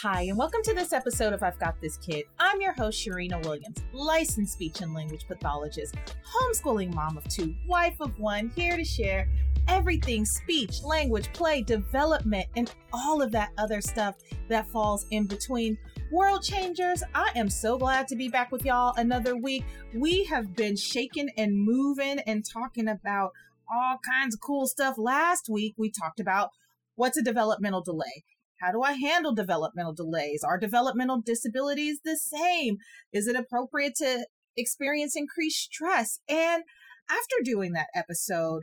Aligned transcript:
Hi, 0.00 0.22
and 0.22 0.38
welcome 0.38 0.62
to 0.64 0.72
this 0.72 0.94
episode 0.94 1.34
of 1.34 1.42
I've 1.42 1.58
Got 1.58 1.78
This 1.82 1.98
Kid. 1.98 2.24
I'm 2.38 2.62
your 2.62 2.72
host, 2.72 3.06
Sharina 3.06 3.44
Williams, 3.44 3.84
licensed 3.92 4.54
speech 4.54 4.80
and 4.80 4.94
language 4.94 5.26
pathologist, 5.28 5.96
homeschooling 6.34 6.94
mom 6.94 7.18
of 7.18 7.28
two, 7.28 7.54
wife 7.68 7.94
of 8.00 8.18
one, 8.18 8.50
here 8.56 8.78
to 8.78 8.84
share 8.84 9.28
everything 9.68 10.24
speech, 10.24 10.82
language, 10.82 11.30
play, 11.34 11.60
development, 11.60 12.46
and 12.56 12.72
all 12.94 13.20
of 13.20 13.30
that 13.32 13.50
other 13.58 13.82
stuff 13.82 14.16
that 14.48 14.66
falls 14.70 15.04
in 15.10 15.26
between. 15.26 15.76
World 16.10 16.42
changers, 16.42 17.02
I 17.14 17.30
am 17.36 17.50
so 17.50 17.76
glad 17.76 18.08
to 18.08 18.16
be 18.16 18.30
back 18.30 18.50
with 18.50 18.64
y'all 18.64 18.94
another 18.96 19.36
week. 19.36 19.64
We 19.94 20.24
have 20.24 20.56
been 20.56 20.74
shaking 20.74 21.28
and 21.36 21.54
moving 21.54 22.18
and 22.20 22.42
talking 22.50 22.88
about 22.88 23.32
all 23.70 23.98
kinds 24.10 24.34
of 24.34 24.40
cool 24.40 24.66
stuff. 24.66 24.96
Last 24.96 25.50
week, 25.50 25.74
we 25.76 25.90
talked 25.90 26.18
about 26.18 26.48
what's 26.94 27.18
a 27.18 27.22
developmental 27.22 27.82
delay. 27.82 28.24
How 28.62 28.70
do 28.70 28.82
I 28.82 28.92
handle 28.92 29.34
developmental 29.34 29.92
delays? 29.92 30.44
Are 30.44 30.56
developmental 30.56 31.20
disabilities 31.20 31.98
the 32.04 32.16
same? 32.16 32.76
Is 33.12 33.26
it 33.26 33.34
appropriate 33.34 33.94
to 33.96 34.26
experience 34.56 35.16
increased 35.16 35.64
stress? 35.72 36.20
And 36.28 36.62
after 37.10 37.36
doing 37.42 37.72
that 37.72 37.88
episode, 37.92 38.62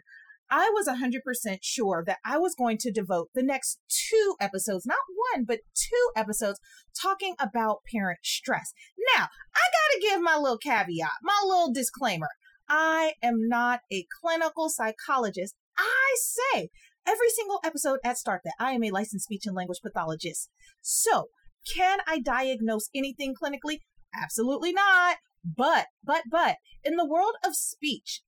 I 0.50 0.72
was 0.74 0.88
100% 0.88 1.58
sure 1.62 2.04
that 2.08 2.20
I 2.26 2.38
was 2.38 2.56
going 2.56 2.78
to 2.80 2.92
devote 2.92 3.28
the 3.36 3.44
next 3.44 3.80
two 3.90 4.36
episodes, 4.40 4.86
not 4.86 4.98
one, 5.34 5.44
but 5.44 5.60
two 5.76 6.10
episodes, 6.16 6.60
talking 7.00 7.36
about 7.38 7.82
parent 7.94 8.20
stress. 8.24 8.74
Now, 9.16 9.26
I 9.54 9.66
got 9.70 9.96
to 9.96 10.02
give 10.02 10.22
my 10.22 10.38
little 10.38 10.58
caveat, 10.58 11.12
my 11.22 11.40
little 11.44 11.74
disclaimer. 11.74 12.30
I 12.70 13.14
am 13.22 13.50
not 13.50 13.82
a 13.92 14.06
clinical 14.22 14.70
psychologist. 14.70 15.56
I 15.78 16.16
say 16.16 16.70
every 17.08 17.30
single 17.30 17.60
episode 17.64 18.00
at 18.04 18.18
Start 18.18 18.42
that 18.44 18.56
I 18.60 18.72
am 18.72 18.84
a 18.84 18.92
licensed 18.92 19.26
speech 19.26 19.46
and 19.46 19.56
language 19.56 19.80
pathologist. 19.82 20.50
So, 20.82 21.28
can 21.76 22.00
I 22.08 22.20
diagnose 22.20 22.90
anything 22.96 23.36
clinically? 23.36 23.80
Absolutely 24.14 24.72
not. 24.72 25.18
But, 25.44 25.88
but, 26.04 26.24
but, 26.30 26.58
in 26.84 26.96
the 26.96 27.08
world 27.08 27.36
of 27.46 27.56
speech, 27.56 28.22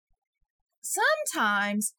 sometimes 0.81 1.93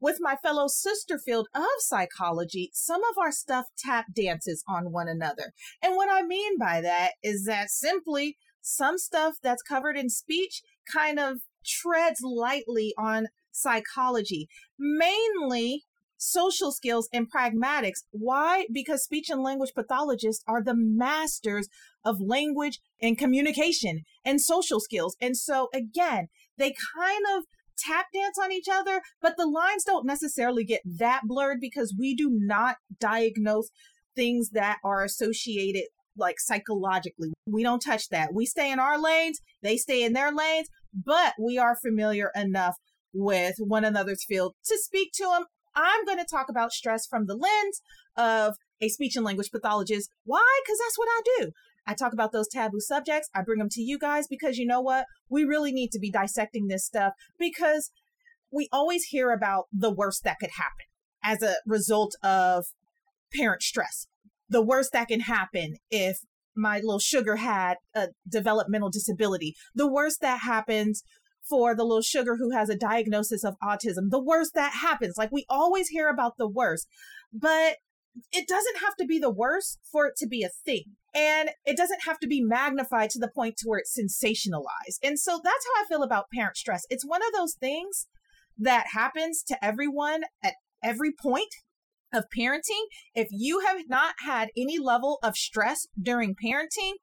with 0.00 0.18
my 0.20 0.36
fellow 0.36 0.66
sister 0.68 1.18
field 1.18 1.48
of 1.54 1.64
psychology, 1.78 2.70
some 2.74 3.02
of 3.04 3.16
our 3.18 3.32
stuff 3.32 3.66
tap 3.78 4.06
dances 4.14 4.62
on 4.68 4.92
one 4.92 5.08
another. 5.08 5.52
And 5.82 5.96
what 5.96 6.08
I 6.10 6.22
mean 6.22 6.58
by 6.58 6.80
that 6.82 7.12
is 7.22 7.44
that 7.46 7.70
simply 7.70 8.36
some 8.60 8.98
stuff 8.98 9.36
that's 9.42 9.62
covered 9.62 9.96
in 9.96 10.10
speech 10.10 10.62
kind 10.92 11.18
of 11.18 11.38
treads 11.64 12.20
lightly 12.22 12.92
on 12.98 13.28
psychology, 13.50 14.48
mainly 14.78 15.84
social 16.24 16.72
skills 16.72 17.08
and 17.12 17.30
pragmatics. 17.30 18.02
Why? 18.10 18.66
Because 18.72 19.04
speech 19.04 19.28
and 19.28 19.42
language 19.42 19.72
pathologists 19.74 20.42
are 20.48 20.62
the 20.62 20.74
masters 20.76 21.68
of 22.04 22.16
language 22.20 22.80
and 23.00 23.18
communication 23.18 24.02
and 24.24 24.40
social 24.40 24.80
skills. 24.80 25.16
And 25.20 25.36
so 25.36 25.68
again, 25.74 26.28
they 26.56 26.74
kind 26.96 27.24
of 27.36 27.44
tap 27.76 28.06
dance 28.14 28.38
on 28.42 28.52
each 28.52 28.68
other, 28.70 29.02
but 29.20 29.36
the 29.36 29.46
lines 29.46 29.84
don't 29.84 30.06
necessarily 30.06 30.64
get 30.64 30.80
that 30.84 31.22
blurred 31.24 31.58
because 31.60 31.94
we 31.98 32.14
do 32.14 32.30
not 32.32 32.76
diagnose 32.98 33.68
things 34.16 34.50
that 34.50 34.78
are 34.84 35.04
associated 35.04 35.84
like 36.16 36.36
psychologically. 36.38 37.32
We 37.46 37.64
don't 37.64 37.80
touch 37.80 38.08
that. 38.10 38.32
We 38.32 38.46
stay 38.46 38.70
in 38.70 38.78
our 38.78 38.98
lanes, 39.00 39.40
they 39.62 39.76
stay 39.76 40.04
in 40.04 40.12
their 40.12 40.32
lanes, 40.32 40.68
but 40.92 41.34
we 41.42 41.58
are 41.58 41.76
familiar 41.76 42.30
enough 42.36 42.76
with 43.12 43.54
one 43.58 43.84
another's 43.84 44.24
field 44.24 44.54
to 44.66 44.78
speak 44.78 45.10
to 45.14 45.24
them 45.24 45.44
I'm 45.74 46.04
going 46.04 46.18
to 46.18 46.26
talk 46.30 46.48
about 46.48 46.72
stress 46.72 47.06
from 47.06 47.26
the 47.26 47.34
lens 47.34 47.80
of 48.16 48.56
a 48.80 48.88
speech 48.88 49.16
and 49.16 49.24
language 49.24 49.50
pathologist. 49.50 50.10
Why? 50.24 50.60
Because 50.64 50.78
that's 50.78 50.98
what 50.98 51.08
I 51.08 51.20
do. 51.38 51.50
I 51.86 51.94
talk 51.94 52.12
about 52.12 52.32
those 52.32 52.48
taboo 52.48 52.80
subjects. 52.80 53.28
I 53.34 53.42
bring 53.42 53.58
them 53.58 53.68
to 53.70 53.82
you 53.82 53.98
guys 53.98 54.26
because 54.26 54.56
you 54.56 54.66
know 54.66 54.80
what? 54.80 55.06
We 55.28 55.44
really 55.44 55.72
need 55.72 55.90
to 55.92 55.98
be 55.98 56.10
dissecting 56.10 56.68
this 56.68 56.86
stuff 56.86 57.12
because 57.38 57.90
we 58.50 58.68
always 58.72 59.04
hear 59.04 59.32
about 59.32 59.64
the 59.72 59.92
worst 59.92 60.24
that 60.24 60.38
could 60.38 60.52
happen 60.56 60.86
as 61.22 61.42
a 61.42 61.56
result 61.66 62.14
of 62.22 62.66
parent 63.34 63.62
stress. 63.62 64.06
The 64.48 64.62
worst 64.62 64.92
that 64.92 65.08
can 65.08 65.20
happen 65.20 65.76
if 65.90 66.18
my 66.56 66.76
little 66.76 67.00
sugar 67.00 67.36
had 67.36 67.78
a 67.94 68.08
developmental 68.28 68.90
disability. 68.90 69.54
The 69.74 69.90
worst 69.90 70.20
that 70.20 70.40
happens 70.40 71.02
for 71.48 71.74
the 71.74 71.84
little 71.84 72.02
sugar 72.02 72.36
who 72.36 72.50
has 72.50 72.68
a 72.68 72.76
diagnosis 72.76 73.44
of 73.44 73.56
autism. 73.62 74.10
The 74.10 74.22
worst 74.22 74.54
that 74.54 74.72
happens. 74.80 75.16
Like 75.16 75.32
we 75.32 75.44
always 75.48 75.88
hear 75.88 76.08
about 76.08 76.36
the 76.38 76.48
worst, 76.48 76.88
but 77.32 77.76
it 78.32 78.46
doesn't 78.46 78.78
have 78.78 78.94
to 78.96 79.06
be 79.06 79.18
the 79.18 79.30
worst 79.30 79.78
for 79.90 80.06
it 80.06 80.16
to 80.18 80.26
be 80.26 80.42
a 80.42 80.48
thing. 80.48 80.84
And 81.14 81.50
it 81.64 81.76
doesn't 81.76 82.04
have 82.04 82.18
to 82.20 82.26
be 82.26 82.42
magnified 82.42 83.10
to 83.10 83.18
the 83.18 83.30
point 83.34 83.56
to 83.58 83.68
where 83.68 83.80
it's 83.80 83.98
sensationalized. 83.98 84.98
And 85.02 85.18
so 85.18 85.40
that's 85.42 85.66
how 85.66 85.82
I 85.82 85.86
feel 85.88 86.02
about 86.02 86.30
parent 86.32 86.56
stress. 86.56 86.82
It's 86.90 87.06
one 87.06 87.22
of 87.22 87.32
those 87.34 87.54
things 87.54 88.06
that 88.58 88.86
happens 88.92 89.42
to 89.44 89.64
everyone 89.64 90.22
at 90.42 90.54
every 90.82 91.12
point 91.12 91.54
of 92.12 92.24
parenting. 92.36 92.84
If 93.14 93.28
you 93.30 93.60
have 93.60 93.88
not 93.88 94.14
had 94.24 94.48
any 94.56 94.78
level 94.78 95.18
of 95.22 95.36
stress 95.36 95.86
during 96.00 96.34
parenting, 96.34 96.94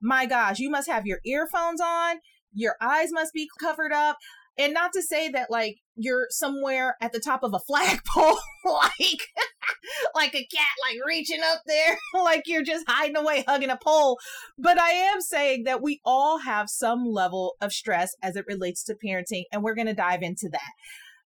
my 0.00 0.26
gosh, 0.26 0.58
you 0.58 0.70
must 0.70 0.88
have 0.88 1.06
your 1.06 1.20
earphones 1.24 1.80
on 1.80 2.18
your 2.52 2.76
eyes 2.80 3.08
must 3.12 3.32
be 3.32 3.48
covered 3.60 3.92
up. 3.92 4.16
And 4.58 4.74
not 4.74 4.92
to 4.92 5.02
say 5.02 5.28
that 5.30 5.50
like 5.50 5.76
you're 5.96 6.26
somewhere 6.30 6.96
at 7.00 7.12
the 7.12 7.20
top 7.20 7.42
of 7.42 7.54
a 7.54 7.60
flagpole 7.66 8.38
like 8.64 9.20
like 10.14 10.34
a 10.34 10.46
cat 10.46 10.68
like 10.82 10.98
reaching 11.06 11.40
up 11.42 11.60
there 11.66 11.98
like 12.22 12.42
you're 12.46 12.64
just 12.64 12.84
hiding 12.88 13.16
away 13.16 13.44
hugging 13.46 13.70
a 13.70 13.78
pole. 13.82 14.18
But 14.58 14.78
i 14.78 14.90
am 14.90 15.20
saying 15.20 15.64
that 15.64 15.82
we 15.82 16.00
all 16.04 16.38
have 16.38 16.68
some 16.68 17.04
level 17.06 17.54
of 17.60 17.72
stress 17.72 18.10
as 18.22 18.36
it 18.36 18.44
relates 18.46 18.82
to 18.84 18.96
parenting 19.02 19.44
and 19.52 19.62
we're 19.62 19.74
going 19.74 19.86
to 19.86 19.94
dive 19.94 20.22
into 20.22 20.48
that. 20.52 20.72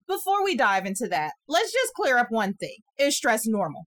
Before 0.07 0.43
we 0.43 0.55
dive 0.55 0.85
into 0.85 1.07
that 1.07 1.33
let's 1.47 1.73
just 1.73 1.93
clear 1.93 2.17
up 2.17 2.27
one 2.29 2.53
thing. 2.53 2.77
Is 2.97 3.17
stress 3.17 3.45
normal? 3.45 3.85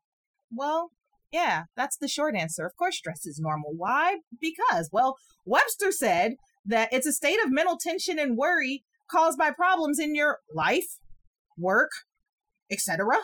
Well 0.51 0.91
yeah 1.33 1.65
that's 1.77 1.97
the 1.97 2.09
short 2.09 2.35
answer. 2.35 2.67
Of 2.67 2.77
course 2.77 2.99
stress 2.99 3.25
is 3.25 3.39
normal. 3.39 3.73
Why? 3.77 4.19
Because 4.41 4.91
well 4.93 5.17
webster 5.47 5.93
said 5.93 6.33
that 6.67 6.93
it's 6.93 7.07
a 7.07 7.13
state 7.13 7.39
of 7.45 7.51
mental 7.51 7.77
tension 7.77 8.19
and 8.19 8.37
worry 8.37 8.85
caused 9.11 9.39
by 9.39 9.51
problems 9.51 9.99
in 9.99 10.15
your 10.15 10.39
life, 10.55 10.99
work, 11.57 11.91
etc. 12.71 13.19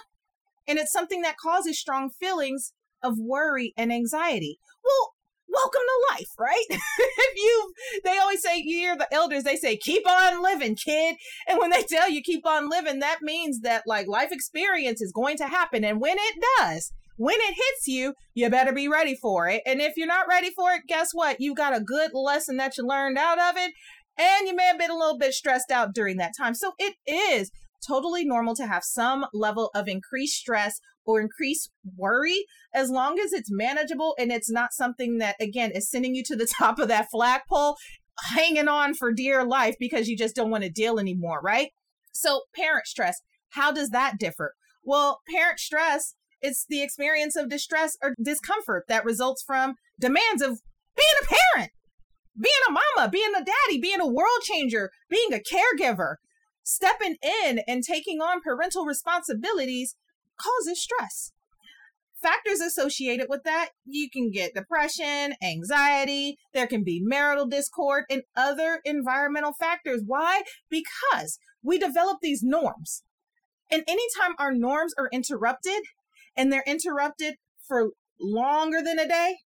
And 0.66 0.78
it's 0.78 0.92
something 0.92 1.22
that 1.22 1.36
causes 1.36 1.78
strong 1.78 2.10
feelings 2.10 2.72
of 3.02 3.18
worry 3.18 3.74
and 3.76 3.92
anxiety. 3.92 4.58
Well, 4.82 5.14
welcome 5.48 5.82
to 5.82 6.14
life, 6.14 6.30
right? 6.38 6.64
if 6.70 7.36
you 7.36 7.72
they 8.04 8.18
always 8.18 8.42
say 8.42 8.58
you 8.58 8.78
hear 8.78 8.96
the 8.96 9.12
elders, 9.12 9.44
they 9.44 9.56
say, 9.56 9.76
keep 9.76 10.08
on 10.08 10.42
living, 10.42 10.74
kid. 10.74 11.16
And 11.48 11.58
when 11.58 11.70
they 11.70 11.82
tell 11.82 12.10
you 12.10 12.22
keep 12.22 12.46
on 12.46 12.68
living, 12.68 13.00
that 13.00 13.22
means 13.22 13.60
that 13.60 13.84
like 13.86 14.08
life 14.08 14.32
experience 14.32 15.00
is 15.00 15.12
going 15.12 15.36
to 15.38 15.46
happen. 15.46 15.84
And 15.84 16.00
when 16.00 16.16
it 16.18 16.34
does, 16.58 16.92
when 17.16 17.36
it 17.36 17.54
hits 17.54 17.86
you, 17.86 18.14
you 18.34 18.48
better 18.50 18.72
be 18.72 18.88
ready 18.88 19.14
for 19.14 19.48
it. 19.48 19.62
And 19.66 19.80
if 19.80 19.97
you're 19.97 20.06
not 20.06 20.28
ready 20.28 20.50
for 20.50 20.72
it, 20.72 20.82
guess 20.88 21.10
what? 21.12 21.41
You 21.41 21.54
got 21.54 21.76
a 21.76 21.80
good 21.80 22.10
lesson 22.12 22.56
that 22.56 22.76
you 22.76 22.86
learned 22.86 23.19
out 23.19 23.38
of 23.38 23.56
it. 23.56 23.72
And 24.19 24.47
you 24.47 24.54
may 24.54 24.66
have 24.66 24.78
been 24.78 24.91
a 24.91 24.97
little 24.97 25.19
bit 25.19 25.34
stressed 25.34 25.70
out 25.70 25.94
during 25.94 26.16
that 26.19 26.32
time. 26.36 26.54
So 26.54 26.72
it 26.78 26.94
is 27.06 27.50
totally 27.86 28.25
normal 28.25 28.54
to 28.56 28.66
have 28.66 28.84
some 28.84 29.26
level 29.32 29.70
of 29.75 29.88
increased 29.88 30.36
stress 30.36 30.80
or 31.04 31.20
increased 31.20 31.70
worry 31.97 32.44
as 32.75 32.91
long 32.91 33.19
as 33.19 33.32
it's 33.32 33.50
manageable 33.50 34.14
and 34.19 34.32
it's 34.32 34.50
not 34.50 34.72
something 34.72 35.19
that, 35.19 35.36
again, 35.41 35.70
is 35.72 35.91
sending 35.91 36.14
you 36.14 36.22
to 36.25 36.36
the 36.36 36.50
top 36.58 36.78
of 36.78 36.88
that 36.88 37.08
flagpole, 37.10 37.76
hanging 38.31 38.69
on 38.69 38.94
for 38.94 39.12
dear 39.12 39.44
life 39.44 39.76
because 39.78 40.08
you 40.08 40.16
just 40.16 40.37
don't 40.37 40.50
want 40.50 40.64
to 40.64 40.70
deal 40.70 40.99
anymore, 40.99 41.40
right? 41.43 41.70
So, 42.12 42.43
parent 42.55 42.87
stress, 42.87 43.20
how 43.50 43.72
does 43.72 43.90
that 43.90 44.19
differ? 44.19 44.55
Well, 44.84 45.20
parent 45.28 45.58
stress 45.58 46.14
it's 46.44 46.67
the 46.69 46.82
experience 46.82 47.37
of 47.37 47.49
distress 47.49 47.96
or 48.02 48.14
discomfort 48.23 48.85
that 48.87 49.05
results 49.05 49.43
from 49.43 49.76
demands 49.99 50.43
of 50.43 50.61
being 50.94 51.08
a 51.23 51.26
parent, 51.26 51.70
being 52.38 52.52
a 52.69 52.73
mama, 52.73 53.11
being 53.11 53.32
a 53.35 53.43
daddy, 53.43 53.81
being 53.81 54.00
a 54.00 54.06
world 54.06 54.43
changer, 54.43 54.91
being 55.08 55.32
a 55.32 55.38
caregiver. 55.41 56.17
Stepping 56.62 57.17
in 57.23 57.61
and 57.67 57.82
taking 57.82 58.20
on 58.20 58.41
parental 58.43 58.85
responsibilities 58.85 59.96
causes 60.38 60.82
stress. 60.82 61.32
Factors 62.23 62.61
associated 62.61 63.26
with 63.29 63.43
that, 63.44 63.70
you 63.85 64.08
can 64.11 64.31
get 64.31 64.55
depression, 64.55 65.35
anxiety, 65.43 66.37
there 66.55 66.67
can 66.67 66.82
be 66.82 67.00
marital 67.02 67.47
discord, 67.47 68.05
and 68.08 68.23
other 68.35 68.81
environmental 68.85 69.52
factors. 69.52 70.02
Why? 70.06 70.43
Because 70.70 71.38
we 71.62 71.79
develop 71.79 72.19
these 72.23 72.43
norms. 72.43 73.02
And 73.70 73.82
anytime 73.87 74.35
our 74.38 74.52
norms 74.52 74.94
are 74.99 75.08
interrupted, 75.12 75.82
and 76.36 76.52
they're 76.52 76.64
interrupted 76.66 77.34
for 77.66 77.90
longer 78.20 78.82
than 78.82 78.98
a 78.98 79.08
day 79.08 79.36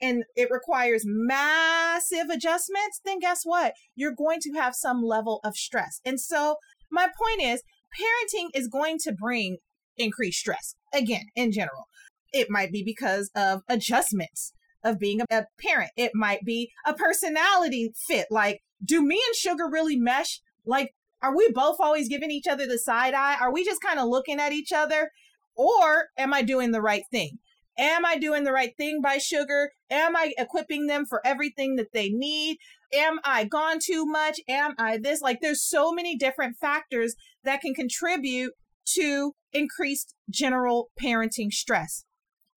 and 0.00 0.24
it 0.36 0.50
requires 0.50 1.02
massive 1.06 2.28
adjustments, 2.30 3.00
then 3.04 3.20
guess 3.20 3.42
what? 3.44 3.74
You're 3.94 4.14
going 4.14 4.40
to 4.40 4.52
have 4.52 4.74
some 4.74 5.02
level 5.02 5.40
of 5.44 5.56
stress. 5.56 6.00
And 6.04 6.20
so, 6.20 6.56
my 6.90 7.06
point 7.06 7.42
is, 7.42 7.62
parenting 7.98 8.48
is 8.54 8.68
going 8.68 8.98
to 9.04 9.12
bring 9.12 9.58
increased 9.96 10.40
stress 10.40 10.74
again 10.92 11.26
in 11.34 11.52
general. 11.52 11.88
It 12.32 12.48
might 12.50 12.72
be 12.72 12.82
because 12.82 13.30
of 13.34 13.62
adjustments 13.68 14.52
of 14.82 14.98
being 14.98 15.20
a 15.30 15.46
parent. 15.58 15.92
It 15.96 16.12
might 16.14 16.44
be 16.44 16.70
a 16.84 16.92
personality 16.92 17.92
fit. 18.06 18.26
Like, 18.30 18.60
do 18.84 19.02
me 19.02 19.22
and 19.26 19.34
sugar 19.34 19.68
really 19.70 19.96
mesh? 19.96 20.40
Like, 20.66 20.90
are 21.22 21.34
we 21.34 21.50
both 21.52 21.76
always 21.80 22.08
giving 22.08 22.30
each 22.30 22.46
other 22.46 22.66
the 22.66 22.78
side 22.78 23.14
eye? 23.14 23.36
Are 23.40 23.52
we 23.52 23.64
just 23.64 23.80
kind 23.80 23.98
of 23.98 24.08
looking 24.08 24.40
at 24.40 24.52
each 24.52 24.72
other? 24.72 25.10
Or 25.56 26.08
am 26.18 26.34
I 26.34 26.42
doing 26.42 26.72
the 26.72 26.82
right 26.82 27.04
thing? 27.10 27.38
Am 27.76 28.04
I 28.04 28.18
doing 28.18 28.44
the 28.44 28.52
right 28.52 28.76
thing 28.76 29.00
by 29.02 29.18
sugar? 29.18 29.72
Am 29.90 30.14
I 30.14 30.32
equipping 30.38 30.86
them 30.86 31.06
for 31.06 31.20
everything 31.26 31.76
that 31.76 31.92
they 31.92 32.08
need? 32.08 32.58
Am 32.92 33.18
I 33.24 33.44
gone 33.44 33.78
too 33.82 34.06
much? 34.06 34.38
Am 34.48 34.74
I 34.78 34.98
this? 34.98 35.20
Like, 35.20 35.40
there's 35.40 35.62
so 35.62 35.92
many 35.92 36.16
different 36.16 36.56
factors 36.60 37.16
that 37.42 37.60
can 37.60 37.74
contribute 37.74 38.52
to 38.94 39.32
increased 39.52 40.14
general 40.30 40.90
parenting 41.00 41.52
stress. 41.52 42.04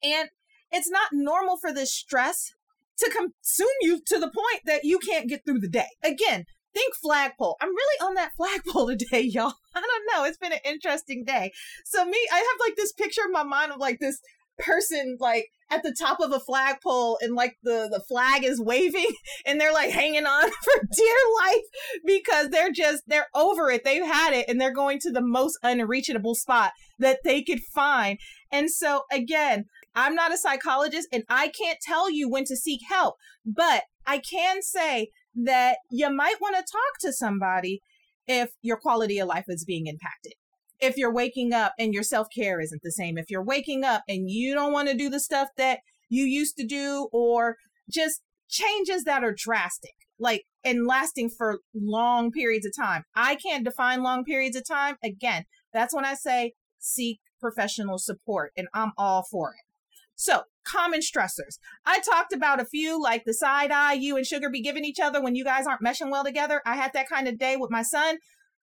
And 0.03 0.29
it's 0.71 0.89
not 0.89 1.09
normal 1.13 1.57
for 1.57 1.73
this 1.73 1.93
stress 1.93 2.53
to 2.99 3.09
consume 3.09 3.67
you 3.81 4.01
to 4.05 4.19
the 4.19 4.29
point 4.29 4.61
that 4.65 4.83
you 4.83 4.99
can't 4.99 5.29
get 5.29 5.45
through 5.45 5.59
the 5.59 5.69
day. 5.69 5.87
Again, 6.03 6.45
think 6.77 6.95
flagpole. 6.95 7.57
I'm 7.61 7.69
really 7.69 8.07
on 8.07 8.13
that 8.15 8.31
flagpole 8.35 8.87
today, 8.97 9.21
y'all. 9.21 9.53
I 9.75 9.81
don't 9.81 10.07
know. 10.13 10.25
It's 10.25 10.37
been 10.37 10.53
an 10.53 10.59
interesting 10.65 11.23
day. 11.25 11.51
So 11.85 12.05
me, 12.05 12.17
I 12.31 12.37
have 12.37 12.59
like 12.59 12.75
this 12.75 12.93
picture 12.93 13.21
in 13.25 13.31
my 13.31 13.43
mind 13.43 13.71
of 13.71 13.79
like 13.79 13.99
this 13.99 14.19
person 14.59 15.17
like 15.19 15.51
at 15.69 15.83
the 15.83 15.93
top 15.99 16.19
of 16.19 16.31
a 16.31 16.39
flagpole 16.39 17.19
and 17.21 17.35
like 17.35 17.57
the 17.61 17.87
the 17.91 18.03
flag 18.07 18.43
is 18.43 18.59
waving 18.59 19.11
and 19.45 19.61
they're 19.61 19.71
like 19.71 19.91
hanging 19.91 20.25
on 20.25 20.49
for 20.63 20.87
dear 20.95 21.15
life 21.43 21.63
because 22.03 22.49
they're 22.49 22.71
just 22.71 23.03
they're 23.05 23.27
over 23.35 23.69
it 23.69 23.83
they've 23.83 24.03
had 24.03 24.33
it 24.33 24.45
and 24.47 24.59
they're 24.59 24.73
going 24.73 24.97
to 24.97 25.11
the 25.11 25.21
most 25.21 25.59
unreachable 25.61 26.33
spot 26.33 26.71
that 26.97 27.19
they 27.23 27.43
could 27.43 27.59
find 27.75 28.17
and 28.51 28.71
so 28.71 29.03
again 29.11 29.65
i'm 29.93 30.15
not 30.15 30.33
a 30.33 30.37
psychologist 30.37 31.07
and 31.11 31.23
i 31.29 31.49
can't 31.49 31.77
tell 31.79 32.09
you 32.09 32.27
when 32.27 32.43
to 32.43 32.55
seek 32.55 32.81
help 32.89 33.13
but 33.45 33.83
i 34.07 34.17
can 34.17 34.63
say 34.63 35.11
that 35.45 35.77
you 35.89 36.09
might 36.09 36.41
want 36.41 36.55
to 36.55 36.61
talk 36.71 36.99
to 37.01 37.13
somebody 37.13 37.81
if 38.27 38.51
your 38.61 38.77
quality 38.77 39.19
of 39.19 39.27
life 39.27 39.45
is 39.47 39.63
being 39.63 39.87
impacted 39.87 40.33
if 40.79 40.97
you're 40.97 41.13
waking 41.13 41.53
up 41.53 41.73
and 41.79 41.93
your 41.93 42.03
self 42.03 42.27
care 42.33 42.59
isn't 42.59 42.81
the 42.83 42.91
same, 42.91 43.17
if 43.17 43.29
you're 43.29 43.43
waking 43.43 43.83
up 43.83 44.03
and 44.07 44.29
you 44.29 44.53
don't 44.53 44.73
want 44.73 44.89
to 44.89 44.95
do 44.95 45.09
the 45.09 45.19
stuff 45.19 45.49
that 45.57 45.79
you 46.09 46.23
used 46.25 46.55
to 46.57 46.65
do, 46.65 47.09
or 47.11 47.57
just 47.89 48.21
changes 48.49 49.03
that 49.03 49.23
are 49.23 49.33
drastic, 49.35 49.93
like 50.19 50.45
and 50.63 50.85
lasting 50.85 51.29
for 51.29 51.59
long 51.73 52.31
periods 52.31 52.65
of 52.65 52.73
time. 52.75 53.03
I 53.15 53.35
can't 53.35 53.65
define 53.65 54.03
long 54.03 54.23
periods 54.23 54.55
of 54.55 54.67
time. 54.67 54.97
Again, 55.03 55.45
that's 55.73 55.93
when 55.93 56.05
I 56.05 56.13
say 56.13 56.53
seek 56.79 57.19
professional 57.39 57.97
support, 57.97 58.51
and 58.55 58.67
I'm 58.73 58.91
all 58.97 59.23
for 59.23 59.51
it. 59.51 59.63
So, 60.15 60.43
common 60.69 61.01
stressors. 61.01 61.57
I 61.85 61.99
talked 61.99 62.33
about 62.33 62.61
a 62.61 62.65
few 62.65 63.01
like 63.01 63.23
the 63.25 63.33
side 63.33 63.71
eye 63.71 63.93
you 63.93 64.17
and 64.17 64.25
sugar 64.25 64.49
be 64.49 64.61
giving 64.61 64.85
each 64.85 64.99
other 64.99 65.21
when 65.21 65.35
you 65.35 65.43
guys 65.43 65.65
aren't 65.65 65.83
meshing 65.83 66.11
well 66.11 66.23
together. 66.23 66.61
I 66.65 66.75
had 66.75 66.91
that 66.93 67.09
kind 67.09 67.27
of 67.27 67.37
day 67.37 67.55
with 67.57 67.71
my 67.71 67.83
son. 67.83 68.17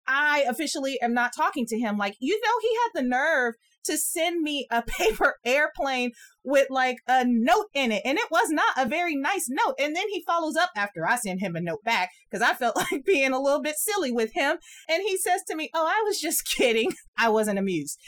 I 0.07 0.43
officially 0.47 0.99
am 1.01 1.13
not 1.13 1.33
talking 1.35 1.65
to 1.67 1.77
him. 1.77 1.97
Like, 1.97 2.15
you 2.19 2.39
know, 2.43 2.53
he 2.61 2.75
had 2.75 3.03
the 3.03 3.07
nerve 3.07 3.53
to 3.85 3.97
send 3.97 4.41
me 4.41 4.67
a 4.71 4.81
paper 4.99 5.35
airplane 5.45 6.11
with 6.43 6.67
like 6.69 6.97
a 7.07 7.25
note 7.27 7.67
in 7.73 7.91
it. 7.91 8.01
And 8.05 8.17
it 8.17 8.31
was 8.31 8.49
not 8.49 8.73
a 8.77 8.87
very 8.87 9.15
nice 9.15 9.47
note. 9.49 9.75
And 9.79 9.95
then 9.95 10.09
he 10.09 10.23
follows 10.25 10.55
up 10.55 10.71
after 10.75 11.07
I 11.07 11.15
send 11.17 11.39
him 11.39 11.55
a 11.55 11.61
note 11.61 11.83
back 11.83 12.09
because 12.29 12.47
I 12.47 12.53
felt 12.53 12.75
like 12.91 13.05
being 13.05 13.33
a 13.33 13.41
little 13.41 13.61
bit 13.61 13.75
silly 13.77 14.11
with 14.11 14.33
him. 14.33 14.57
And 14.89 15.03
he 15.05 15.17
says 15.17 15.43
to 15.47 15.55
me, 15.55 15.69
Oh, 15.73 15.85
I 15.85 16.01
was 16.05 16.19
just 16.19 16.45
kidding. 16.57 16.93
I 17.17 17.29
wasn't 17.29 17.59
amused. 17.59 17.99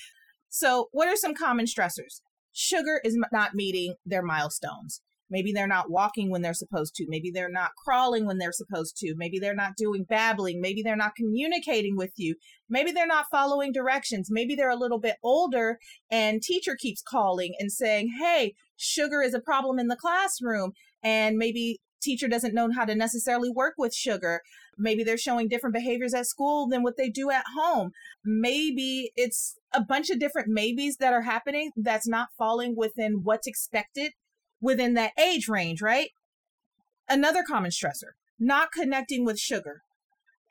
So, 0.49 0.89
what 0.91 1.07
are 1.07 1.15
some 1.15 1.33
common 1.33 1.65
stressors? 1.65 2.21
Sugar 2.53 3.01
is 3.03 3.17
not 3.31 3.55
meeting 3.55 3.95
their 4.05 4.23
milestones. 4.23 5.01
Maybe 5.31 5.53
they're 5.53 5.65
not 5.65 5.89
walking 5.89 6.29
when 6.29 6.41
they're 6.41 6.53
supposed 6.53 6.93
to. 6.95 7.05
Maybe 7.07 7.31
they're 7.31 7.49
not 7.49 7.71
crawling 7.81 8.25
when 8.25 8.37
they're 8.37 8.51
supposed 8.51 8.97
to. 8.97 9.15
Maybe 9.15 9.39
they're 9.39 9.55
not 9.55 9.77
doing 9.77 10.03
babbling. 10.07 10.59
Maybe 10.59 10.83
they're 10.83 10.97
not 10.97 11.15
communicating 11.15 11.95
with 11.95 12.11
you. 12.17 12.35
Maybe 12.69 12.91
they're 12.91 13.07
not 13.07 13.27
following 13.31 13.71
directions. 13.71 14.27
Maybe 14.29 14.55
they're 14.55 14.69
a 14.69 14.75
little 14.75 14.99
bit 14.99 15.15
older 15.23 15.79
and 16.11 16.41
teacher 16.41 16.75
keeps 16.77 17.01
calling 17.01 17.53
and 17.59 17.71
saying, 17.71 18.09
Hey, 18.19 18.55
sugar 18.75 19.21
is 19.21 19.33
a 19.33 19.39
problem 19.39 19.79
in 19.79 19.87
the 19.87 19.95
classroom. 19.95 20.73
And 21.01 21.37
maybe 21.37 21.79
teacher 22.01 22.27
doesn't 22.27 22.53
know 22.53 22.69
how 22.75 22.83
to 22.83 22.95
necessarily 22.95 23.49
work 23.49 23.75
with 23.77 23.93
sugar. 23.95 24.41
Maybe 24.81 25.03
they're 25.03 25.17
showing 25.17 25.47
different 25.47 25.75
behaviors 25.75 26.13
at 26.13 26.25
school 26.25 26.67
than 26.67 26.83
what 26.83 26.97
they 26.97 27.09
do 27.09 27.29
at 27.29 27.45
home. 27.55 27.91
Maybe 28.25 29.11
it's 29.15 29.57
a 29.73 29.81
bunch 29.81 30.09
of 30.09 30.19
different 30.19 30.47
maybes 30.49 30.97
that 30.97 31.13
are 31.13 31.21
happening 31.21 31.71
that's 31.75 32.07
not 32.07 32.29
falling 32.37 32.75
within 32.75 33.21
what's 33.23 33.47
expected 33.47 34.13
within 34.59 34.93
that 34.95 35.11
age 35.19 35.47
range, 35.47 35.81
right? 35.81 36.09
Another 37.09 37.43
common 37.47 37.71
stressor, 37.71 38.13
not 38.39 38.71
connecting 38.71 39.25
with 39.25 39.39
sugar. 39.39 39.81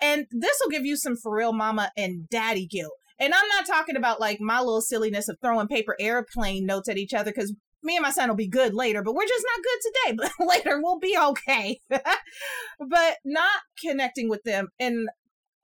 And 0.00 0.26
this 0.30 0.58
will 0.62 0.70
give 0.70 0.86
you 0.86 0.96
some 0.96 1.16
for 1.16 1.34
real 1.34 1.52
mama 1.52 1.90
and 1.96 2.28
daddy 2.28 2.66
guilt. 2.66 2.92
And 3.18 3.34
I'm 3.34 3.48
not 3.48 3.66
talking 3.66 3.96
about 3.96 4.18
like 4.20 4.40
my 4.40 4.60
little 4.60 4.80
silliness 4.80 5.28
of 5.28 5.36
throwing 5.40 5.68
paper 5.68 5.94
airplane 6.00 6.64
notes 6.64 6.88
at 6.88 6.96
each 6.96 7.12
other 7.12 7.30
because 7.30 7.54
me 7.82 7.96
and 7.96 8.02
my 8.02 8.10
son 8.10 8.28
will 8.28 8.36
be 8.36 8.48
good 8.48 8.74
later, 8.74 9.02
but 9.02 9.14
we're 9.14 9.26
just 9.26 9.44
not 9.44 9.64
good 9.64 9.80
today. 9.82 10.30
But 10.38 10.46
later 10.46 10.80
we'll 10.82 10.98
be 10.98 11.16
okay. 11.18 11.80
but 11.88 13.16
not 13.24 13.60
connecting 13.82 14.28
with 14.28 14.42
them. 14.44 14.68
And 14.78 15.08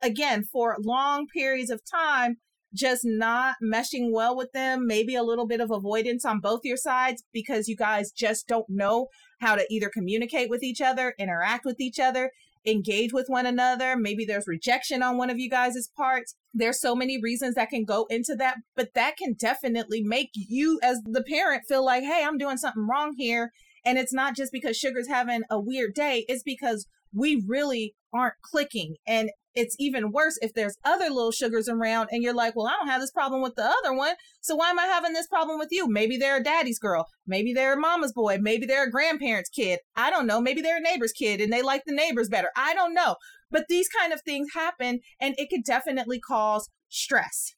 again, 0.02 0.44
for 0.44 0.76
long 0.80 1.26
periods 1.26 1.70
of 1.70 1.82
time, 1.84 2.36
just 2.74 3.02
not 3.04 3.56
meshing 3.62 4.12
well 4.12 4.36
with 4.36 4.52
them, 4.52 4.86
maybe 4.86 5.14
a 5.14 5.22
little 5.22 5.46
bit 5.46 5.60
of 5.60 5.70
avoidance 5.70 6.24
on 6.24 6.40
both 6.40 6.60
your 6.64 6.76
sides 6.76 7.24
because 7.32 7.68
you 7.68 7.76
guys 7.76 8.12
just 8.12 8.46
don't 8.46 8.68
know 8.68 9.08
how 9.40 9.54
to 9.54 9.66
either 9.70 9.88
communicate 9.88 10.50
with 10.50 10.62
each 10.62 10.80
other, 10.80 11.14
interact 11.18 11.64
with 11.64 11.80
each 11.80 11.98
other, 11.98 12.30
engage 12.66 13.12
with 13.12 13.26
one 13.28 13.46
another. 13.46 13.96
Maybe 13.96 14.24
there's 14.24 14.46
rejection 14.46 15.02
on 15.02 15.16
one 15.16 15.30
of 15.30 15.38
you 15.38 15.48
guys' 15.48 15.88
parts. 15.96 16.34
There's 16.52 16.80
so 16.80 16.94
many 16.94 17.20
reasons 17.20 17.54
that 17.54 17.70
can 17.70 17.84
go 17.84 18.06
into 18.10 18.34
that, 18.36 18.56
but 18.74 18.94
that 18.94 19.16
can 19.16 19.34
definitely 19.34 20.02
make 20.02 20.30
you 20.34 20.80
as 20.82 21.00
the 21.04 21.22
parent 21.22 21.64
feel 21.68 21.84
like, 21.84 22.02
hey, 22.02 22.24
I'm 22.24 22.38
doing 22.38 22.56
something 22.56 22.86
wrong 22.86 23.14
here. 23.16 23.52
And 23.84 23.98
it's 23.98 24.12
not 24.12 24.34
just 24.34 24.52
because 24.52 24.76
Sugar's 24.76 25.08
having 25.08 25.42
a 25.48 25.60
weird 25.60 25.94
day, 25.94 26.24
it's 26.28 26.42
because 26.42 26.86
we 27.14 27.44
really 27.46 27.94
aren't 28.12 28.34
clicking. 28.42 28.96
And 29.06 29.30
it's 29.56 29.74
even 29.78 30.12
worse 30.12 30.38
if 30.42 30.52
there's 30.52 30.76
other 30.84 31.08
little 31.08 31.32
sugars 31.32 31.66
around 31.68 32.10
and 32.12 32.22
you're 32.22 32.34
like, 32.34 32.54
well, 32.54 32.66
I 32.66 32.72
don't 32.72 32.88
have 32.88 33.00
this 33.00 33.10
problem 33.10 33.40
with 33.40 33.54
the 33.56 33.64
other 33.64 33.94
one. 33.94 34.14
So 34.42 34.54
why 34.54 34.68
am 34.68 34.78
I 34.78 34.84
having 34.84 35.14
this 35.14 35.26
problem 35.26 35.58
with 35.58 35.70
you? 35.72 35.88
Maybe 35.88 36.18
they're 36.18 36.36
a 36.36 36.42
daddy's 36.42 36.78
girl. 36.78 37.06
Maybe 37.26 37.54
they're 37.54 37.72
a 37.72 37.80
mama's 37.80 38.12
boy. 38.12 38.36
Maybe 38.38 38.66
they're 38.66 38.86
a 38.86 38.90
grandparent's 38.90 39.48
kid. 39.48 39.80
I 39.96 40.10
don't 40.10 40.26
know. 40.26 40.42
Maybe 40.42 40.60
they're 40.60 40.76
a 40.76 40.80
neighbor's 40.80 41.12
kid 41.12 41.40
and 41.40 41.50
they 41.50 41.62
like 41.62 41.84
the 41.86 41.94
neighbors 41.94 42.28
better. 42.28 42.50
I 42.54 42.74
don't 42.74 42.92
know. 42.92 43.16
But 43.50 43.64
these 43.68 43.88
kind 43.88 44.12
of 44.12 44.20
things 44.20 44.48
happen 44.54 45.00
and 45.18 45.34
it 45.38 45.48
could 45.48 45.64
definitely 45.64 46.20
cause 46.20 46.68
stress, 46.90 47.54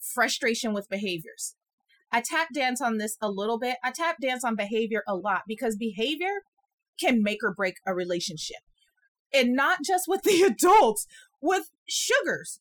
frustration 0.00 0.72
with 0.72 0.88
behaviors. 0.88 1.54
I 2.10 2.22
tap 2.22 2.48
dance 2.54 2.80
on 2.80 2.96
this 2.96 3.16
a 3.20 3.30
little 3.30 3.58
bit. 3.58 3.76
I 3.84 3.90
tap 3.90 4.16
dance 4.22 4.42
on 4.42 4.56
behavior 4.56 5.02
a 5.06 5.14
lot 5.14 5.42
because 5.46 5.76
behavior 5.76 6.42
can 6.98 7.22
make 7.22 7.44
or 7.44 7.54
break 7.54 7.74
a 7.86 7.94
relationship 7.94 8.58
and 9.32 9.54
not 9.54 9.78
just 9.84 10.06
with 10.08 10.22
the 10.22 10.42
adults, 10.46 11.06
with 11.42 11.70
sugars. 11.88 12.60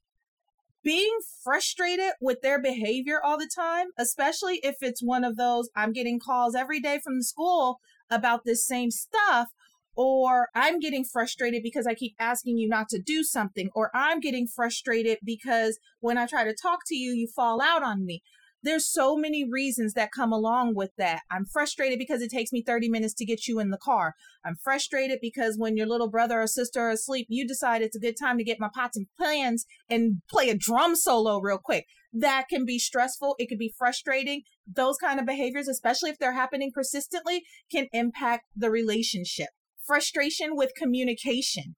Being 0.83 1.19
frustrated 1.43 2.13
with 2.19 2.41
their 2.41 2.59
behavior 2.59 3.21
all 3.23 3.37
the 3.37 3.49
time, 3.53 3.89
especially 3.97 4.59
if 4.63 4.77
it's 4.81 5.03
one 5.03 5.23
of 5.23 5.37
those, 5.37 5.69
I'm 5.75 5.93
getting 5.93 6.19
calls 6.19 6.55
every 6.55 6.79
day 6.79 6.99
from 7.03 7.19
the 7.19 7.23
school 7.23 7.79
about 8.09 8.45
this 8.45 8.65
same 8.65 8.89
stuff, 8.89 9.49
or 9.95 10.49
I'm 10.55 10.79
getting 10.79 11.03
frustrated 11.03 11.61
because 11.61 11.85
I 11.85 11.93
keep 11.93 12.15
asking 12.19 12.57
you 12.57 12.67
not 12.67 12.89
to 12.89 12.99
do 12.99 13.23
something, 13.23 13.69
or 13.75 13.91
I'm 13.93 14.19
getting 14.19 14.47
frustrated 14.47 15.19
because 15.23 15.77
when 15.99 16.17
I 16.17 16.25
try 16.25 16.43
to 16.43 16.55
talk 16.55 16.79
to 16.87 16.95
you, 16.95 17.11
you 17.11 17.27
fall 17.27 17.61
out 17.61 17.83
on 17.83 18.03
me 18.03 18.23
there's 18.63 18.91
so 18.91 19.15
many 19.15 19.47
reasons 19.49 19.93
that 19.93 20.11
come 20.11 20.31
along 20.31 20.75
with 20.75 20.91
that. 20.97 21.21
I'm 21.31 21.45
frustrated 21.45 21.99
because 21.99 22.21
it 22.21 22.31
takes 22.31 22.51
me 22.51 22.63
30 22.63 22.89
minutes 22.89 23.13
to 23.15 23.25
get 23.25 23.47
you 23.47 23.59
in 23.59 23.69
the 23.69 23.77
car. 23.77 24.13
I'm 24.45 24.55
frustrated 24.55 25.19
because 25.21 25.57
when 25.57 25.77
your 25.77 25.87
little 25.87 26.09
brother 26.09 26.41
or 26.41 26.47
sister 26.47 26.81
are 26.81 26.91
asleep, 26.91 27.27
you 27.29 27.47
decide 27.47 27.81
it's 27.81 27.95
a 27.95 27.99
good 27.99 28.15
time 28.19 28.37
to 28.37 28.43
get 28.43 28.59
my 28.59 28.69
pots 28.73 28.97
and 28.97 29.07
pans 29.19 29.65
and 29.89 30.21
play 30.29 30.49
a 30.49 30.57
drum 30.57 30.95
solo 30.95 31.39
real 31.39 31.57
quick. 31.57 31.85
That 32.13 32.45
can 32.49 32.65
be 32.65 32.77
stressful. 32.77 33.35
It 33.39 33.47
can 33.47 33.57
be 33.57 33.73
frustrating. 33.77 34.41
Those 34.67 34.97
kind 34.97 35.19
of 35.19 35.25
behaviors, 35.25 35.67
especially 35.67 36.09
if 36.09 36.17
they're 36.19 36.33
happening 36.33 36.71
persistently, 36.73 37.43
can 37.71 37.87
impact 37.93 38.45
the 38.55 38.69
relationship. 38.69 39.49
Frustration 39.85 40.55
with 40.55 40.73
communication. 40.75 41.75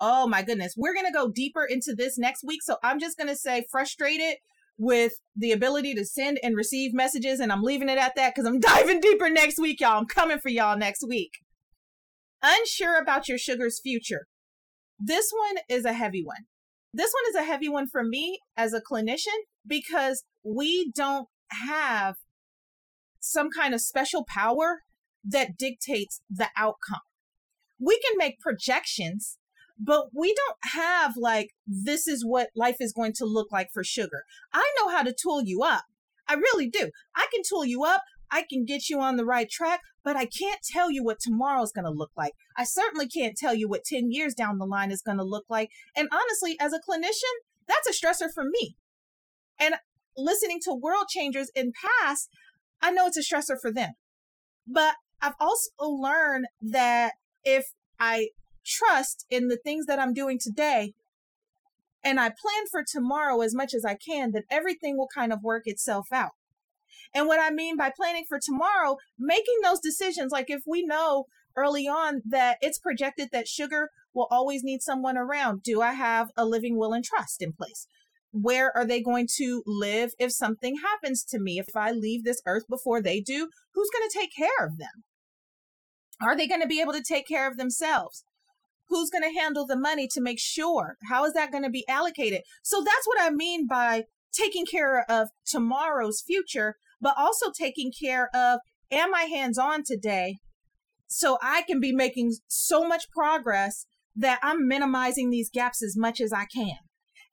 Oh 0.00 0.26
my 0.26 0.42
goodness. 0.42 0.74
We're 0.76 0.94
going 0.94 1.06
to 1.06 1.12
go 1.12 1.30
deeper 1.30 1.64
into 1.64 1.94
this 1.96 2.18
next 2.18 2.44
week. 2.44 2.62
So 2.62 2.76
I'm 2.82 3.00
just 3.00 3.16
going 3.16 3.28
to 3.28 3.36
say 3.36 3.66
frustrated 3.70 4.36
with 4.78 5.14
the 5.36 5.52
ability 5.52 5.92
to 5.94 6.04
send 6.04 6.38
and 6.42 6.56
receive 6.56 6.94
messages. 6.94 7.40
And 7.40 7.52
I'm 7.52 7.62
leaving 7.62 7.88
it 7.88 7.98
at 7.98 8.14
that 8.16 8.34
because 8.34 8.48
I'm 8.48 8.60
diving 8.60 9.00
deeper 9.00 9.28
next 9.28 9.58
week, 9.58 9.80
y'all. 9.80 9.98
I'm 9.98 10.06
coming 10.06 10.38
for 10.38 10.48
y'all 10.48 10.78
next 10.78 11.04
week. 11.06 11.32
Unsure 12.42 12.96
about 12.96 13.28
your 13.28 13.38
sugar's 13.38 13.80
future. 13.80 14.26
This 14.98 15.30
one 15.32 15.62
is 15.68 15.84
a 15.84 15.92
heavy 15.92 16.22
one. 16.24 16.46
This 16.94 17.12
one 17.12 17.30
is 17.30 17.34
a 17.34 17.46
heavy 17.46 17.68
one 17.68 17.86
for 17.86 18.02
me 18.02 18.40
as 18.56 18.72
a 18.72 18.80
clinician 18.80 19.36
because 19.66 20.24
we 20.42 20.90
don't 20.94 21.28
have 21.66 22.16
some 23.20 23.50
kind 23.50 23.74
of 23.74 23.80
special 23.80 24.24
power 24.26 24.82
that 25.24 25.56
dictates 25.58 26.20
the 26.30 26.48
outcome. 26.56 27.00
We 27.78 28.00
can 28.00 28.16
make 28.16 28.40
projections, 28.40 29.38
but 29.78 30.08
we 30.14 30.34
don't 30.34 30.56
have 30.72 31.16
like, 31.16 31.50
this 31.66 32.08
is 32.08 32.24
what 32.24 32.50
life 32.56 32.76
is 32.80 32.92
going 32.92 33.12
to 33.14 33.24
look 33.24 33.52
like 33.52 33.68
for 33.72 33.84
sugar. 33.84 34.24
I 34.52 34.70
know 34.78 34.88
how 34.88 35.02
to 35.02 35.14
tool 35.14 35.42
you 35.42 35.62
up. 35.62 35.84
I 36.26 36.34
really 36.34 36.68
do. 36.68 36.90
I 37.14 37.26
can 37.32 37.42
tool 37.48 37.64
you 37.64 37.84
up. 37.84 38.02
I 38.30 38.44
can 38.48 38.64
get 38.64 38.90
you 38.90 39.00
on 39.00 39.16
the 39.16 39.24
right 39.24 39.48
track, 39.48 39.80
but 40.04 40.16
I 40.16 40.26
can't 40.26 40.60
tell 40.62 40.90
you 40.90 41.02
what 41.02 41.20
tomorrow's 41.20 41.72
going 41.72 41.86
to 41.86 41.90
look 41.90 42.10
like. 42.16 42.32
I 42.56 42.64
certainly 42.64 43.08
can't 43.08 43.36
tell 43.36 43.54
you 43.54 43.68
what 43.68 43.84
10 43.84 44.10
years 44.10 44.34
down 44.34 44.58
the 44.58 44.66
line 44.66 44.90
is 44.90 45.00
going 45.00 45.16
to 45.16 45.24
look 45.24 45.46
like. 45.48 45.70
And 45.96 46.08
honestly, 46.12 46.58
as 46.60 46.72
a 46.72 46.80
clinician, 46.80 47.34
that's 47.66 47.88
a 47.88 47.92
stressor 47.92 48.28
for 48.32 48.44
me. 48.44 48.76
And 49.58 49.76
listening 50.16 50.58
to 50.64 50.74
world 50.74 51.08
changers 51.08 51.50
in 51.54 51.72
past, 51.72 52.28
I 52.82 52.90
know 52.90 53.06
it's 53.06 53.16
a 53.16 53.22
stressor 53.22 53.56
for 53.60 53.72
them. 53.72 53.92
But 54.66 54.96
I've 55.22 55.34
also 55.40 55.70
learned 55.80 56.46
that 56.60 57.14
if 57.44 57.72
I 57.98 58.28
trust 58.68 59.24
in 59.30 59.48
the 59.48 59.56
things 59.56 59.86
that 59.86 59.98
I'm 59.98 60.12
doing 60.12 60.38
today 60.40 60.92
and 62.04 62.20
I 62.20 62.28
plan 62.28 62.64
for 62.70 62.84
tomorrow 62.86 63.40
as 63.40 63.54
much 63.54 63.74
as 63.74 63.84
I 63.84 63.94
can, 63.94 64.32
then 64.32 64.44
everything 64.50 64.96
will 64.96 65.08
kind 65.12 65.32
of 65.32 65.42
work 65.42 65.62
itself 65.66 66.08
out. 66.12 66.32
And 67.14 67.26
what 67.26 67.40
I 67.40 67.50
mean 67.50 67.76
by 67.76 67.92
planning 67.94 68.24
for 68.28 68.38
tomorrow, 68.42 68.96
making 69.18 69.58
those 69.62 69.80
decisions, 69.80 70.32
like 70.32 70.48
if 70.48 70.62
we 70.66 70.84
know 70.84 71.24
early 71.56 71.88
on 71.88 72.22
that 72.28 72.58
it's 72.60 72.78
projected 72.78 73.28
that 73.32 73.48
sugar 73.48 73.90
will 74.14 74.28
always 74.30 74.62
need 74.62 74.82
someone 74.82 75.16
around, 75.16 75.62
do 75.62 75.80
I 75.80 75.92
have 75.92 76.28
a 76.36 76.44
living 76.44 76.78
will 76.78 76.92
and 76.92 77.04
trust 77.04 77.42
in 77.42 77.52
place? 77.52 77.86
Where 78.30 78.74
are 78.76 78.86
they 78.86 79.02
going 79.02 79.26
to 79.38 79.62
live 79.66 80.12
if 80.18 80.32
something 80.32 80.76
happens 80.76 81.24
to 81.24 81.38
me? 81.38 81.58
If 81.58 81.74
I 81.74 81.92
leave 81.92 82.24
this 82.24 82.42
earth 82.46 82.64
before 82.68 83.02
they 83.02 83.20
do, 83.20 83.48
who's 83.72 83.90
going 83.90 84.08
to 84.08 84.18
take 84.18 84.30
care 84.36 84.66
of 84.66 84.78
them? 84.78 85.04
Are 86.20 86.36
they 86.36 86.46
going 86.46 86.60
to 86.60 86.66
be 86.66 86.80
able 86.80 86.92
to 86.92 87.02
take 87.02 87.26
care 87.26 87.48
of 87.50 87.56
themselves? 87.56 88.24
Who's 88.88 89.10
going 89.10 89.24
to 89.24 89.38
handle 89.38 89.66
the 89.66 89.78
money 89.78 90.08
to 90.12 90.20
make 90.20 90.40
sure? 90.40 90.96
How 91.08 91.24
is 91.24 91.34
that 91.34 91.52
going 91.52 91.64
to 91.64 91.70
be 91.70 91.86
allocated? 91.88 92.42
So 92.62 92.82
that's 92.82 93.06
what 93.06 93.20
I 93.20 93.30
mean 93.30 93.66
by 93.66 94.04
taking 94.32 94.66
care 94.66 95.04
of 95.10 95.28
tomorrow's 95.46 96.22
future 96.26 96.76
but 97.00 97.14
also 97.16 97.50
taking 97.50 97.92
care 97.92 98.28
of 98.34 98.60
am 98.90 99.14
I 99.14 99.24
hands 99.24 99.58
on 99.58 99.82
today 99.84 100.38
so 101.06 101.38
I 101.42 101.62
can 101.62 101.80
be 101.80 101.92
making 101.92 102.34
so 102.48 102.86
much 102.86 103.10
progress 103.10 103.86
that 104.14 104.40
I'm 104.42 104.66
minimizing 104.66 105.30
these 105.30 105.50
gaps 105.50 105.82
as 105.82 105.96
much 105.96 106.20
as 106.20 106.32
I 106.32 106.44
can. 106.44 106.76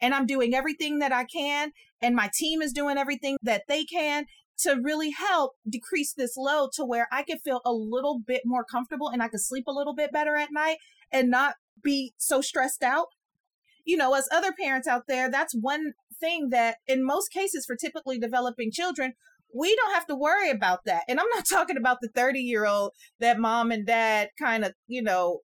And 0.01 0.13
I'm 0.13 0.25
doing 0.25 0.53
everything 0.53 0.99
that 0.99 1.11
I 1.11 1.25
can, 1.25 1.71
and 2.01 2.15
my 2.15 2.29
team 2.33 2.61
is 2.61 2.73
doing 2.73 2.97
everything 2.97 3.37
that 3.41 3.63
they 3.67 3.85
can 3.85 4.25
to 4.59 4.79
really 4.81 5.11
help 5.11 5.53
decrease 5.69 6.13
this 6.13 6.37
load 6.37 6.69
to 6.73 6.85
where 6.85 7.07
I 7.11 7.23
can 7.23 7.39
feel 7.39 7.61
a 7.65 7.73
little 7.73 8.21
bit 8.25 8.41
more 8.45 8.63
comfortable 8.63 9.09
and 9.09 9.21
I 9.21 9.27
can 9.27 9.39
sleep 9.39 9.65
a 9.67 9.73
little 9.73 9.95
bit 9.95 10.13
better 10.13 10.35
at 10.35 10.49
night 10.51 10.77
and 11.15 11.31
not 11.31 11.55
be 11.81 12.13
so 12.17 12.41
stressed 12.41 12.83
out. 12.83 13.07
You 13.85 13.95
know, 13.95 14.13
as 14.15 14.27
other 14.31 14.51
parents 14.51 14.87
out 14.87 15.03
there, 15.07 15.31
that's 15.31 15.55
one 15.55 15.93
thing 16.19 16.49
that 16.49 16.77
in 16.87 17.05
most 17.05 17.31
cases 17.31 17.65
for 17.65 17.75
typically 17.75 18.19
developing 18.19 18.71
children, 18.71 19.13
we 19.53 19.73
don't 19.75 19.93
have 19.93 20.07
to 20.07 20.15
worry 20.15 20.49
about 20.49 20.79
that. 20.85 21.03
And 21.07 21.19
I'm 21.19 21.29
not 21.33 21.45
talking 21.49 21.77
about 21.77 21.99
the 22.01 22.09
30 22.09 22.39
year 22.39 22.65
old 22.65 22.91
that 23.19 23.39
mom 23.39 23.71
and 23.71 23.87
dad 23.87 24.29
kind 24.37 24.65
of, 24.65 24.73
you 24.87 25.01
know, 25.01 25.39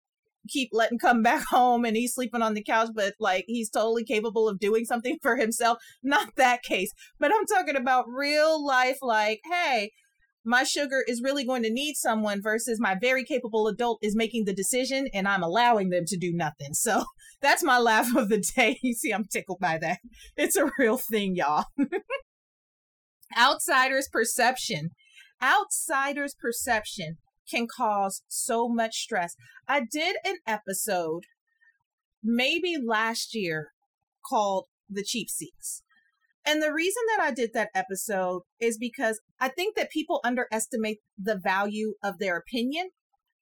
keep 0.50 0.70
letting 0.74 1.00
come 1.00 1.24
back 1.24 1.46
home 1.50 1.86
and 1.86 1.96
he's 1.96 2.13
sleeping 2.13 2.42
on 2.42 2.54
the 2.54 2.63
couch, 2.63 2.90
but 2.94 3.13
like 3.20 3.46
he's 3.48 3.70
totally 3.70 4.04
capable 4.04 4.50
of 4.50 4.60
doing 4.60 4.84
something 4.84 5.20
for 5.22 5.38
himself. 5.38 5.78
Not 6.04 6.36
that 6.36 6.63
case, 6.63 6.92
but 7.18 7.32
I'm 7.34 7.46
talking 7.46 7.78
about 7.78 8.10
real 8.10 8.66
life, 8.66 8.98
like, 9.01 9.40
hey, 9.50 9.92
my 10.43 10.63
sugar 10.63 11.03
is 11.07 11.21
really 11.21 11.45
going 11.45 11.63
to 11.63 11.71
need 11.71 11.95
someone 11.95 12.41
versus 12.41 12.79
my 12.79 12.95
very 13.00 13.24
capable 13.24 13.67
adult 13.67 14.00
is 14.01 14.15
making 14.15 14.45
the 14.45 14.53
decision 14.53 15.07
and 15.13 15.27
I'm 15.27 15.43
allowing 15.43 15.89
them 15.89 16.05
to 16.07 16.17
do 16.17 16.31
nothing. 16.33 16.74
So 16.74 17.05
that's 17.41 17.63
my 17.63 17.77
laugh 17.77 18.15
of 18.15 18.29
the 18.29 18.43
day. 18.55 18.79
You 18.83 18.93
see, 18.93 19.12
I'm 19.12 19.25
tickled 19.25 19.60
by 19.60 19.77
that. 19.79 20.00
It's 20.36 20.55
a 20.55 20.71
real 20.77 20.98
thing, 20.98 21.36
y'all. 21.36 21.65
Outsiders' 23.38 24.10
perception. 24.12 24.89
Outsiders' 25.41 26.36
perception 26.39 27.17
can 27.50 27.67
cause 27.67 28.24
so 28.27 28.67
much 28.67 28.95
stress. 28.95 29.36
I 29.67 29.81
did 29.89 30.17
an 30.25 30.38
episode 30.48 31.24
maybe 32.24 32.75
last 32.83 33.36
year 33.36 33.69
called 34.27 34.65
The 34.89 35.03
Cheap 35.03 35.29
Seats. 35.29 35.83
And 36.45 36.62
the 36.62 36.74
reason 36.74 37.03
that 37.15 37.24
I 37.24 37.31
did 37.31 37.51
that 37.53 37.69
episode 37.75 38.41
is 38.60 38.77
because 38.77 39.19
I 39.39 39.50
think 39.50 39.75
that 39.75 39.91
people 39.91 40.21
underestimate 40.24 41.00
the 41.17 41.38
value 41.38 41.93
of 42.03 42.17
their 42.17 42.36
opinion, 42.38 42.89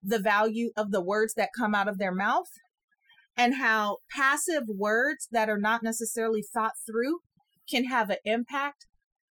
the 0.04 0.20
value 0.20 0.72
of 0.76 0.92
the 0.92 1.02
words 1.02 1.34
that 1.36 1.50
come 1.58 1.74
out 1.74 1.88
of 1.88 1.98
their 1.98 2.14
mouth, 2.14 2.50
and 3.38 3.56
how 3.56 3.98
passive 4.12 4.64
words 4.68 5.28
that 5.32 5.50
are 5.50 5.58
not 5.58 5.82
necessarily 5.82 6.42
thought 6.42 6.74
through 6.86 7.20
can 7.70 7.86
have 7.86 8.10
an 8.10 8.18
impact 8.26 8.86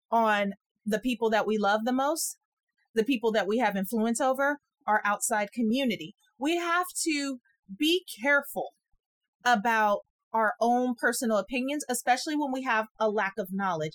on 0.09 0.53
the 0.85 0.99
people 0.99 1.29
that 1.29 1.45
we 1.45 1.57
love 1.57 1.81
the 1.83 1.91
most, 1.91 2.37
the 2.95 3.03
people 3.03 3.33
that 3.33 3.47
we 3.47 3.57
have 3.57 3.75
influence 3.75 4.21
over, 4.21 4.59
our 4.85 5.01
outside 5.03 5.51
community. 5.51 6.15
We 6.39 6.55
have 6.55 6.85
to 7.03 7.39
be 7.77 8.05
careful 8.21 8.69
about 9.43 9.99
our 10.33 10.53
own 10.59 10.95
personal 10.95 11.37
opinions, 11.37 11.83
especially 11.89 12.35
when 12.35 12.51
we 12.51 12.63
have 12.63 12.87
a 12.99 13.09
lack 13.09 13.33
of 13.37 13.49
knowledge. 13.51 13.93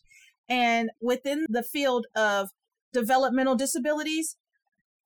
And 0.49 0.91
within 1.01 1.47
the 1.49 1.63
field 1.63 2.07
of 2.15 2.51
developmental 2.93 3.55
disabilities, 3.55 4.37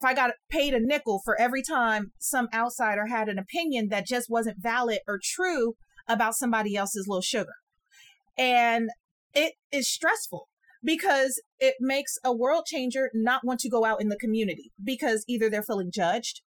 if 0.00 0.04
I 0.04 0.14
got 0.14 0.32
paid 0.50 0.74
a 0.74 0.80
nickel 0.80 1.20
for 1.24 1.40
every 1.40 1.62
time 1.62 2.12
some 2.18 2.48
outsider 2.52 3.06
had 3.06 3.28
an 3.28 3.38
opinion 3.38 3.88
that 3.88 4.06
just 4.06 4.28
wasn't 4.28 4.62
valid 4.62 4.98
or 5.06 5.18
true 5.22 5.74
about 6.06 6.34
somebody 6.34 6.76
else's 6.76 7.06
little 7.08 7.22
sugar. 7.22 7.54
And 8.36 8.90
it 9.34 9.54
is 9.72 9.88
stressful 9.88 10.48
because 10.84 11.42
it 11.58 11.76
makes 11.80 12.18
a 12.24 12.34
world 12.34 12.64
changer 12.66 13.10
not 13.14 13.44
want 13.44 13.60
to 13.60 13.70
go 13.70 13.84
out 13.84 14.00
in 14.00 14.08
the 14.08 14.18
community 14.18 14.72
because 14.82 15.24
either 15.26 15.48
they're 15.48 15.62
feeling 15.62 15.90
judged 15.92 16.42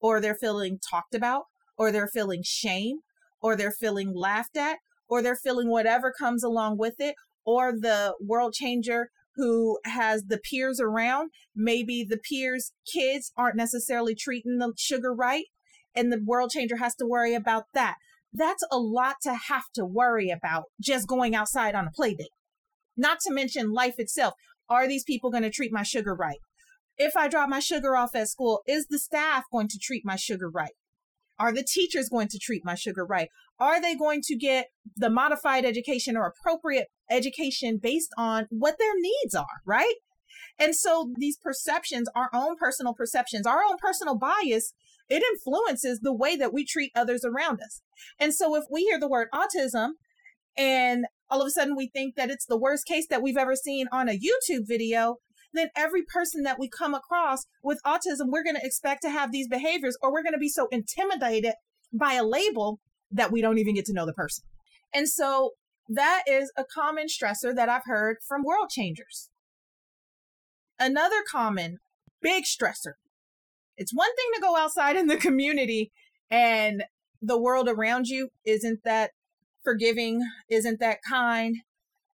or 0.00 0.20
they're 0.20 0.34
feeling 0.34 0.78
talked 0.78 1.14
about 1.14 1.44
or 1.76 1.92
they're 1.92 2.08
feeling 2.08 2.42
shame 2.42 3.00
or 3.40 3.56
they're 3.56 3.72
feeling 3.72 4.14
laughed 4.14 4.56
at 4.56 4.78
or 5.08 5.22
they're 5.22 5.36
feeling 5.36 5.68
whatever 5.68 6.12
comes 6.12 6.42
along 6.42 6.78
with 6.78 6.94
it 6.98 7.14
or 7.44 7.72
the 7.72 8.14
world 8.20 8.52
changer 8.52 9.10
who 9.36 9.78
has 9.84 10.24
the 10.24 10.38
peers 10.38 10.80
around 10.80 11.30
maybe 11.54 12.04
the 12.08 12.18
peers 12.18 12.72
kids 12.92 13.32
aren't 13.36 13.56
necessarily 13.56 14.14
treating 14.14 14.58
the 14.58 14.72
sugar 14.76 15.12
right 15.14 15.46
and 15.94 16.12
the 16.12 16.20
world 16.24 16.50
changer 16.50 16.76
has 16.76 16.94
to 16.94 17.06
worry 17.06 17.34
about 17.34 17.64
that 17.74 17.96
that's 18.32 18.64
a 18.70 18.78
lot 18.78 19.16
to 19.22 19.34
have 19.48 19.64
to 19.74 19.84
worry 19.84 20.30
about 20.30 20.64
just 20.80 21.06
going 21.06 21.34
outside 21.34 21.74
on 21.74 21.86
a 21.86 21.90
play 21.90 22.14
date 22.14 22.30
not 22.96 23.20
to 23.20 23.32
mention 23.32 23.72
life 23.72 23.98
itself. 23.98 24.34
Are 24.68 24.88
these 24.88 25.04
people 25.04 25.30
going 25.30 25.42
to 25.42 25.50
treat 25.50 25.72
my 25.72 25.82
sugar 25.82 26.14
right? 26.14 26.38
If 26.96 27.16
I 27.16 27.28
drop 27.28 27.48
my 27.48 27.60
sugar 27.60 27.94
off 27.94 28.14
at 28.14 28.28
school, 28.28 28.62
is 28.66 28.86
the 28.86 28.98
staff 28.98 29.44
going 29.52 29.68
to 29.68 29.78
treat 29.78 30.02
my 30.04 30.16
sugar 30.16 30.48
right? 30.48 30.72
Are 31.38 31.52
the 31.52 31.64
teachers 31.64 32.08
going 32.08 32.28
to 32.28 32.38
treat 32.38 32.64
my 32.64 32.74
sugar 32.74 33.04
right? 33.04 33.28
Are 33.58 33.80
they 33.80 33.94
going 33.94 34.22
to 34.22 34.36
get 34.36 34.68
the 34.96 35.10
modified 35.10 35.64
education 35.64 36.16
or 36.16 36.26
appropriate 36.26 36.88
education 37.10 37.78
based 37.82 38.10
on 38.16 38.46
what 38.50 38.76
their 38.78 38.94
needs 38.96 39.34
are, 39.34 39.60
right? 39.64 39.94
And 40.58 40.74
so 40.74 41.12
these 41.16 41.36
perceptions, 41.36 42.08
our 42.14 42.30
own 42.32 42.56
personal 42.56 42.94
perceptions, 42.94 43.46
our 43.46 43.62
own 43.62 43.76
personal 43.78 44.16
bias, 44.16 44.72
it 45.08 45.22
influences 45.22 46.00
the 46.00 46.14
way 46.14 46.36
that 46.36 46.52
we 46.52 46.64
treat 46.64 46.92
others 46.94 47.24
around 47.24 47.60
us. 47.60 47.82
And 48.18 48.34
so 48.34 48.56
if 48.56 48.64
we 48.70 48.82
hear 48.82 48.98
the 48.98 49.08
word 49.08 49.28
autism 49.32 49.90
and 50.56 51.06
all 51.30 51.40
of 51.40 51.46
a 51.46 51.50
sudden 51.50 51.76
we 51.76 51.88
think 51.88 52.14
that 52.16 52.30
it's 52.30 52.46
the 52.46 52.58
worst 52.58 52.86
case 52.86 53.06
that 53.08 53.22
we've 53.22 53.36
ever 53.36 53.54
seen 53.54 53.86
on 53.92 54.08
a 54.08 54.18
YouTube 54.18 54.66
video, 54.66 55.16
then 55.56 55.70
every 55.76 56.02
person 56.02 56.42
that 56.42 56.58
we 56.58 56.68
come 56.68 56.94
across 56.94 57.46
with 57.62 57.80
autism, 57.84 58.28
we're 58.28 58.44
going 58.44 58.56
to 58.56 58.66
expect 58.66 59.02
to 59.02 59.10
have 59.10 59.32
these 59.32 59.48
behaviors, 59.48 59.96
or 60.02 60.12
we're 60.12 60.22
going 60.22 60.32
to 60.32 60.38
be 60.38 60.48
so 60.48 60.68
intimidated 60.70 61.54
by 61.92 62.14
a 62.14 62.24
label 62.24 62.80
that 63.10 63.30
we 63.30 63.40
don't 63.40 63.58
even 63.58 63.74
get 63.74 63.84
to 63.86 63.92
know 63.92 64.06
the 64.06 64.12
person. 64.12 64.44
And 64.92 65.08
so 65.08 65.52
that 65.88 66.22
is 66.26 66.52
a 66.56 66.64
common 66.64 67.06
stressor 67.06 67.54
that 67.54 67.68
I've 67.68 67.84
heard 67.84 68.18
from 68.26 68.42
world 68.42 68.70
changers. 68.70 69.30
Another 70.78 71.22
common 71.30 71.78
big 72.20 72.44
stressor. 72.44 72.94
It's 73.76 73.94
one 73.94 74.14
thing 74.16 74.26
to 74.34 74.40
go 74.40 74.56
outside 74.56 74.96
in 74.96 75.06
the 75.06 75.16
community 75.16 75.92
and 76.30 76.84
the 77.22 77.38
world 77.38 77.68
around 77.68 78.08
you 78.08 78.30
isn't 78.44 78.84
that 78.84 79.12
forgiving, 79.62 80.22
isn't 80.48 80.80
that 80.80 80.98
kind, 81.08 81.56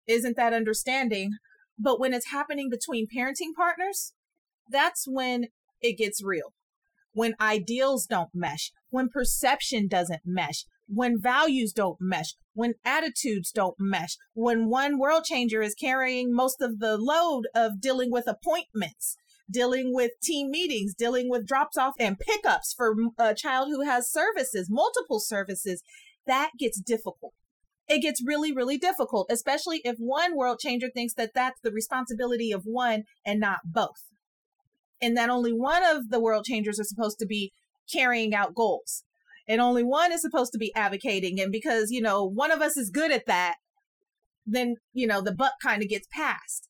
isn't 0.08 0.36
that 0.36 0.54
understanding. 0.54 1.32
But 1.78 2.00
when 2.00 2.14
it's 2.14 2.32
happening 2.32 2.70
between 2.70 3.08
parenting 3.08 3.54
partners, 3.56 4.14
that's 4.70 5.06
when 5.08 5.48
it 5.82 5.98
gets 5.98 6.24
real. 6.24 6.54
When 7.14 7.36
ideals 7.42 8.06
don't 8.06 8.30
mesh, 8.34 8.72
when 8.90 9.10
perception 9.10 9.88
doesn't 9.88 10.22
mesh, 10.26 10.66
when 10.88 11.20
values 11.20 11.74
don't 11.74 11.98
mesh, 12.00 12.36
when 12.54 12.76
attitudes 12.86 13.52
don't 13.52 13.76
mesh, 13.80 14.18
when 14.34 14.70
one 14.70 14.98
world 14.98 15.24
changer 15.26 15.62
is 15.62 15.76
carrying 15.76 16.34
most 16.34 16.62
of 16.62 16.80
the 16.80 16.98
load 16.98 17.48
of 17.56 17.82
dealing 17.82 18.12
with 18.12 18.28
appointments 18.28 19.18
dealing 19.52 19.94
with 19.94 20.12
team 20.24 20.50
meetings, 20.50 20.94
dealing 20.94 21.30
with 21.30 21.46
drops 21.46 21.78
off 21.78 21.94
and 22.00 22.18
pickups 22.18 22.74
for 22.74 22.96
a 23.20 23.36
child 23.36 23.68
who 23.70 23.82
has 23.84 24.10
services, 24.10 24.70
multiple 24.70 25.20
services, 25.20 25.84
that 26.26 26.52
gets 26.58 26.80
difficult. 26.80 27.34
It 27.92 28.00
gets 28.00 28.24
really, 28.26 28.54
really 28.54 28.78
difficult, 28.78 29.28
especially 29.30 29.82
if 29.84 29.98
one 29.98 30.38
world 30.38 30.60
changer 30.62 30.88
thinks 30.90 31.14
that 31.16 31.32
that's 31.36 31.60
the 31.62 31.74
responsibility 31.74 32.54
of 32.54 32.62
one 32.64 33.04
and 33.26 33.38
not 33.38 33.60
both. 33.66 34.06
And 35.02 35.18
that 35.18 35.30
only 35.30 35.52
one 35.52 35.84
of 35.84 36.08
the 36.10 36.22
world 36.22 36.46
changers 36.46 36.80
are 36.80 36.86
supposed 36.86 37.20
to 37.20 37.26
be 37.26 37.52
carrying 37.92 38.34
out 38.34 38.56
goals. 38.56 39.04
And 39.46 39.60
only 39.60 39.84
one 39.84 40.14
is 40.14 40.22
supposed 40.22 40.54
to 40.54 40.58
be 40.58 40.74
advocating. 40.74 41.42
And 41.42 41.52
because, 41.52 41.92
you 41.92 42.00
know, 42.00 42.24
one 42.24 42.50
of 42.50 42.62
us 42.62 42.78
is 42.78 42.90
good 42.90 43.12
at 43.12 43.26
that, 43.28 43.56
then, 44.46 44.76
you 44.94 45.06
know, 45.06 45.22
the 45.22 45.36
buck 45.36 45.56
kind 45.62 45.84
of 45.84 45.90
gets 45.90 46.08
passed. 46.14 46.70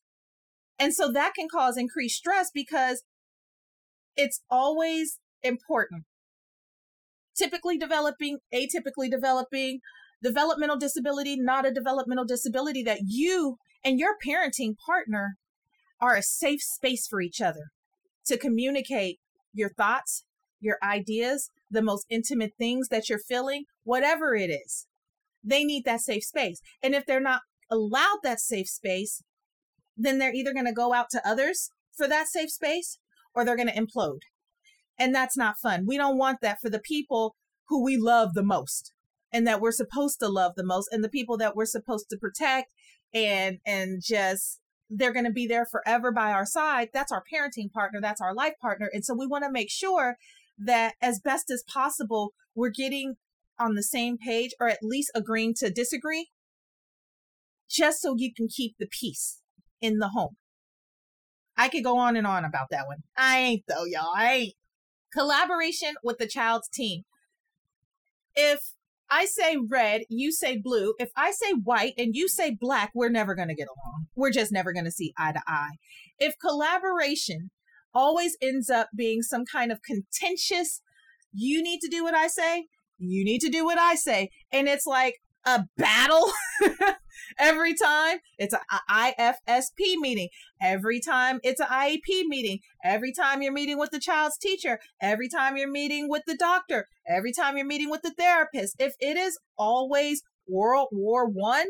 And 0.76 0.92
so 0.92 1.12
that 1.12 1.34
can 1.36 1.46
cause 1.48 1.76
increased 1.76 2.16
stress 2.16 2.50
because 2.52 3.04
it's 4.16 4.42
always 4.50 5.20
important. 5.44 6.02
Typically 7.38 7.78
developing, 7.78 8.38
atypically 8.52 9.08
developing, 9.08 9.78
developmental 10.22 10.76
disability, 10.76 11.36
not 11.36 11.66
a 11.66 11.72
developmental 11.72 12.24
disability, 12.24 12.82
that 12.82 13.00
you 13.06 13.56
and 13.84 13.98
your 13.98 14.14
parenting 14.24 14.74
partner 14.86 15.36
are 16.00 16.16
a 16.16 16.22
safe 16.22 16.62
space 16.62 17.06
for 17.06 17.20
each 17.20 17.40
other 17.40 17.70
to 18.26 18.38
communicate 18.38 19.18
your 19.52 19.70
thoughts, 19.70 20.24
your 20.60 20.78
ideas, 20.82 21.50
the 21.70 21.82
most 21.82 22.06
intimate 22.08 22.52
things 22.58 22.88
that 22.88 23.08
you're 23.08 23.18
feeling, 23.18 23.64
whatever 23.84 24.34
it 24.34 24.48
is. 24.50 24.86
They 25.42 25.64
need 25.64 25.84
that 25.84 26.00
safe 26.00 26.24
space. 26.24 26.60
And 26.82 26.94
if 26.94 27.04
they're 27.06 27.20
not 27.20 27.42
allowed 27.70 28.18
that 28.22 28.40
safe 28.40 28.68
space, 28.68 29.22
then 29.96 30.18
they're 30.18 30.34
either 30.34 30.52
going 30.52 30.66
to 30.66 30.72
go 30.72 30.92
out 30.92 31.06
to 31.10 31.28
others 31.28 31.70
for 31.96 32.08
that 32.08 32.28
safe 32.28 32.50
space 32.50 32.98
or 33.34 33.44
they're 33.44 33.56
going 33.56 33.68
to 33.68 33.74
implode. 33.74 34.20
And 34.98 35.14
that's 35.14 35.36
not 35.36 35.58
fun. 35.58 35.84
We 35.86 35.96
don't 35.96 36.18
want 36.18 36.40
that 36.42 36.60
for 36.60 36.70
the 36.70 36.78
people 36.78 37.34
who 37.68 37.82
we 37.82 37.96
love 37.96 38.34
the 38.34 38.42
most 38.42 38.92
and 39.32 39.46
that 39.46 39.60
we're 39.60 39.72
supposed 39.72 40.18
to 40.20 40.28
love 40.28 40.52
the 40.56 40.64
most 40.64 40.88
and 40.92 41.02
the 41.02 41.08
people 41.08 41.36
that 41.38 41.56
we're 41.56 41.66
supposed 41.66 42.08
to 42.10 42.16
protect 42.16 42.72
and 43.14 43.58
and 43.66 44.02
just 44.02 44.60
they're 44.90 45.12
going 45.12 45.24
to 45.24 45.32
be 45.32 45.46
there 45.46 45.64
forever 45.64 46.12
by 46.12 46.32
our 46.32 46.44
side. 46.44 46.88
That's 46.92 47.12
our 47.12 47.22
parenting 47.32 47.72
partner, 47.72 48.00
that's 48.00 48.20
our 48.20 48.34
life 48.34 48.54
partner. 48.60 48.90
And 48.92 49.04
so 49.04 49.14
we 49.14 49.26
want 49.26 49.44
to 49.44 49.50
make 49.50 49.70
sure 49.70 50.16
that 50.58 50.94
as 51.00 51.20
best 51.20 51.50
as 51.50 51.64
possible 51.66 52.34
we're 52.54 52.70
getting 52.70 53.14
on 53.58 53.74
the 53.74 53.82
same 53.82 54.18
page 54.18 54.52
or 54.60 54.68
at 54.68 54.82
least 54.82 55.10
agreeing 55.14 55.54
to 55.54 55.70
disagree 55.70 56.28
just 57.70 58.02
so 58.02 58.14
you 58.16 58.32
can 58.34 58.48
keep 58.48 58.74
the 58.78 58.86
peace 58.86 59.40
in 59.80 59.98
the 59.98 60.08
home. 60.08 60.36
I 61.56 61.68
could 61.68 61.84
go 61.84 61.98
on 61.98 62.16
and 62.16 62.26
on 62.26 62.44
about 62.44 62.68
that 62.70 62.86
one. 62.86 62.98
I 63.16 63.38
ain't 63.38 63.64
though, 63.68 63.84
y'all. 63.84 64.12
I 64.14 64.32
ain't. 64.32 64.54
Collaboration 65.12 65.94
with 66.02 66.18
the 66.18 66.26
child's 66.26 66.68
team. 66.68 67.02
If 68.34 68.72
I 69.14 69.26
say 69.26 69.58
red, 69.58 70.02
you 70.08 70.32
say 70.32 70.56
blue. 70.56 70.94
If 70.98 71.10
I 71.14 71.32
say 71.32 71.52
white 71.52 71.92
and 71.98 72.16
you 72.16 72.28
say 72.28 72.56
black, 72.58 72.92
we're 72.94 73.10
never 73.10 73.34
going 73.34 73.48
to 73.48 73.54
get 73.54 73.68
along. 73.68 74.06
We're 74.16 74.30
just 74.30 74.52
never 74.52 74.72
going 74.72 74.86
to 74.86 74.90
see 74.90 75.12
eye 75.18 75.32
to 75.32 75.42
eye. 75.46 75.76
If 76.18 76.38
collaboration 76.38 77.50
always 77.92 78.38
ends 78.40 78.70
up 78.70 78.88
being 78.96 79.20
some 79.20 79.44
kind 79.44 79.70
of 79.70 79.82
contentious, 79.82 80.80
you 81.30 81.62
need 81.62 81.80
to 81.80 81.88
do 81.88 82.02
what 82.02 82.14
I 82.14 82.26
say, 82.26 82.68
you 82.98 83.22
need 83.22 83.40
to 83.42 83.50
do 83.50 83.66
what 83.66 83.78
I 83.78 83.96
say. 83.96 84.30
And 84.50 84.66
it's 84.66 84.86
like, 84.86 85.16
a 85.44 85.64
battle 85.76 86.30
every 87.38 87.74
time 87.74 88.18
it's 88.38 88.54
a 88.54 88.60
IFSP 88.90 89.96
meeting. 90.00 90.28
Every 90.60 91.00
time 91.00 91.40
it's 91.42 91.60
an 91.60 91.66
IEP 91.66 92.26
meeting. 92.26 92.60
Every 92.84 93.12
time 93.12 93.42
you're 93.42 93.52
meeting 93.52 93.78
with 93.78 93.90
the 93.90 94.00
child's 94.00 94.38
teacher. 94.38 94.78
Every 95.00 95.28
time 95.28 95.56
you're 95.56 95.70
meeting 95.70 96.08
with 96.08 96.22
the 96.26 96.36
doctor. 96.36 96.88
Every 97.08 97.32
time 97.32 97.56
you're 97.56 97.66
meeting 97.66 97.90
with 97.90 98.02
the 98.02 98.14
therapist. 98.16 98.76
If 98.78 98.94
it 99.00 99.16
is 99.16 99.38
always 99.56 100.22
World 100.48 100.88
War 100.92 101.28
1 101.28 101.66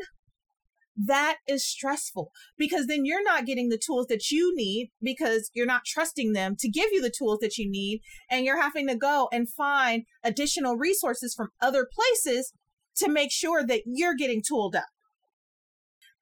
that 0.95 1.37
is 1.47 1.65
stressful 1.65 2.31
because 2.57 2.87
then 2.87 3.05
you're 3.05 3.23
not 3.23 3.45
getting 3.45 3.69
the 3.69 3.81
tools 3.83 4.07
that 4.07 4.29
you 4.29 4.53
need 4.55 4.91
because 5.01 5.49
you're 5.53 5.65
not 5.65 5.85
trusting 5.85 6.33
them 6.33 6.55
to 6.59 6.69
give 6.69 6.89
you 6.91 7.01
the 7.01 7.13
tools 7.15 7.39
that 7.41 7.57
you 7.57 7.69
need 7.69 8.01
and 8.29 8.45
you're 8.45 8.61
having 8.61 8.87
to 8.87 8.95
go 8.95 9.27
and 9.31 9.49
find 9.49 10.03
additional 10.23 10.75
resources 10.75 11.33
from 11.33 11.49
other 11.61 11.87
places 11.91 12.53
to 12.95 13.09
make 13.09 13.31
sure 13.31 13.65
that 13.65 13.81
you're 13.85 14.15
getting 14.15 14.41
tooled 14.45 14.75
up. 14.75 14.85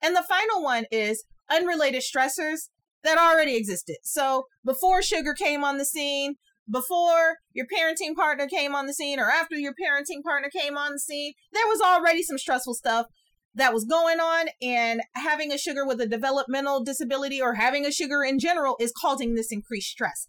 And 0.02 0.16
the 0.16 0.24
final 0.28 0.62
one 0.62 0.84
is 0.90 1.24
unrelated 1.50 2.02
stressors 2.02 2.68
that 3.04 3.18
already 3.18 3.56
existed. 3.56 3.96
So 4.02 4.46
before 4.64 5.02
sugar 5.02 5.34
came 5.34 5.64
on 5.64 5.78
the 5.78 5.84
scene, 5.84 6.34
before 6.70 7.36
your 7.52 7.66
parenting 7.66 8.14
partner 8.14 8.46
came 8.46 8.74
on 8.74 8.86
the 8.86 8.94
scene, 8.94 9.18
or 9.18 9.30
after 9.30 9.56
your 9.56 9.72
parenting 9.72 10.22
partner 10.22 10.48
came 10.48 10.76
on 10.76 10.92
the 10.92 11.00
scene, 11.00 11.32
there 11.52 11.66
was 11.66 11.80
already 11.80 12.22
some 12.22 12.38
stressful 12.38 12.74
stuff 12.74 13.06
that 13.54 13.74
was 13.74 13.84
going 13.84 14.20
on. 14.20 14.46
And 14.60 15.02
having 15.14 15.52
a 15.52 15.58
sugar 15.58 15.86
with 15.86 16.00
a 16.00 16.06
developmental 16.06 16.84
disability 16.84 17.40
or 17.40 17.54
having 17.54 17.84
a 17.84 17.92
sugar 17.92 18.22
in 18.22 18.38
general 18.38 18.76
is 18.80 18.92
causing 18.96 19.34
this 19.34 19.50
increased 19.50 19.90
stress. 19.90 20.28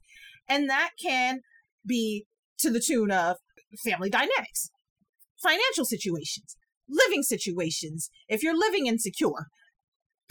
And 0.50 0.70
that 0.70 0.92
can 1.02 1.42
be 1.86 2.26
to 2.60 2.70
the 2.70 2.80
tune 2.80 3.12
of 3.12 3.38
family 3.84 4.10
dynamics 4.10 4.70
financial 5.44 5.86
situations, 5.86 6.56
living 6.90 7.22
situations, 7.22 8.10
if 8.28 8.42
you're 8.42 8.58
living 8.58 8.88
insecure, 8.88 9.48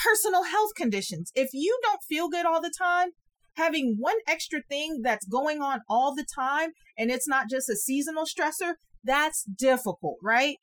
personal 0.05 0.45
health 0.45 0.71
conditions. 0.77 1.31
If 1.35 1.51
you 1.53 1.79
don't 1.83 2.03
feel 2.09 2.29
good 2.29 2.47
all 2.47 2.61
the 2.61 2.73
time, 2.77 3.11
having 3.55 3.97
one 3.99 4.17
extra 4.27 4.61
thing 4.69 5.01
that's 5.03 5.27
going 5.27 5.61
on 5.61 5.81
all 5.88 6.15
the 6.15 6.27
time 6.35 6.71
and 6.99 7.11
it's 7.11 7.29
not 7.29 7.51
just 7.51 7.69
a 7.69 7.77
seasonal 7.77 8.25
stressor, 8.25 8.75
that's 9.05 9.45
difficult, 9.45 10.17
right? 10.23 10.57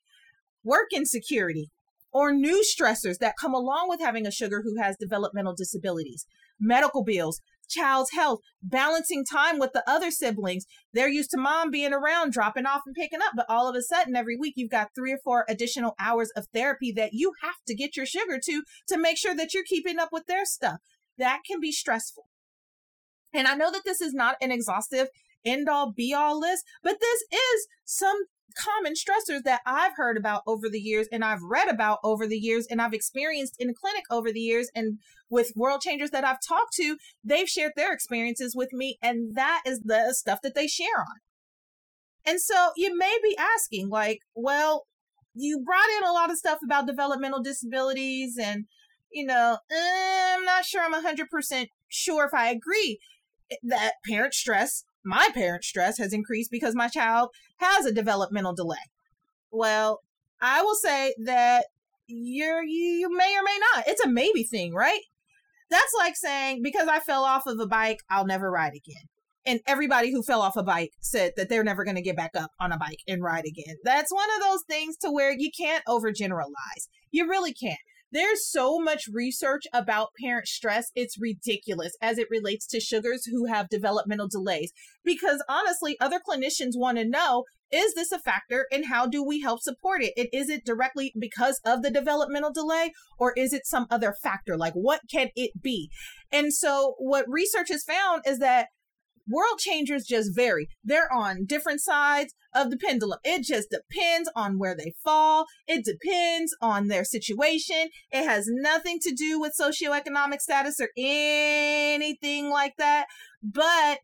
Work 0.64 0.88
insecurity 0.94 1.70
or 2.12 2.34
new 2.34 2.64
stressors 2.64 3.18
that 3.20 3.36
come 3.40 3.54
along 3.54 3.88
with 3.90 4.02
having 4.02 4.26
a 4.26 4.32
sugar 4.32 4.64
who 4.64 4.82
has 4.82 4.96
developmental 5.00 5.54
disabilities, 5.56 6.26
medical 6.60 7.04
bills, 7.04 7.42
child's 7.70 8.12
health, 8.12 8.40
balancing 8.62 9.24
time 9.24 9.60
with 9.60 9.74
the 9.74 9.84
other 9.88 10.12
siblings. 10.12 10.66
They're 10.94 11.10
used 11.10 11.32
to 11.32 11.38
mom 11.38 11.72
being 11.72 11.94
around, 11.94 12.34
dropping 12.34 12.66
off 12.66 12.82
and 12.86 12.96
picking 12.96 13.22
up, 13.22 13.34
but 13.36 13.46
all 13.50 13.70
of 13.70 13.76
a 13.76 13.82
sudden 13.82 14.16
every 14.16 14.36
week 14.36 14.54
you've 14.58 14.72
got 14.72 14.90
three 14.96 15.14
or 15.14 15.20
four 15.24 15.46
additional 15.48 15.96
hours 16.00 16.32
of 16.36 16.48
therapy 16.54 16.92
that 16.94 17.14
you 17.14 17.34
have 17.42 17.56
to 17.68 17.76
get 17.76 17.96
your 17.96 18.06
sugar 18.06 18.40
to 18.44 18.64
to 18.88 18.98
make 18.98 19.18
sure 19.18 19.36
that 19.36 19.54
you're 19.54 19.64
keeping 19.64 20.00
up 20.00 20.10
with 20.12 20.26
their 20.26 20.46
stuff. 20.46 20.80
That 21.18 21.42
can 21.46 21.60
be 21.60 21.72
stressful. 21.72 22.26
And 23.34 23.48
I 23.48 23.56
know 23.56 23.72
that 23.72 23.84
this 23.86 24.02
is 24.02 24.14
not 24.14 24.36
an 24.42 24.52
exhaustive 24.52 25.10
end 25.46 25.70
all 25.70 25.92
be 25.92 26.14
all 26.14 26.40
list, 26.40 26.66
but 26.84 27.00
this 27.00 27.22
is 27.32 27.68
some 27.86 28.26
common 28.56 28.94
stressors 28.94 29.44
that 29.44 29.62
I've 29.66 29.96
heard 29.96 30.18
about 30.18 30.44
over 30.48 30.70
the 30.70 30.80
years 30.80 31.08
and 31.12 31.24
I've 31.24 31.42
read 31.42 31.70
about 31.70 32.00
over 32.04 32.28
the 32.28 32.38
years 32.38 32.68
and 32.70 32.82
I've 32.82 32.94
experienced 32.94 33.56
in 33.60 33.74
clinic 33.74 34.04
over 34.10 34.32
the 34.32 34.40
years 34.40 34.70
and 34.76 35.00
with 35.30 35.54
world 35.56 35.82
changers 35.82 36.12
that 36.12 36.24
I've 36.24 36.42
talked 36.46 36.74
to, 36.76 36.98
they've 37.24 37.48
shared 37.48 37.74
their 37.76 37.94
experiences 37.94 38.56
with 38.56 38.74
me 38.74 38.98
and 39.02 39.36
that 39.36 39.62
is 39.66 39.82
the 39.82 40.14
stuff 40.14 40.40
that 40.44 40.56
they 40.56 40.68
share 40.68 41.00
on. 41.00 41.18
And 42.26 42.42
so 42.42 42.72
you 42.76 42.98
may 42.98 43.18
be 43.24 43.38
asking 43.38 43.90
like, 43.90 44.20
well, 44.36 44.86
you 45.34 45.64
brought 45.64 45.90
in 45.98 46.08
a 46.08 46.14
lot 46.14 46.32
of 46.32 46.38
stuff 46.38 46.60
about 46.64 46.88
developmental 46.88 47.42
disabilities 47.42 48.38
and 48.42 48.66
you 49.12 49.26
know, 49.26 49.58
eh, 49.72 50.36
I'm 50.36 50.46
not 50.46 50.66
sure 50.66 50.84
I'm 50.84 50.94
100% 50.94 51.68
sure 51.88 52.26
if 52.26 52.34
I 52.34 52.50
agree 52.50 53.00
that 53.64 53.94
parent 54.06 54.34
stress 54.34 54.84
my 55.10 55.30
parent 55.34 55.64
stress 55.64 55.98
has 55.98 56.14
increased 56.14 56.52
because 56.52 56.76
my 56.76 56.88
child 56.88 57.30
has 57.58 57.86
a 57.86 57.92
developmental 57.92 58.54
delay. 58.54 58.78
Well, 59.52 60.02
I 60.40 60.62
will 60.62 60.76
say 60.76 61.16
that 61.26 61.66
you're 62.08 62.64
you, 62.64 62.92
you 63.00 63.18
may 63.18 63.36
or 63.36 63.44
may 63.44 63.58
not. 63.74 63.86
It's 63.88 64.04
a 64.04 64.08
maybe 64.08 64.44
thing, 64.44 64.74
right? 64.74 65.02
That's 65.70 65.94
like 65.98 66.16
saying 66.16 66.62
because 66.64 66.88
I 66.88 67.00
fell 67.00 67.24
off 67.24 67.48
of 67.48 67.60
a 67.60 67.68
bike, 67.68 68.00
I'll 68.10 68.26
never 68.26 68.52
ride 68.52 68.74
again. 68.74 69.04
And 69.46 69.62
everybody 69.66 70.12
who 70.12 70.22
fell 70.22 70.42
off 70.42 70.58
a 70.58 70.64
bike 70.64 70.92
said 71.00 71.34
that 71.38 71.50
they're 71.50 71.64
never 71.64 71.84
going 71.84 71.96
to 71.96 72.04
get 72.04 72.16
back 72.16 72.32
up 72.36 72.52
on 72.60 72.72
a 72.72 72.78
bike 72.78 73.00
and 73.08 73.24
ride 73.24 73.46
again. 73.46 73.78
That's 73.84 74.14
one 74.14 74.30
of 74.36 74.42
those 74.42 74.64
things 74.68 74.96
to 74.98 75.12
where 75.12 75.34
you 75.36 75.50
can't 75.58 75.84
overgeneralize. 75.88 76.88
You 77.12 77.28
really 77.28 77.54
can't. 77.54 77.80
There's 78.12 78.50
so 78.50 78.80
much 78.80 79.04
research 79.12 79.64
about 79.74 80.10
parent 80.20 80.48
stress, 80.48 80.88
it's 80.96 81.20
ridiculous 81.20 81.94
as 82.02 82.18
it 82.18 82.28
relates 82.30 82.66
to 82.68 82.80
sugars 82.80 83.26
who 83.26 83.46
have 83.46 83.70
developmental 83.70 84.28
delays. 84.28 84.72
Because 85.04 85.44
honestly, 85.48 85.96
other 86.00 86.20
clinicians 86.20 86.72
want 86.76 86.98
to 86.98 87.06
know 87.06 87.44
is 87.72 87.94
this 87.94 88.12
a 88.12 88.18
factor 88.18 88.66
and 88.72 88.88
how 88.88 89.06
do 89.06 89.24
we 89.24 89.42
help 89.42 89.62
support 89.62 90.02
it? 90.02 90.14
And 90.18 90.28
is 90.34 90.50
it 90.50 90.66
directly 90.66 91.14
because 91.20 91.60
of 91.64 91.84
the 91.84 91.92
developmental 91.92 92.52
delay 92.52 92.94
or 93.20 93.34
is 93.38 93.54
it 93.54 93.68
some 93.68 93.86
other 93.92 94.16
factor? 94.24 94.58
Like, 94.58 94.74
what 94.74 95.02
can 95.12 95.30
it 95.36 95.62
be? 95.62 95.92
And 96.32 96.54
so, 96.54 96.96
what 96.98 97.26
research 97.28 97.70
has 97.70 97.84
found 97.84 98.24
is 98.26 98.40
that 98.40 98.70
World 99.30 99.60
changers 99.60 100.06
just 100.06 100.36
vary. 100.36 100.68
They're 100.84 101.12
on 101.14 101.46
different 101.46 101.82
sides 101.82 102.34
of 102.54 102.72
the 102.72 102.78
pendulum. 102.78 103.20
It 103.24 103.44
just 103.44 103.70
depends 103.70 104.30
on 104.36 104.58
where 104.58 104.76
they 104.76 104.94
fall. 105.04 105.46
It 105.68 105.86
depends 105.86 106.56
on 106.62 106.88
their 106.88 107.04
situation. 107.04 107.90
It 108.12 108.28
has 108.28 108.48
nothing 108.50 109.00
to 109.02 109.14
do 109.14 109.40
with 109.40 109.54
socioeconomic 109.60 110.42
status 110.42 110.80
or 110.80 110.90
anything 110.98 112.50
like 112.50 112.74
that. 112.78 113.06
But 113.44 114.00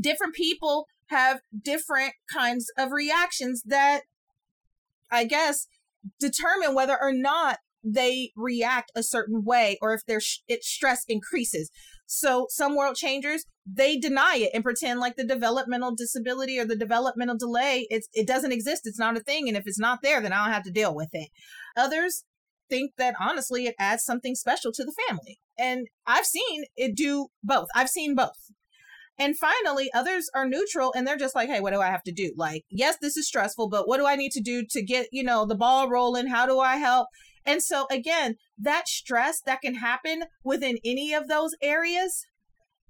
different 0.00 0.34
people 0.34 0.86
have 1.06 1.40
different 1.60 2.14
kinds 2.32 2.66
of 2.78 2.92
reactions 2.92 3.62
that 3.66 4.02
I 5.10 5.24
guess 5.24 5.66
determine 6.18 6.74
whether 6.74 6.96
or 7.00 7.12
not 7.12 7.58
they 7.84 8.32
react 8.36 8.92
a 8.94 9.02
certain 9.02 9.44
way 9.44 9.78
or 9.80 9.94
if 9.94 10.04
their 10.06 10.20
sh- 10.20 10.38
its 10.48 10.68
stress 10.68 11.04
increases. 11.08 11.70
So 12.06 12.46
some 12.50 12.76
world 12.76 12.96
changers 12.96 13.44
they 13.70 13.96
deny 13.96 14.36
it 14.36 14.50
and 14.54 14.64
pretend 14.64 15.00
like 15.00 15.16
the 15.16 15.24
developmental 15.24 15.94
disability 15.94 16.58
or 16.58 16.64
the 16.64 16.76
developmental 16.76 17.36
delay 17.36 17.86
it's 17.90 18.08
it 18.14 18.26
doesn't 18.26 18.52
exist. 18.52 18.86
It's 18.86 18.98
not 18.98 19.16
a 19.16 19.20
thing, 19.20 19.48
and 19.48 19.56
if 19.56 19.64
it's 19.66 19.78
not 19.78 20.00
there, 20.02 20.20
then 20.20 20.32
I 20.32 20.44
don't 20.44 20.54
have 20.54 20.64
to 20.64 20.70
deal 20.70 20.94
with 20.94 21.10
it. 21.12 21.28
Others 21.76 22.24
think 22.70 22.92
that 22.98 23.14
honestly 23.20 23.66
it 23.66 23.74
adds 23.78 24.04
something 24.04 24.34
special 24.34 24.72
to 24.72 24.84
the 24.84 24.94
family, 25.06 25.38
and 25.58 25.88
I've 26.06 26.26
seen 26.26 26.64
it 26.76 26.96
do 26.96 27.28
both. 27.42 27.68
I've 27.74 27.90
seen 27.90 28.14
both. 28.14 28.50
And 29.20 29.36
finally, 29.36 29.90
others 29.92 30.30
are 30.32 30.48
neutral 30.48 30.92
and 30.94 31.04
they're 31.04 31.16
just 31.16 31.34
like, 31.34 31.48
hey, 31.48 31.58
what 31.58 31.72
do 31.72 31.80
I 31.80 31.88
have 31.88 32.04
to 32.04 32.12
do? 32.12 32.32
Like, 32.36 32.64
yes, 32.70 32.98
this 33.02 33.16
is 33.16 33.26
stressful, 33.26 33.68
but 33.68 33.88
what 33.88 33.98
do 33.98 34.06
I 34.06 34.14
need 34.14 34.30
to 34.32 34.40
do 34.40 34.64
to 34.70 34.80
get, 34.80 35.08
you 35.10 35.24
know, 35.24 35.44
the 35.44 35.56
ball 35.56 35.88
rolling? 35.88 36.28
How 36.28 36.46
do 36.46 36.60
I 36.60 36.76
help? 36.76 37.08
And 37.44 37.60
so, 37.60 37.86
again, 37.90 38.36
that 38.58 38.86
stress 38.86 39.40
that 39.40 39.60
can 39.62 39.74
happen 39.74 40.24
within 40.44 40.78
any 40.84 41.12
of 41.14 41.26
those 41.26 41.52
areas, 41.60 42.26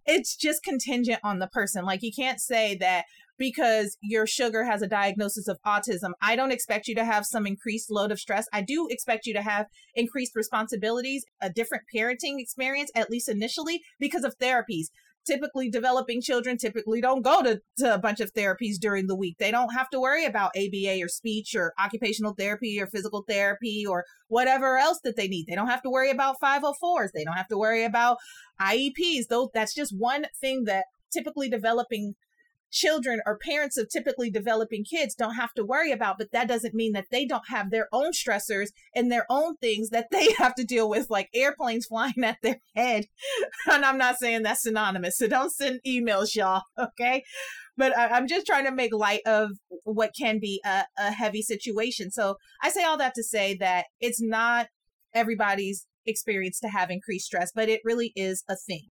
it's 0.08 0.34
just 0.34 0.64
contingent 0.64 1.20
on 1.22 1.38
the 1.38 1.46
person. 1.46 1.84
Like, 1.84 2.02
you 2.02 2.10
can't 2.10 2.40
say 2.40 2.74
that 2.78 3.04
because 3.38 3.96
your 4.00 4.26
sugar 4.26 4.64
has 4.64 4.82
a 4.82 4.88
diagnosis 4.88 5.46
of 5.46 5.58
autism, 5.64 6.12
I 6.20 6.34
don't 6.34 6.50
expect 6.50 6.88
you 6.88 6.94
to 6.96 7.04
have 7.04 7.24
some 7.24 7.46
increased 7.46 7.90
load 7.90 8.10
of 8.10 8.18
stress. 8.18 8.46
I 8.52 8.62
do 8.62 8.88
expect 8.90 9.26
you 9.26 9.34
to 9.34 9.42
have 9.42 9.66
increased 9.94 10.34
responsibilities, 10.34 11.24
a 11.40 11.50
different 11.50 11.84
parenting 11.94 12.40
experience, 12.40 12.90
at 12.96 13.10
least 13.10 13.28
initially, 13.28 13.82
because 14.00 14.24
of 14.24 14.36
therapies 14.38 14.86
typically 15.28 15.70
developing 15.70 16.20
children 16.20 16.56
typically 16.56 17.00
don't 17.00 17.22
go 17.22 17.42
to, 17.42 17.60
to 17.76 17.94
a 17.94 17.98
bunch 17.98 18.20
of 18.20 18.32
therapies 18.32 18.76
during 18.80 19.06
the 19.06 19.14
week. 19.14 19.36
They 19.38 19.50
don't 19.50 19.74
have 19.74 19.90
to 19.90 20.00
worry 20.00 20.24
about 20.24 20.52
ABA 20.56 21.02
or 21.02 21.08
speech 21.08 21.54
or 21.54 21.74
occupational 21.78 22.34
therapy 22.34 22.80
or 22.80 22.86
physical 22.86 23.24
therapy 23.28 23.84
or 23.86 24.04
whatever 24.28 24.78
else 24.78 25.00
that 25.04 25.16
they 25.16 25.28
need. 25.28 25.46
They 25.46 25.54
don't 25.54 25.68
have 25.68 25.82
to 25.82 25.90
worry 25.90 26.10
about 26.10 26.36
504s. 26.42 27.10
They 27.14 27.24
don't 27.24 27.36
have 27.36 27.48
to 27.48 27.58
worry 27.58 27.84
about 27.84 28.16
IEPs. 28.60 29.26
Though 29.28 29.50
that's 29.52 29.74
just 29.74 29.94
one 29.96 30.26
thing 30.40 30.64
that 30.64 30.86
typically 31.12 31.48
developing 31.48 32.14
children 32.70 33.20
or 33.26 33.38
parents 33.38 33.76
of 33.76 33.88
typically 33.88 34.30
developing 34.30 34.84
kids 34.84 35.14
don't 35.14 35.34
have 35.34 35.52
to 35.54 35.64
worry 35.64 35.90
about 35.90 36.18
but 36.18 36.32
that 36.32 36.48
doesn't 36.48 36.74
mean 36.74 36.92
that 36.92 37.06
they 37.10 37.24
don't 37.24 37.48
have 37.48 37.70
their 37.70 37.88
own 37.92 38.12
stressors 38.12 38.68
and 38.94 39.10
their 39.10 39.26
own 39.30 39.56
things 39.56 39.90
that 39.90 40.08
they 40.10 40.32
have 40.38 40.54
to 40.54 40.64
deal 40.64 40.88
with 40.88 41.08
like 41.10 41.28
airplanes 41.34 41.86
flying 41.86 42.24
at 42.24 42.38
their 42.42 42.58
head. 42.74 43.06
And 43.70 43.84
i'm 43.84 43.98
not 43.98 44.18
saying 44.18 44.42
that's 44.42 44.62
synonymous 44.62 45.18
so 45.18 45.28
don't 45.28 45.52
send 45.52 45.80
emails 45.86 46.34
y'all 46.34 46.62
okay? 46.78 47.22
But 47.76 47.96
I, 47.96 48.16
am 48.16 48.26
just 48.26 48.46
trying 48.46 48.64
to 48.64 48.72
make 48.72 48.92
light 48.92 49.20
of 49.24 49.50
what 49.84 50.10
can 50.18 50.40
be 50.40 50.60
a, 50.64 50.84
a 50.98 51.12
heavy 51.12 51.42
situation. 51.42 52.10
So 52.10 52.36
i 52.62 52.70
say 52.70 52.84
all 52.84 52.98
that 52.98 53.14
to 53.14 53.22
say 53.22 53.56
that 53.60 53.86
it's 54.00 54.20
not 54.20 54.68
everybody's 55.14 55.86
experience 56.06 56.58
to 56.60 56.68
have 56.68 56.90
increased 56.90 57.26
stress 57.26 57.52
but 57.54 57.68
it 57.68 57.80
really 57.84 58.12
is 58.16 58.42
a 58.48 58.56
thing 58.56 58.88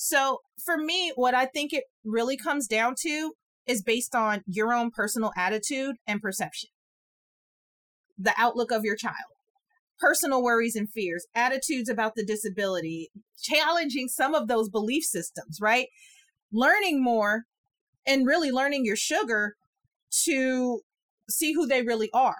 so 0.00 0.38
for 0.64 0.78
me, 0.78 1.12
what 1.16 1.34
I 1.34 1.44
think 1.44 1.72
it 1.72 1.82
really 2.04 2.36
comes 2.36 2.68
down 2.68 2.94
to 3.00 3.32
is 3.66 3.82
based 3.82 4.14
on 4.14 4.42
your 4.46 4.72
own 4.72 4.92
personal 4.92 5.32
attitude 5.36 5.96
and 6.06 6.22
perception, 6.22 6.70
the 8.16 8.32
outlook 8.38 8.70
of 8.70 8.84
your 8.84 8.94
child, 8.94 9.16
personal 9.98 10.40
worries 10.40 10.76
and 10.76 10.88
fears, 10.88 11.26
attitudes 11.34 11.88
about 11.88 12.12
the 12.14 12.24
disability, 12.24 13.10
challenging 13.42 14.06
some 14.06 14.36
of 14.36 14.46
those 14.46 14.68
belief 14.68 15.02
systems, 15.02 15.58
right? 15.60 15.88
Learning 16.52 17.02
more 17.02 17.42
and 18.06 18.24
really 18.24 18.52
learning 18.52 18.84
your 18.84 18.96
sugar 18.96 19.56
to 20.26 20.80
see 21.28 21.54
who 21.54 21.66
they 21.66 21.82
really 21.82 22.08
are. 22.14 22.38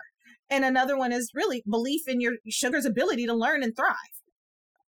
And 0.48 0.64
another 0.64 0.96
one 0.96 1.10
is 1.10 1.32
really 1.34 1.64
belief 1.68 2.02
in 2.06 2.20
your 2.20 2.34
sugar's 2.48 2.86
ability 2.86 3.26
to 3.26 3.34
learn 3.34 3.64
and 3.64 3.74
thrive. 3.74 3.96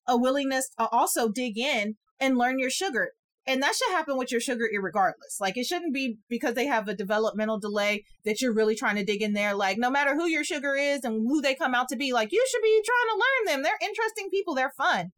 A 0.07 0.17
willingness 0.17 0.71
to 0.79 0.87
also 0.91 1.29
dig 1.29 1.59
in 1.59 1.97
and 2.21 2.39
learn 2.39 2.59
your 2.59 2.71
sugar. 2.71 3.13
And 3.47 3.63
that 3.63 3.75
should 3.75 3.91
happen 3.91 4.17
with 4.17 4.31
your 4.31 4.41
sugar 4.41 4.69
regardless. 4.81 5.41
Like 5.41 5.57
it 5.57 5.67
shouldn't 5.67 5.95
be 5.95 6.19
because 6.29 6.55
they 6.55 6.67
have 6.67 6.89
a 6.89 6.95
developmental 6.95 7.59
delay 7.59 8.05
that 8.25 8.41
you're 8.41 8.53
really 8.53 8.77
trying 8.77 8.97
to 8.97 9.05
dig 9.05 9.23
in 9.23 9.33
there. 9.33 9.55
Like 9.55 9.79
no 9.79 9.91
matter 9.91 10.15
who 10.15 10.27
your 10.27 10.45
sugar 10.45 10.75
is 10.77 11.05
and 11.05 11.27
who 11.27 11.41
they 11.41 11.55
come 11.55 11.75
out 11.75 11.89
to 11.89 11.97
be, 11.97 12.13
like 12.13 12.33
you 12.33 12.45
should 12.49 12.63
be 12.63 12.83
trying 12.85 13.09
to 13.09 13.17
learn 13.17 13.57
them. 13.57 13.63
They're 13.63 13.89
interesting 13.89 14.29
people. 14.31 14.55
They're 14.55 14.75
fun. 14.77 15.13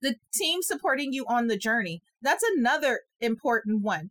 The 0.00 0.16
team 0.32 0.62
supporting 0.62 1.12
you 1.12 1.24
on 1.28 1.48
the 1.48 1.58
journey. 1.58 2.02
That's 2.22 2.44
another 2.56 3.00
important 3.20 3.82
one. 3.82 4.10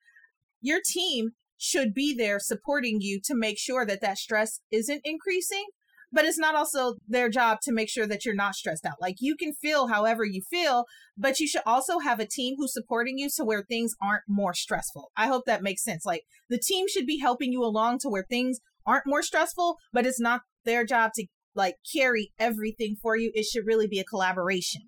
Your 0.60 0.82
team 0.86 1.32
should 1.58 1.94
be 1.94 2.14
there 2.14 2.40
supporting 2.40 2.98
you 3.00 3.20
to 3.26 3.36
make 3.36 3.58
sure 3.58 3.86
that 3.86 4.02
that 4.02 4.18
stress 4.18 4.60
isn't 4.72 5.02
increasing 5.04 5.66
but 6.12 6.26
it's 6.26 6.38
not 6.38 6.56
also 6.56 6.96
their 7.08 7.30
job 7.30 7.60
to 7.64 7.72
make 7.72 7.90
sure 7.90 8.08
that 8.08 8.26
you're 8.26 8.36
not 8.36 8.56
stressed 8.56 8.86
out. 8.86 9.02
Like 9.02 9.18
you 9.20 9.36
can 9.36 9.54
feel 9.54 9.88
however 9.88 10.24
you 10.24 10.42
feel, 10.50 10.86
but 11.18 11.40
you 11.40 11.48
should 11.48 11.62
also 11.66 12.00
have 12.00 12.20
a 12.20 12.28
team 12.28 12.56
who's 12.58 12.74
supporting 12.74 13.18
you 13.18 13.30
to 13.36 13.44
where 13.44 13.64
things 13.64 13.94
aren't 14.02 14.24
more 14.28 14.54
stressful. 14.54 15.12
I 15.18 15.28
hope 15.28 15.46
that 15.46 15.64
makes 15.64 15.84
sense. 15.84 16.06
Like 16.06 16.24
the 16.50 16.60
team 16.60 16.88
should 16.88 17.06
be 17.06 17.20
helping 17.20 17.52
you 17.52 17.64
along 17.64 18.00
to 18.00 18.10
where 18.10 18.26
things 18.30 18.60
aren't 18.86 19.08
more 19.08 19.24
stressful, 19.24 19.78
but 19.92 20.06
it's 20.06 20.20
not 20.20 20.42
their 20.64 20.86
job 20.86 21.12
to 21.16 21.26
like 21.56 21.76
carry 21.94 22.32
everything 22.40 22.96
for 23.02 23.18
you. 23.18 23.32
It 23.34 23.46
should 23.46 23.66
really 23.66 23.88
be 23.88 24.00
a 24.00 24.06
collaboration. 24.06 24.84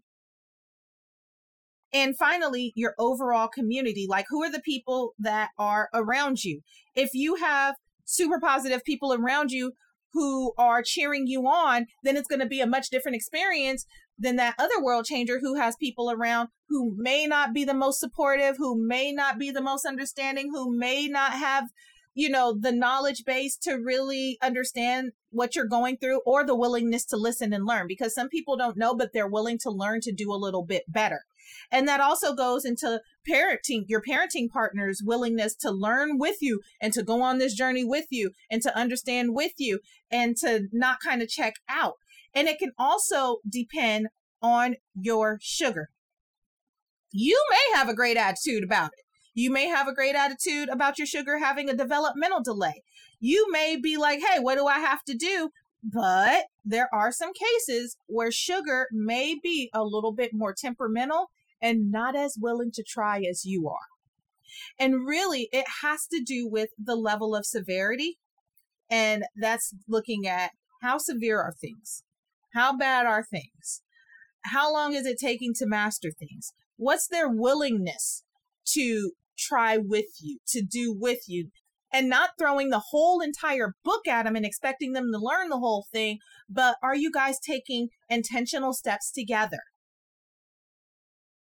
And 1.91 2.15
finally, 2.15 2.71
your 2.75 2.93
overall 2.99 3.47
community. 3.47 4.05
Like, 4.07 4.25
who 4.29 4.43
are 4.43 4.51
the 4.51 4.61
people 4.61 5.13
that 5.17 5.49
are 5.57 5.89
around 5.91 6.43
you? 6.43 6.61
If 6.95 7.09
you 7.13 7.35
have 7.35 7.75
super 8.05 8.39
positive 8.39 8.83
people 8.83 9.13
around 9.13 9.51
you 9.51 9.73
who 10.13 10.53
are 10.57 10.81
cheering 10.83 11.27
you 11.27 11.47
on, 11.47 11.85
then 12.03 12.17
it's 12.17 12.27
going 12.27 12.39
to 12.39 12.45
be 12.45 12.61
a 12.61 12.67
much 12.67 12.89
different 12.89 13.15
experience 13.15 13.85
than 14.17 14.35
that 14.35 14.55
other 14.59 14.81
world 14.81 15.05
changer 15.05 15.39
who 15.39 15.55
has 15.55 15.75
people 15.77 16.11
around 16.11 16.49
who 16.67 16.93
may 16.97 17.25
not 17.25 17.53
be 17.53 17.63
the 17.63 17.73
most 17.73 17.99
supportive, 17.99 18.57
who 18.57 18.75
may 18.77 19.11
not 19.11 19.39
be 19.39 19.49
the 19.49 19.61
most 19.61 19.85
understanding, 19.85 20.49
who 20.51 20.77
may 20.77 21.07
not 21.07 21.33
have, 21.33 21.69
you 22.13 22.29
know, 22.29 22.55
the 22.59 22.71
knowledge 22.71 23.23
base 23.25 23.55
to 23.57 23.73
really 23.75 24.37
understand 24.41 25.11
what 25.31 25.55
you're 25.55 25.65
going 25.65 25.97
through 25.97 26.21
or 26.25 26.43
the 26.43 26.55
willingness 26.55 27.05
to 27.05 27.17
listen 27.17 27.53
and 27.53 27.65
learn 27.65 27.87
because 27.87 28.13
some 28.13 28.29
people 28.29 28.57
don't 28.57 28.77
know, 28.77 28.93
but 28.93 29.13
they're 29.13 29.27
willing 29.27 29.57
to 29.59 29.69
learn 29.69 30.01
to 30.01 30.11
do 30.11 30.31
a 30.31 30.35
little 30.35 30.65
bit 30.65 30.83
better. 30.87 31.21
And 31.71 31.87
that 31.87 31.99
also 31.99 32.33
goes 32.35 32.65
into 32.65 33.01
parenting, 33.29 33.85
your 33.87 34.01
parenting 34.01 34.49
partner's 34.49 35.01
willingness 35.03 35.55
to 35.55 35.71
learn 35.71 36.17
with 36.17 36.37
you 36.41 36.61
and 36.81 36.93
to 36.93 37.03
go 37.03 37.21
on 37.21 37.37
this 37.37 37.53
journey 37.53 37.83
with 37.83 38.05
you 38.09 38.31
and 38.49 38.61
to 38.61 38.75
understand 38.75 39.33
with 39.33 39.53
you 39.57 39.79
and 40.11 40.35
to 40.37 40.67
not 40.71 40.99
kind 40.99 41.21
of 41.21 41.29
check 41.29 41.55
out. 41.69 41.95
And 42.33 42.47
it 42.47 42.59
can 42.59 42.71
also 42.77 43.37
depend 43.47 44.07
on 44.41 44.75
your 44.93 45.39
sugar. 45.41 45.89
You 47.11 47.43
may 47.49 47.77
have 47.77 47.89
a 47.89 47.95
great 47.95 48.17
attitude 48.17 48.63
about 48.63 48.91
it. 48.97 49.05
You 49.33 49.51
may 49.51 49.67
have 49.67 49.87
a 49.87 49.93
great 49.93 50.15
attitude 50.15 50.69
about 50.69 50.97
your 50.97 51.07
sugar 51.07 51.39
having 51.39 51.69
a 51.69 51.75
developmental 51.75 52.41
delay. 52.41 52.83
You 53.19 53.51
may 53.51 53.77
be 53.81 53.97
like, 53.97 54.19
hey, 54.19 54.39
what 54.39 54.55
do 54.55 54.67
I 54.67 54.79
have 54.79 55.03
to 55.05 55.15
do? 55.15 55.49
But 55.83 56.45
there 56.65 56.89
are 56.93 57.11
some 57.11 57.31
cases 57.33 57.95
where 58.07 58.31
sugar 58.31 58.87
may 58.91 59.35
be 59.41 59.69
a 59.73 59.83
little 59.83 60.11
bit 60.11 60.33
more 60.33 60.53
temperamental 60.53 61.29
and 61.61 61.91
not 61.91 62.15
as 62.15 62.37
willing 62.39 62.71
to 62.73 62.83
try 62.83 63.21
as 63.29 63.45
you 63.45 63.67
are. 63.67 63.87
And 64.77 65.05
really, 65.07 65.49
it 65.51 65.65
has 65.81 66.07
to 66.07 66.21
do 66.23 66.47
with 66.47 66.69
the 66.77 66.95
level 66.95 67.35
of 67.35 67.45
severity. 67.45 68.17
And 68.89 69.25
that's 69.35 69.73
looking 69.87 70.27
at 70.27 70.51
how 70.81 70.97
severe 70.97 71.39
are 71.39 71.53
things? 71.53 72.03
How 72.53 72.75
bad 72.75 73.05
are 73.05 73.23
things? 73.23 73.81
How 74.45 74.71
long 74.71 74.95
is 74.95 75.05
it 75.05 75.19
taking 75.19 75.53
to 75.55 75.67
master 75.67 76.11
things? 76.11 76.53
What's 76.77 77.07
their 77.07 77.29
willingness 77.29 78.23
to 78.69 79.11
try 79.37 79.77
with 79.77 80.05
you, 80.21 80.39
to 80.47 80.61
do 80.61 80.95
with 80.97 81.27
you? 81.27 81.49
And 81.91 82.07
not 82.07 82.31
throwing 82.37 82.69
the 82.69 82.83
whole 82.91 83.19
entire 83.19 83.73
book 83.83 84.07
at 84.07 84.23
them 84.23 84.35
and 84.35 84.45
expecting 84.45 84.93
them 84.93 85.11
to 85.11 85.19
learn 85.19 85.49
the 85.49 85.57
whole 85.57 85.87
thing, 85.91 86.19
but 86.47 86.77
are 86.83 86.95
you 86.95 87.11
guys 87.11 87.39
taking 87.39 87.89
intentional 88.09 88.73
steps 88.73 89.11
together? 89.11 89.59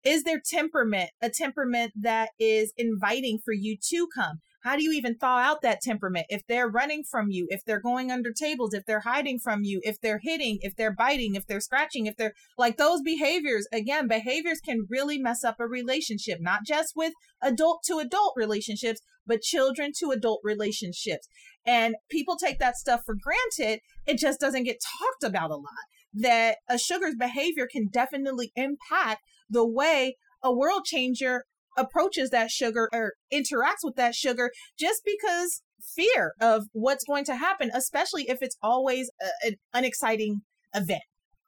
Is 0.03 0.23
their 0.23 0.41
temperament 0.43 1.11
a 1.21 1.29
temperament 1.29 1.93
that 1.95 2.29
is 2.39 2.73
inviting 2.77 3.39
for 3.43 3.53
you 3.53 3.77
to 3.89 4.07
come? 4.13 4.41
How 4.63 4.77
do 4.77 4.83
you 4.83 4.93
even 4.93 5.15
thaw 5.17 5.39
out 5.39 5.61
that 5.61 5.81
temperament? 5.81 6.25
If 6.29 6.47
they're 6.47 6.69
running 6.69 7.03
from 7.03 7.29
you, 7.29 7.47
if 7.49 7.65
they're 7.65 7.81
going 7.81 8.11
under 8.11 8.31
tables, 8.31 8.73
if 8.73 8.85
they're 8.85 9.01
hiding 9.01 9.39
from 9.39 9.63
you, 9.63 9.81
if 9.83 9.99
they're 9.99 10.21
hitting, 10.23 10.59
if 10.61 10.75
they're 10.77 10.93
biting, 10.93 11.35
if 11.35 11.45
they're 11.45 11.59
scratching, 11.59 12.05
if 12.05 12.15
they're 12.15 12.33
like 12.57 12.77
those 12.77 13.01
behaviors, 13.01 13.67
again, 13.73 14.07
behaviors 14.07 14.61
can 14.61 14.87
really 14.89 15.19
mess 15.19 15.43
up 15.43 15.57
a 15.59 15.67
relationship, 15.67 16.39
not 16.41 16.61
just 16.65 16.93
with 16.95 17.11
adult 17.41 17.83
to 17.87 17.97
adult 17.97 18.33
relationships, 18.37 19.01
but 19.27 19.41
children 19.41 19.91
to 19.99 20.11
adult 20.11 20.39
relationships. 20.43 21.27
And 21.65 21.95
people 22.09 22.37
take 22.37 22.59
that 22.59 22.77
stuff 22.77 23.01
for 23.05 23.15
granted. 23.15 23.81
It 24.05 24.17
just 24.17 24.39
doesn't 24.39 24.63
get 24.63 24.81
talked 24.99 25.23
about 25.29 25.51
a 25.51 25.55
lot. 25.55 25.65
That 26.13 26.57
a 26.69 26.77
sugar's 26.77 27.15
behavior 27.15 27.67
can 27.69 27.89
definitely 27.91 28.51
impact 28.55 29.23
the 29.53 29.67
way 29.67 30.17
a 30.43 30.53
world 30.53 30.83
changer 30.85 31.45
approaches 31.77 32.29
that 32.29 32.51
sugar 32.51 32.89
or 32.93 33.13
interacts 33.33 33.83
with 33.83 33.95
that 33.95 34.13
sugar 34.13 34.51
just 34.77 35.01
because 35.05 35.61
fear 35.95 36.33
of 36.39 36.65
what's 36.71 37.05
going 37.05 37.25
to 37.25 37.35
happen, 37.35 37.71
especially 37.73 38.29
if 38.29 38.39
it's 38.41 38.57
always 38.61 39.09
a, 39.21 39.47
an 39.47 39.55
unexciting 39.73 40.41
event 40.73 41.03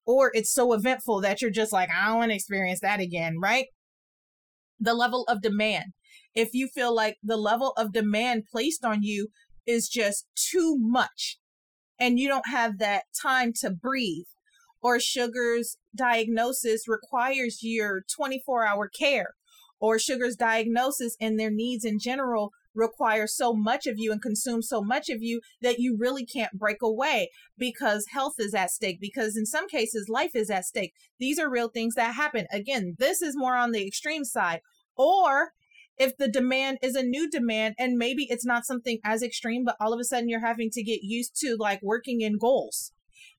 or 0.06 0.32
it's 0.34 0.54
so 0.54 0.74
eventful 0.74 1.22
that 1.22 1.42
you're 1.42 1.52
just 1.52 1.74
like, 1.74 1.90
I 1.90 2.08
don't 2.08 2.18
want 2.18 2.32
to 2.32 2.36
experience 2.36 2.80
that 2.82 3.00
again, 3.00 3.36
right? 3.42 3.66
The 4.80 4.94
level 4.94 5.26
of 5.28 5.42
demand. 5.42 5.94
If 6.34 6.50
you 6.54 6.68
feel 6.68 6.94
like 6.94 7.16
the 7.24 7.38
level 7.38 7.74
of 7.78 7.94
demand 7.94 8.44
placed 8.52 8.84
on 8.84 9.02
you 9.02 9.30
is 9.66 9.88
just 9.88 10.28
too 10.36 10.78
much 10.80 11.38
and 12.00 12.20
you 12.20 12.28
don't 12.28 12.50
have 12.50 12.78
that 12.80 13.04
time 13.22 13.54
to 13.62 13.72
breathe, 13.72 14.26
or 14.86 15.00
sugar's 15.00 15.78
diagnosis 15.96 16.88
requires 16.88 17.64
your 17.64 18.04
24 18.16 18.68
hour 18.68 18.88
care 18.88 19.34
or 19.80 19.98
sugar's 19.98 20.36
diagnosis 20.36 21.18
and 21.20 21.40
their 21.40 21.50
needs 21.50 21.84
in 21.84 21.98
general 21.98 22.52
require 22.76 23.26
so 23.26 23.52
much 23.52 23.88
of 23.88 23.96
you 23.98 24.12
and 24.12 24.22
consume 24.22 24.62
so 24.62 24.84
much 24.84 25.10
of 25.10 25.24
you 25.24 25.42
that 25.60 25.80
you 25.80 25.98
really 26.00 26.24
can't 26.24 26.60
break 26.60 26.84
away 26.84 27.32
because 27.58 28.06
health 28.12 28.36
is 28.38 28.54
at 28.54 28.70
stake 28.70 29.00
because 29.02 29.36
in 29.36 29.48
some 29.48 29.68
cases 29.68 30.08
life 30.08 30.36
is 30.36 30.52
at 30.52 30.66
stake. 30.66 30.94
These 31.20 31.40
are 31.40 31.50
real 31.50 31.70
things 31.70 31.96
that 31.96 32.14
happen. 32.14 32.46
Again 32.52 32.96
this 33.00 33.24
is 33.24 33.36
more 33.36 33.56
on 33.56 33.72
the 33.72 33.88
extreme 33.88 34.24
side. 34.24 34.60
Or 34.96 35.54
if 35.98 36.16
the 36.16 36.28
demand 36.28 36.78
is 36.84 36.94
a 36.94 37.02
new 37.02 37.28
demand 37.28 37.74
and 37.80 37.98
maybe 37.98 38.28
it's 38.30 38.46
not 38.46 38.68
something 38.68 39.00
as 39.04 39.24
extreme 39.24 39.64
but 39.66 39.78
all 39.82 39.94
of 39.94 40.00
a 40.00 40.04
sudden 40.04 40.30
you're 40.30 40.46
having 40.46 40.70
to 40.74 40.84
get 40.84 41.00
used 41.02 41.36
to 41.38 41.58
like 41.60 41.80
working 41.82 42.22
in 42.22 42.38
goals 42.38 42.92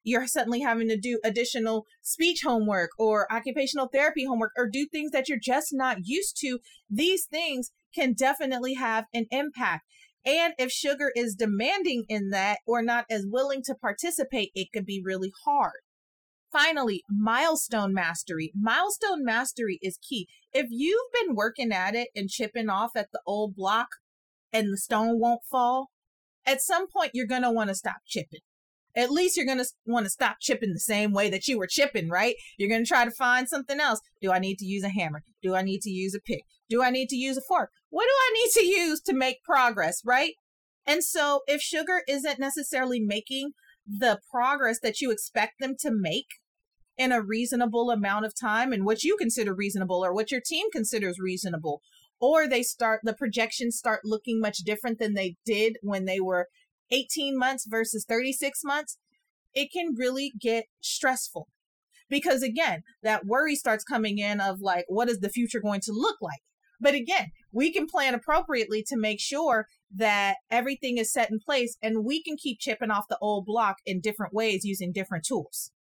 you're 0.07 0.29
suddenly 0.29 0.61
having 0.61 0.89
to 0.89 0.97
do 0.97 1.19
additional 1.25 1.85
speech 2.01 2.43
homework 2.45 2.91
or 2.97 3.31
occupational 3.31 3.89
therapy 3.93 4.25
homework 4.25 4.53
or 4.57 4.69
do 4.69 4.87
things 4.87 5.11
that 5.11 5.29
you're 5.29 5.37
just 5.37 5.71
not 5.73 5.99
used 6.05 6.37
to, 6.41 6.61
these 6.89 7.27
things 7.27 7.73
can 7.93 8.13
definitely 8.13 8.75
have 8.75 9.07
an 9.13 9.27
impact. 9.33 9.85
And 10.25 10.55
if 10.59 10.71
sugar 10.71 11.11
is 11.17 11.35
demanding 11.35 12.05
in 12.09 12.31
that 12.31 12.59
or 12.67 12.83
not 12.83 13.07
as 13.11 13.27
willing 13.29 13.63
to 13.65 13.75
participate, 13.75 14.53
it 14.55 14.69
could 14.73 14.87
be 14.87 15.03
really 15.05 15.33
hard. 15.45 15.81
Finally, 16.53 17.03
milestone 17.11 17.93
mastery. 17.93 18.53
Milestone 18.55 19.25
mastery 19.25 19.81
is 19.83 19.99
key. 20.09 20.29
If 20.53 20.67
you've 20.71 21.13
been 21.13 21.35
working 21.35 21.73
at 21.73 21.97
it 21.97 22.09
and 22.15 22.29
chipping 22.29 22.71
off 22.71 22.93
at 22.95 23.09
the 23.13 23.21
old 23.27 23.57
block 23.57 23.89
and 24.53 24.73
the 24.73 24.79
stone 24.79 25.19
won't 25.19 25.43
fall, 25.51 25.89
at 26.47 26.63
some 26.63 26.87
point 26.89 27.11
you're 27.13 27.27
going 27.27 27.43
to 27.43 27.51
want 27.51 27.71
to 27.71 27.75
stop 27.75 27.97
chipping 28.07 28.41
at 28.97 29.11
least 29.11 29.37
you're 29.37 29.47
going 29.47 29.59
to 29.59 29.67
want 29.85 30.07
to 30.07 30.11
stop 30.11 30.39
chipping 30.41 30.73
the 30.73 30.81
same 30.81 31.13
way 31.13 31.29
that 31.29 31.47
you 31.47 31.59
were 31.59 31.67
chipping, 31.67 32.09
right? 32.09 32.35
You're 32.57 32.71
going 32.71 32.83
to 32.83 32.89
try 32.89 33.05
to 33.05 33.11
find 33.11 33.49
something 33.49 33.79
else. 33.79 34.01
Do 34.23 34.33
I 34.33 34.39
need 34.39 34.59
to 34.59 34.65
use 34.65 34.83
a 34.83 34.89
hammer? 34.89 35.23
Do 35.43 35.55
I 35.55 35.63
need 35.63 35.83
to 35.83 35.91
use 35.91 36.15
a 36.15 36.21
pick? 36.21 36.43
Do 36.71 36.83
I 36.83 36.91
need 36.91 37.11
to 37.11 37.17
use 37.17 37.37
a 37.37 37.43
fork? 37.43 37.71
What 37.91 38.05
do 38.05 38.11
I 38.11 38.33
need 38.35 38.51
to 38.53 38.67
use 38.67 39.01
to 39.03 39.13
make 39.13 39.45
progress, 39.45 40.03
right? 40.05 40.33
And 40.87 41.05
so 41.05 41.41
if 41.47 41.61
sugar 41.61 42.03
isn't 42.09 42.39
necessarily 42.39 43.01
making 43.01 43.53
the 43.87 44.19
progress 44.31 44.81
that 44.81 45.01
you 45.01 45.11
expect 45.11 45.61
them 45.61 45.77
to 45.81 45.91
make 45.93 46.27
in 46.97 47.13
a 47.13 47.21
reasonable 47.21 47.91
amount 47.91 48.25
of 48.25 48.35
time 48.35 48.73
and 48.73 48.85
what 48.85 49.05
you 49.05 49.17
consider 49.17 49.55
reasonable 49.55 50.05
or 50.05 50.15
what 50.15 50.31
your 50.31 50.41
team 50.41 50.71
considers 50.73 51.19
reasonable, 51.19 51.83
or 52.21 52.49
they 52.49 52.63
start 52.63 53.01
the 53.03 53.13
projections 53.13 53.77
start 53.77 54.01
looking 54.05 54.41
much 54.41 54.59
different 54.59 54.99
than 54.99 55.15
they 55.15 55.37
did 55.45 55.77
when 55.83 56.07
they 56.07 56.21
were 56.21 56.49
18 56.91 57.39
months 57.39 57.67
versus 57.69 58.05
36 58.09 58.61
months, 58.65 58.99
it 59.55 59.73
can 59.73 59.95
really 59.97 60.33
get 60.41 60.67
stressful. 60.81 61.49
Because 62.09 62.43
again, 62.43 62.83
that 63.03 63.27
worry 63.27 63.57
starts 63.57 63.83
coming 63.83 64.19
in 64.19 64.41
of 64.41 64.61
like, 64.61 64.85
what 64.89 65.09
is 65.09 65.19
the 65.19 65.29
future 65.29 65.61
going 65.61 65.81
to 65.81 65.93
look 65.93 66.17
like? 66.21 66.41
But 66.81 66.95
again, 66.95 67.29
we 67.53 67.73
can 67.73 67.87
plan 67.87 68.15
appropriately 68.15 68.85
to 68.89 68.97
make 68.97 69.19
sure 69.19 69.67
that 69.95 70.37
everything 70.51 70.99
is 70.99 71.13
set 71.13 71.31
in 71.31 71.39
place 71.39 71.77
and 71.83 72.05
we 72.05 72.23
can 72.23 72.37
keep 72.37 72.61
chipping 72.61 72.91
off 72.91 73.09
the 73.09 73.19
old 73.21 73.47
block 73.47 73.77
in 73.87 74.01
different 74.01 74.35
ways 74.35 74.65
using 74.65 74.93
different 74.93 75.25
tools. 75.25 75.73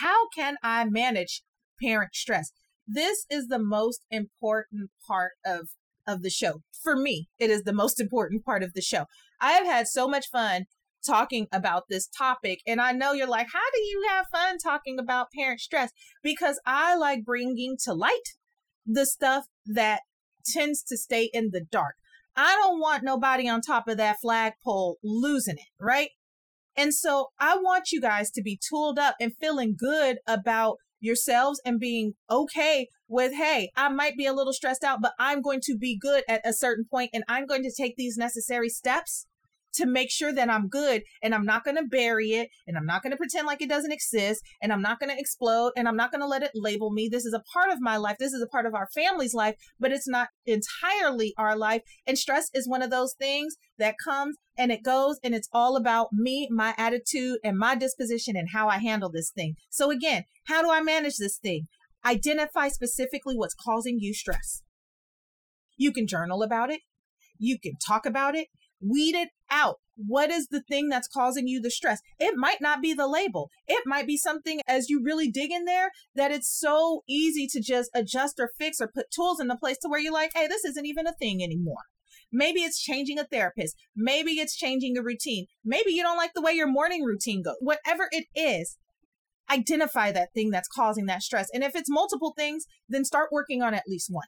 How 0.00 0.28
can 0.34 0.56
I 0.62 0.84
manage 0.84 1.42
parent 1.80 2.14
stress? 2.14 2.50
This 2.86 3.26
is 3.30 3.46
the 3.46 3.58
most 3.58 4.04
important 4.10 4.90
part 5.06 5.32
of 5.46 5.68
of 6.06 6.22
the 6.22 6.30
show. 6.30 6.62
For 6.82 6.96
me, 6.96 7.28
it 7.38 7.50
is 7.50 7.64
the 7.64 7.72
most 7.72 8.00
important 8.04 8.44
part 8.44 8.62
of 8.62 8.72
the 8.72 8.80
show. 8.80 9.04
I 9.40 9.52
have 9.52 9.66
had 9.66 9.88
so 9.88 10.08
much 10.08 10.28
fun 10.30 10.66
talking 11.06 11.46
about 11.52 11.84
this 11.88 12.06
topic. 12.06 12.60
And 12.66 12.80
I 12.80 12.92
know 12.92 13.12
you're 13.12 13.26
like, 13.26 13.48
how 13.52 13.70
do 13.72 13.80
you 13.80 14.06
have 14.10 14.26
fun 14.32 14.58
talking 14.58 14.98
about 14.98 15.32
parent 15.32 15.60
stress? 15.60 15.92
Because 16.22 16.60
I 16.66 16.96
like 16.96 17.24
bringing 17.24 17.76
to 17.84 17.94
light 17.94 18.34
the 18.86 19.06
stuff 19.06 19.46
that 19.66 20.00
tends 20.44 20.82
to 20.84 20.96
stay 20.96 21.30
in 21.32 21.50
the 21.52 21.60
dark. 21.60 21.94
I 22.36 22.54
don't 22.56 22.80
want 22.80 23.02
nobody 23.02 23.48
on 23.48 23.60
top 23.60 23.88
of 23.88 23.96
that 23.96 24.20
flagpole 24.20 24.98
losing 25.02 25.56
it, 25.56 25.68
right? 25.80 26.10
And 26.76 26.94
so 26.94 27.28
I 27.40 27.56
want 27.56 27.90
you 27.90 28.00
guys 28.00 28.30
to 28.32 28.42
be 28.42 28.58
tooled 28.68 28.98
up 28.98 29.16
and 29.20 29.32
feeling 29.40 29.74
good 29.76 30.18
about 30.26 30.76
yourselves 31.00 31.60
and 31.64 31.80
being 31.80 32.14
okay 32.30 32.88
with, 33.08 33.32
hey, 33.34 33.70
I 33.76 33.88
might 33.88 34.16
be 34.16 34.26
a 34.26 34.32
little 34.32 34.52
stressed 34.52 34.84
out, 34.84 35.00
but 35.00 35.12
I'm 35.18 35.42
going 35.42 35.60
to 35.64 35.76
be 35.76 35.98
good 35.98 36.24
at 36.28 36.42
a 36.44 36.52
certain 36.52 36.84
point 36.90 37.10
and 37.12 37.24
I'm 37.28 37.46
going 37.46 37.62
to 37.62 37.72
take 37.72 37.96
these 37.96 38.16
necessary 38.16 38.68
steps 38.68 39.26
to 39.74 39.86
make 39.86 40.10
sure 40.10 40.32
that 40.32 40.50
I'm 40.50 40.68
good 40.68 41.02
and 41.22 41.34
I'm 41.34 41.44
not 41.44 41.64
going 41.64 41.76
to 41.76 41.84
bury 41.84 42.30
it 42.30 42.48
and 42.66 42.76
I'm 42.76 42.86
not 42.86 43.02
going 43.02 43.10
to 43.10 43.16
pretend 43.16 43.46
like 43.46 43.62
it 43.62 43.68
doesn't 43.68 43.92
exist 43.92 44.42
and 44.62 44.72
I'm 44.72 44.82
not 44.82 45.00
going 45.00 45.10
to 45.10 45.18
explode 45.18 45.72
and 45.76 45.88
I'm 45.88 45.96
not 45.96 46.10
going 46.10 46.20
to 46.20 46.26
let 46.26 46.42
it 46.42 46.50
label 46.54 46.90
me. 46.90 47.08
This 47.08 47.24
is 47.24 47.34
a 47.34 47.42
part 47.52 47.70
of 47.70 47.80
my 47.80 47.96
life. 47.96 48.16
This 48.18 48.32
is 48.32 48.42
a 48.42 48.46
part 48.46 48.66
of 48.66 48.74
our 48.74 48.88
family's 48.94 49.34
life, 49.34 49.56
but 49.78 49.92
it's 49.92 50.08
not 50.08 50.28
entirely 50.46 51.34
our 51.38 51.56
life. 51.56 51.82
And 52.06 52.18
stress 52.18 52.48
is 52.54 52.68
one 52.68 52.82
of 52.82 52.90
those 52.90 53.14
things 53.14 53.56
that 53.78 53.96
comes 54.02 54.36
and 54.56 54.72
it 54.72 54.82
goes 54.82 55.18
and 55.22 55.34
it's 55.34 55.48
all 55.52 55.76
about 55.76 56.08
me, 56.12 56.48
my 56.50 56.74
attitude 56.76 57.38
and 57.44 57.58
my 57.58 57.74
disposition 57.74 58.36
and 58.36 58.48
how 58.52 58.68
I 58.68 58.78
handle 58.78 59.10
this 59.10 59.30
thing. 59.30 59.54
So 59.70 59.90
again, 59.90 60.24
how 60.46 60.62
do 60.62 60.70
I 60.70 60.82
manage 60.82 61.16
this 61.18 61.38
thing? 61.38 61.68
Identify 62.04 62.68
specifically 62.68 63.36
what's 63.36 63.54
causing 63.54 63.98
you 64.00 64.14
stress. 64.14 64.62
You 65.76 65.92
can 65.92 66.06
journal 66.06 66.42
about 66.42 66.70
it. 66.70 66.80
You 67.38 67.58
can 67.58 67.74
talk 67.86 68.04
about 68.04 68.34
it 68.34 68.48
weed 68.80 69.14
it 69.14 69.28
out. 69.50 69.76
What 69.96 70.30
is 70.30 70.48
the 70.48 70.62
thing 70.62 70.88
that's 70.88 71.08
causing 71.08 71.48
you 71.48 71.60
the 71.60 71.70
stress? 71.70 72.00
It 72.20 72.36
might 72.36 72.60
not 72.60 72.80
be 72.80 72.94
the 72.94 73.08
label. 73.08 73.50
It 73.66 73.82
might 73.84 74.06
be 74.06 74.16
something 74.16 74.60
as 74.66 74.88
you 74.88 75.02
really 75.02 75.30
dig 75.30 75.50
in 75.50 75.64
there 75.64 75.90
that 76.14 76.30
it's 76.30 76.48
so 76.48 77.02
easy 77.08 77.48
to 77.48 77.60
just 77.60 77.90
adjust 77.94 78.38
or 78.38 78.50
fix 78.56 78.80
or 78.80 78.88
put 78.88 79.10
tools 79.10 79.40
in 79.40 79.48
the 79.48 79.56
place 79.56 79.78
to 79.78 79.88
where 79.88 80.00
you're 80.00 80.12
like, 80.12 80.30
hey, 80.34 80.46
this 80.46 80.64
isn't 80.64 80.86
even 80.86 81.06
a 81.06 81.14
thing 81.14 81.42
anymore. 81.42 81.82
Maybe 82.30 82.60
it's 82.60 82.80
changing 82.80 83.18
a 83.18 83.24
therapist. 83.24 83.76
Maybe 83.96 84.32
it's 84.32 84.56
changing 84.56 84.96
a 84.96 85.02
routine. 85.02 85.46
Maybe 85.64 85.92
you 85.92 86.02
don't 86.02 86.18
like 86.18 86.34
the 86.34 86.42
way 86.42 86.52
your 86.52 86.70
morning 86.70 87.02
routine 87.02 87.42
goes. 87.42 87.56
Whatever 87.60 88.08
it 88.12 88.26
is, 88.34 88.76
identify 89.50 90.12
that 90.12 90.32
thing 90.34 90.50
that's 90.50 90.68
causing 90.68 91.06
that 91.06 91.22
stress. 91.22 91.48
And 91.52 91.64
if 91.64 91.74
it's 91.74 91.90
multiple 91.90 92.34
things, 92.36 92.66
then 92.88 93.04
start 93.04 93.30
working 93.32 93.62
on 93.62 93.74
at 93.74 93.88
least 93.88 94.08
one. 94.10 94.26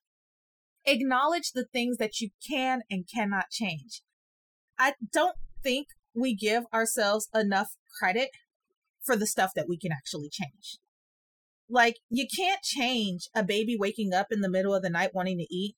Acknowledge 0.86 1.52
the 1.52 1.66
things 1.66 1.98
that 1.98 2.20
you 2.20 2.30
can 2.48 2.80
and 2.90 3.06
cannot 3.12 3.50
change. 3.50 4.02
I 4.80 4.94
don't 5.12 5.36
think 5.62 5.88
we 6.14 6.34
give 6.34 6.64
ourselves 6.72 7.28
enough 7.34 7.76
credit 7.98 8.30
for 9.02 9.14
the 9.14 9.26
stuff 9.26 9.52
that 9.54 9.68
we 9.68 9.76
can 9.76 9.92
actually 9.92 10.30
change. 10.30 10.78
Like, 11.68 11.98
you 12.08 12.26
can't 12.34 12.62
change 12.62 13.28
a 13.36 13.44
baby 13.44 13.76
waking 13.78 14.14
up 14.14 14.28
in 14.30 14.40
the 14.40 14.48
middle 14.48 14.74
of 14.74 14.82
the 14.82 14.88
night 14.88 15.10
wanting 15.14 15.36
to 15.36 15.54
eat, 15.54 15.76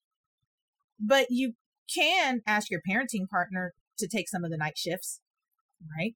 but 1.01 1.27
you 1.31 1.55
can 1.93 2.43
ask 2.47 2.71
your 2.71 2.81
parenting 2.89 3.29
partner 3.29 3.75
to 3.99 4.07
take 4.07 4.29
some 4.29 4.45
of 4.45 4.53
the 4.53 4.57
night 4.57 4.79
shifts, 4.79 5.21
right? 5.99 6.15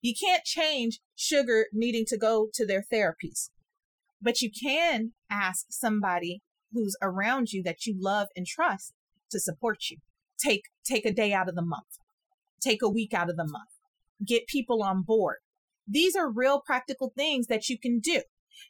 You 0.00 0.14
can't 0.18 0.44
change 0.44 1.00
sugar 1.14 1.66
needing 1.74 2.06
to 2.06 2.16
go 2.16 2.48
to 2.54 2.64
their 2.64 2.84
therapies, 2.90 3.50
but 4.20 4.40
you 4.40 4.50
can 4.50 5.12
ask 5.30 5.66
somebody 5.68 6.40
who's 6.72 6.96
around 7.02 7.52
you 7.52 7.62
that 7.64 7.84
you 7.84 7.94
love 7.98 8.28
and 8.34 8.46
trust 8.46 8.94
to 9.30 9.38
support 9.38 9.90
you 9.90 9.98
take 10.38 10.64
take 10.84 11.04
a 11.04 11.12
day 11.12 11.32
out 11.32 11.48
of 11.48 11.54
the 11.54 11.62
month. 11.62 11.98
Take 12.60 12.82
a 12.82 12.88
week 12.88 13.14
out 13.14 13.30
of 13.30 13.36
the 13.36 13.46
month. 13.46 13.70
Get 14.24 14.46
people 14.46 14.82
on 14.82 15.02
board. 15.02 15.36
These 15.86 16.16
are 16.16 16.30
real 16.30 16.60
practical 16.60 17.12
things 17.16 17.46
that 17.46 17.68
you 17.68 17.78
can 17.78 18.00
do. 18.00 18.22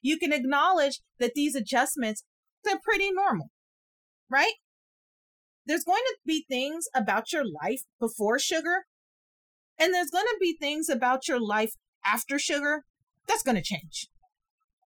You 0.03 0.19
can 0.19 0.33
acknowledge 0.33 1.01
that 1.19 1.35
these 1.35 1.55
adjustments 1.55 2.25
they're 2.65 2.81
pretty 2.83 3.11
normal 3.13 3.51
right? 4.29 4.55
There's 5.67 5.85
going 5.85 6.03
to 6.07 6.17
be 6.27 6.45
things 6.49 6.87
about 6.95 7.33
your 7.33 7.45
life 7.45 7.83
before 8.01 8.39
sugar, 8.39 8.87
and 9.79 9.93
there's 9.93 10.11
going 10.11 10.27
to 10.27 10.39
be 10.41 10.57
things 10.59 10.89
about 10.89 11.29
your 11.29 11.41
life 11.41 11.73
after 12.05 12.39
sugar 12.39 12.85
that's 13.27 13.43
going 13.43 13.57
to 13.57 13.63
change. 13.63 14.09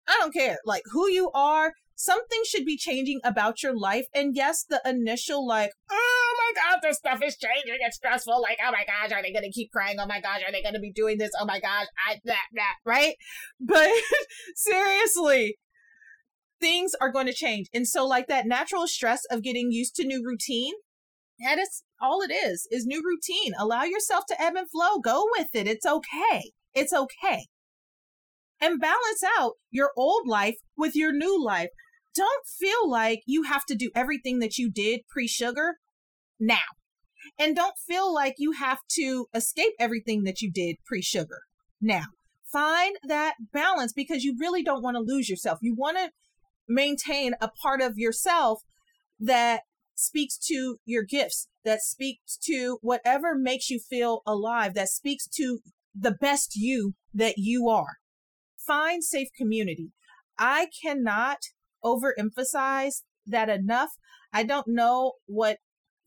I 0.09 0.17
don't 0.19 0.33
care, 0.33 0.59
like 0.65 0.83
who 0.93 1.09
you 1.09 1.31
are, 1.33 1.75
something 2.01 2.41
should 2.47 2.65
be 2.65 2.79
changing 2.79 3.21
about 3.23 3.63
your 3.63 3.77
life. 3.77 4.07
And 4.15 4.35
yes, 4.35 4.65
the 4.69 4.81
initial, 4.87 5.47
like, 5.47 5.73
oh 5.91 6.35
my 6.39 6.63
God, 6.63 6.81
this 6.83 6.97
stuff 6.97 7.21
is 7.23 7.37
changing. 7.37 7.79
It's 7.81 7.97
stressful. 7.97 8.41
Like, 8.41 8.59
oh 8.67 8.73
my 8.73 8.85
gosh, 8.87 9.13
are 9.13 9.23
they 9.23 9.33
going 9.33 9.45
to 9.45 9.53
keep 9.53 9.71
crying? 9.71 9.99
Oh 10.01 10.07
my 10.07 10.21
gosh, 10.21 10.41
are 10.47 10.51
they 10.51 10.63
going 10.63 10.75
to 10.75 10.81
be 10.81 10.93
doing 10.93 11.19
this? 11.19 11.31
Oh 11.39 11.45
my 11.45 11.61
gosh, 11.61 11.87
I, 12.09 12.17
that, 12.25 12.47
that, 12.55 12.75
right? 12.85 13.15
But 13.61 13.91
seriously, 14.57 15.59
things 16.61 16.93
are 17.01 17.13
going 17.13 17.27
to 17.27 17.35
change. 17.35 17.69
And 17.75 17.87
so, 17.87 18.07
like, 18.07 18.27
that 18.29 18.47
natural 18.47 18.87
stress 18.87 19.23
of 19.31 19.43
getting 19.43 19.71
used 19.71 19.95
to 19.97 20.07
new 20.07 20.25
routine, 20.25 20.73
that 21.45 21.59
is 21.59 21.83
all 22.01 22.23
it 22.23 22.33
is, 22.33 22.67
is 22.71 22.87
new 22.87 23.03
routine. 23.05 23.53
Allow 23.59 23.85
yourself 23.85 24.25
to 24.29 24.43
ebb 24.43 24.55
and 24.57 24.71
flow. 24.71 24.99
Go 24.99 25.27
with 25.37 25.49
it. 25.55 25.67
It's 25.67 25.87
okay. 25.87 26.53
It's 26.75 26.93
okay. 26.93 27.47
And 28.61 28.81
balance 28.81 29.23
out 29.39 29.53
your 29.71 29.91
old 29.97 30.27
life 30.27 30.57
with 30.77 30.97
your 30.97 31.13
new 31.13 31.43
life. 31.43 31.69
Don't 32.21 32.47
feel 32.47 32.87
like 32.87 33.23
you 33.25 33.45
have 33.45 33.65
to 33.65 33.75
do 33.75 33.91
everything 33.95 34.41
that 34.41 34.59
you 34.59 34.71
did 34.71 35.01
pre 35.09 35.27
sugar 35.27 35.77
now. 36.39 36.69
And 37.39 37.57
don't 37.57 37.79
feel 37.79 38.13
like 38.13 38.35
you 38.37 38.53
have 38.53 38.81
to 38.97 39.25
escape 39.33 39.73
everything 39.81 40.25
that 40.25 40.43
you 40.43 40.53
did 40.53 40.77
pre 40.85 41.01
sugar 41.01 41.39
now. 41.81 42.05
Find 42.53 42.95
that 43.05 43.37
balance 43.55 43.95
because 43.95 44.23
you 44.23 44.37
really 44.39 44.63
don't 44.63 44.83
want 44.83 44.97
to 44.97 45.01
lose 45.01 45.31
yourself. 45.31 45.61
You 45.63 45.75
want 45.75 45.97
to 45.97 46.11
maintain 46.69 47.33
a 47.41 47.49
part 47.49 47.81
of 47.81 47.97
yourself 47.97 48.61
that 49.19 49.63
speaks 49.95 50.37
to 50.49 50.77
your 50.85 51.05
gifts, 51.05 51.49
that 51.65 51.81
speaks 51.81 52.37
to 52.45 52.81
whatever 52.83 53.35
makes 53.35 53.71
you 53.71 53.81
feel 53.81 54.21
alive, 54.27 54.75
that 54.75 54.91
speaks 54.91 55.27
to 55.37 55.61
the 55.95 56.13
best 56.21 56.55
you 56.55 56.93
that 57.15 57.39
you 57.39 57.71
are. 57.71 57.97
Find 58.59 59.03
safe 59.03 59.29
community. 59.39 59.93
I 60.39 60.69
cannot 60.83 61.39
overemphasize 61.85 63.03
that 63.27 63.49
enough. 63.49 63.91
I 64.33 64.43
don't 64.43 64.69
know 64.69 65.15
what 65.27 65.59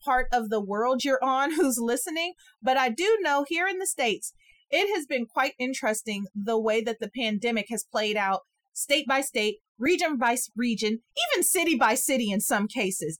part 0.03 0.27
of 0.31 0.49
the 0.49 0.61
world 0.61 1.03
you're 1.03 1.23
on 1.23 1.51
who's 1.55 1.77
listening, 1.79 2.33
but 2.61 2.77
I 2.77 2.89
do 2.89 3.17
know 3.21 3.45
here 3.47 3.67
in 3.67 3.79
the 3.79 3.87
States, 3.87 4.33
it 4.69 4.93
has 4.95 5.05
been 5.05 5.25
quite 5.25 5.53
interesting 5.59 6.25
the 6.33 6.59
way 6.59 6.81
that 6.81 6.99
the 6.99 7.11
pandemic 7.15 7.67
has 7.69 7.85
played 7.89 8.17
out 8.17 8.41
state 8.73 9.07
by 9.07 9.21
state, 9.21 9.57
region 9.77 10.17
by 10.17 10.35
region, 10.55 10.99
even 11.31 11.43
city 11.43 11.75
by 11.75 11.93
city 11.93 12.31
in 12.31 12.41
some 12.41 12.67
cases. 12.67 13.19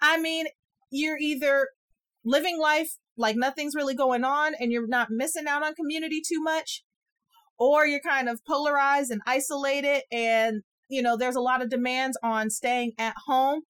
I 0.00 0.20
mean, 0.20 0.46
you're 0.90 1.18
either 1.18 1.68
living 2.24 2.58
life 2.60 2.90
like 3.16 3.36
nothing's 3.36 3.74
really 3.74 3.94
going 3.94 4.24
on 4.24 4.54
and 4.58 4.72
you're 4.72 4.86
not 4.86 5.08
missing 5.10 5.46
out 5.48 5.62
on 5.62 5.74
community 5.74 6.20
too 6.20 6.42
much, 6.42 6.84
or 7.58 7.86
you're 7.86 8.00
kind 8.00 8.28
of 8.28 8.44
polarized 8.46 9.10
and 9.10 9.22
isolated 9.26 10.02
and, 10.12 10.62
you 10.88 11.02
know, 11.02 11.16
there's 11.16 11.36
a 11.36 11.40
lot 11.40 11.62
of 11.62 11.70
demands 11.70 12.18
on 12.22 12.50
staying 12.50 12.92
at 12.98 13.14
home, 13.26 13.62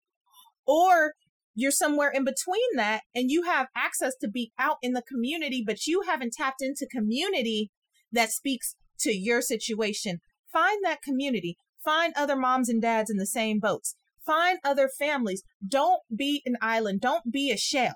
or 0.67 1.13
you're 1.55 1.71
somewhere 1.71 2.11
in 2.11 2.25
between 2.25 2.77
that 2.77 3.03
and 3.15 3.31
you 3.31 3.45
have 3.45 3.69
access 3.77 4.15
to 4.21 4.29
be 4.29 4.53
out 4.59 4.77
in 4.83 4.93
the 4.93 5.03
community, 5.03 5.63
but 5.65 5.87
you 5.87 6.03
haven't 6.03 6.33
tapped 6.33 6.61
into 6.61 6.87
community 6.91 7.71
that 8.11 8.31
speaks 8.31 8.75
to 9.01 9.13
your 9.13 9.41
situation. 9.41 10.21
Find 10.53 10.85
that 10.85 11.03
community. 11.03 11.57
Find 11.85 12.13
other 12.17 12.37
moms 12.37 12.69
and 12.69 12.81
dads 12.81 13.11
in 13.11 13.19
the 13.19 13.27
same 13.27 13.61
boats. 13.61 13.95
Find 14.25 14.59
other 14.65 14.89
families. 14.89 15.43
Don't 15.67 16.01
be 16.15 16.43
an 16.47 16.57
island. 16.61 17.01
Don't 17.01 17.31
be 17.31 17.51
a 17.51 17.57
shell. 17.57 17.95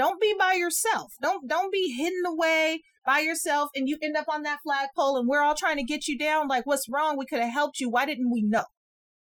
Don't 0.00 0.18
be 0.18 0.34
by 0.38 0.54
yourself. 0.54 1.12
Don't 1.20 1.46
don't 1.46 1.70
be 1.70 1.92
hidden 1.92 2.22
away 2.26 2.84
by 3.04 3.18
yourself 3.18 3.68
and 3.76 3.86
you 3.86 3.98
end 4.00 4.16
up 4.16 4.24
on 4.30 4.44
that 4.44 4.60
flagpole 4.62 5.18
and 5.18 5.28
we're 5.28 5.42
all 5.42 5.54
trying 5.54 5.76
to 5.76 5.82
get 5.82 6.08
you 6.08 6.16
down 6.16 6.48
like 6.48 6.64
what's 6.64 6.88
wrong? 6.88 7.18
We 7.18 7.26
could 7.26 7.42
have 7.42 7.52
helped 7.52 7.80
you. 7.80 7.90
Why 7.90 8.06
didn't 8.06 8.30
we 8.30 8.40
know? 8.40 8.64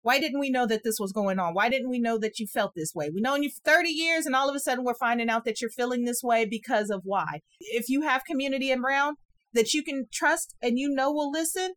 Why 0.03 0.21
didn't 0.21 0.39
we 0.39 0.51
know 0.51 0.65
that 0.69 0.85
this 0.85 1.01
was 1.01 1.11
going 1.11 1.41
on? 1.41 1.53
Why 1.53 1.69
didn't 1.69 1.91
we 1.91 1.99
know 1.99 2.17
that 2.19 2.39
you 2.39 2.47
felt 2.47 2.77
this 2.77 2.95
way? 2.95 3.11
We've 3.11 3.25
known 3.25 3.43
you 3.43 3.51
for 3.51 3.59
30 3.65 3.89
years 3.89 4.25
and 4.25 4.37
all 4.37 4.49
of 4.49 4.55
a 4.55 4.61
sudden 4.61 4.85
we're 4.85 4.95
finding 4.95 5.29
out 5.29 5.45
that 5.47 5.61
you're 5.61 5.69
feeling 5.69 6.05
this 6.05 6.23
way 6.23 6.45
because 6.45 6.91
of 6.91 7.01
why. 7.03 7.41
If 7.59 7.89
you 7.89 8.03
have 8.03 8.25
community 8.25 8.73
around 8.73 9.17
that 9.53 9.75
you 9.75 9.83
can 9.83 10.07
trust 10.13 10.55
and 10.63 10.79
you 10.79 10.89
know 10.89 11.11
will 11.11 11.33
listen, 11.33 11.73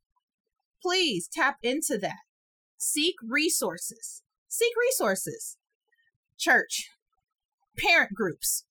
please 0.79 1.27
tap 1.33 1.55
into 1.63 1.97
that. 2.03 2.19
Seek 2.77 3.15
resources. 3.27 4.21
Seek 4.47 4.73
resources. 4.79 5.57
Church, 6.37 6.91
parent 7.79 8.13
groups, 8.13 8.64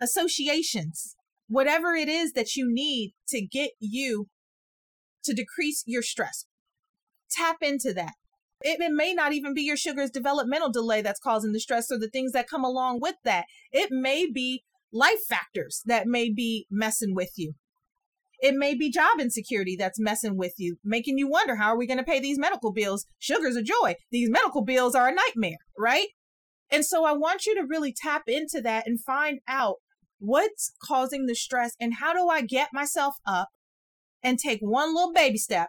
associations, 0.00 1.16
whatever 1.48 1.94
it 1.94 2.08
is 2.08 2.32
that 2.32 2.56
you 2.56 2.66
need 2.68 3.12
to 3.28 3.40
get 3.40 3.70
you 3.80 4.28
to 5.24 5.34
decrease 5.34 5.82
your 5.86 6.02
stress. 6.02 6.46
Tap 7.30 7.56
into 7.60 7.92
that. 7.94 8.14
It, 8.60 8.80
may 8.92 9.14
not 9.14 9.32
even 9.32 9.54
be 9.54 9.62
your 9.62 9.76
sugar's 9.76 10.10
developmental 10.10 10.72
delay 10.72 11.00
that's 11.00 11.20
causing 11.20 11.52
the 11.52 11.60
stress 11.60 11.92
or 11.92 11.98
the 11.98 12.08
things 12.08 12.32
that 12.32 12.48
come 12.48 12.64
along 12.64 12.98
with 13.00 13.14
that. 13.24 13.44
It 13.70 13.90
may 13.92 14.26
be 14.30 14.64
life 14.92 15.20
factors 15.28 15.82
that 15.86 16.06
may 16.06 16.32
be 16.32 16.66
messing 16.70 17.14
with 17.14 17.30
you. 17.36 17.52
It 18.40 18.54
may 18.54 18.74
be 18.74 18.90
job 18.90 19.20
insecurity 19.20 19.76
that's 19.76 20.00
messing 20.00 20.36
with 20.36 20.54
you, 20.58 20.76
making 20.84 21.18
you 21.18 21.28
wonder 21.28 21.56
how 21.56 21.68
are 21.68 21.78
we 21.78 21.86
going 21.86 21.98
to 21.98 22.04
pay 22.04 22.20
these 22.20 22.38
medical 22.38 22.72
bills? 22.72 23.04
Sugar's 23.18 23.56
a 23.56 23.62
joy. 23.62 23.96
These 24.10 24.30
medical 24.30 24.64
bills 24.64 24.94
are 24.94 25.08
a 25.08 25.14
nightmare, 25.14 25.58
right? 25.76 26.08
And 26.70 26.84
so 26.84 27.04
I 27.04 27.12
want 27.12 27.46
you 27.46 27.54
to 27.56 27.66
really 27.66 27.92
tap 27.92 28.22
into 28.26 28.60
that 28.62 28.86
and 28.86 29.02
find 29.02 29.40
out 29.48 29.76
what's 30.18 30.72
causing 30.82 31.26
the 31.26 31.34
stress 31.34 31.74
and 31.80 31.94
how 32.00 32.12
do 32.12 32.28
I 32.28 32.42
get 32.42 32.68
myself 32.72 33.16
up 33.26 33.48
and 34.22 34.38
take 34.38 34.60
one 34.60 34.94
little 34.94 35.12
baby 35.12 35.38
step 35.38 35.68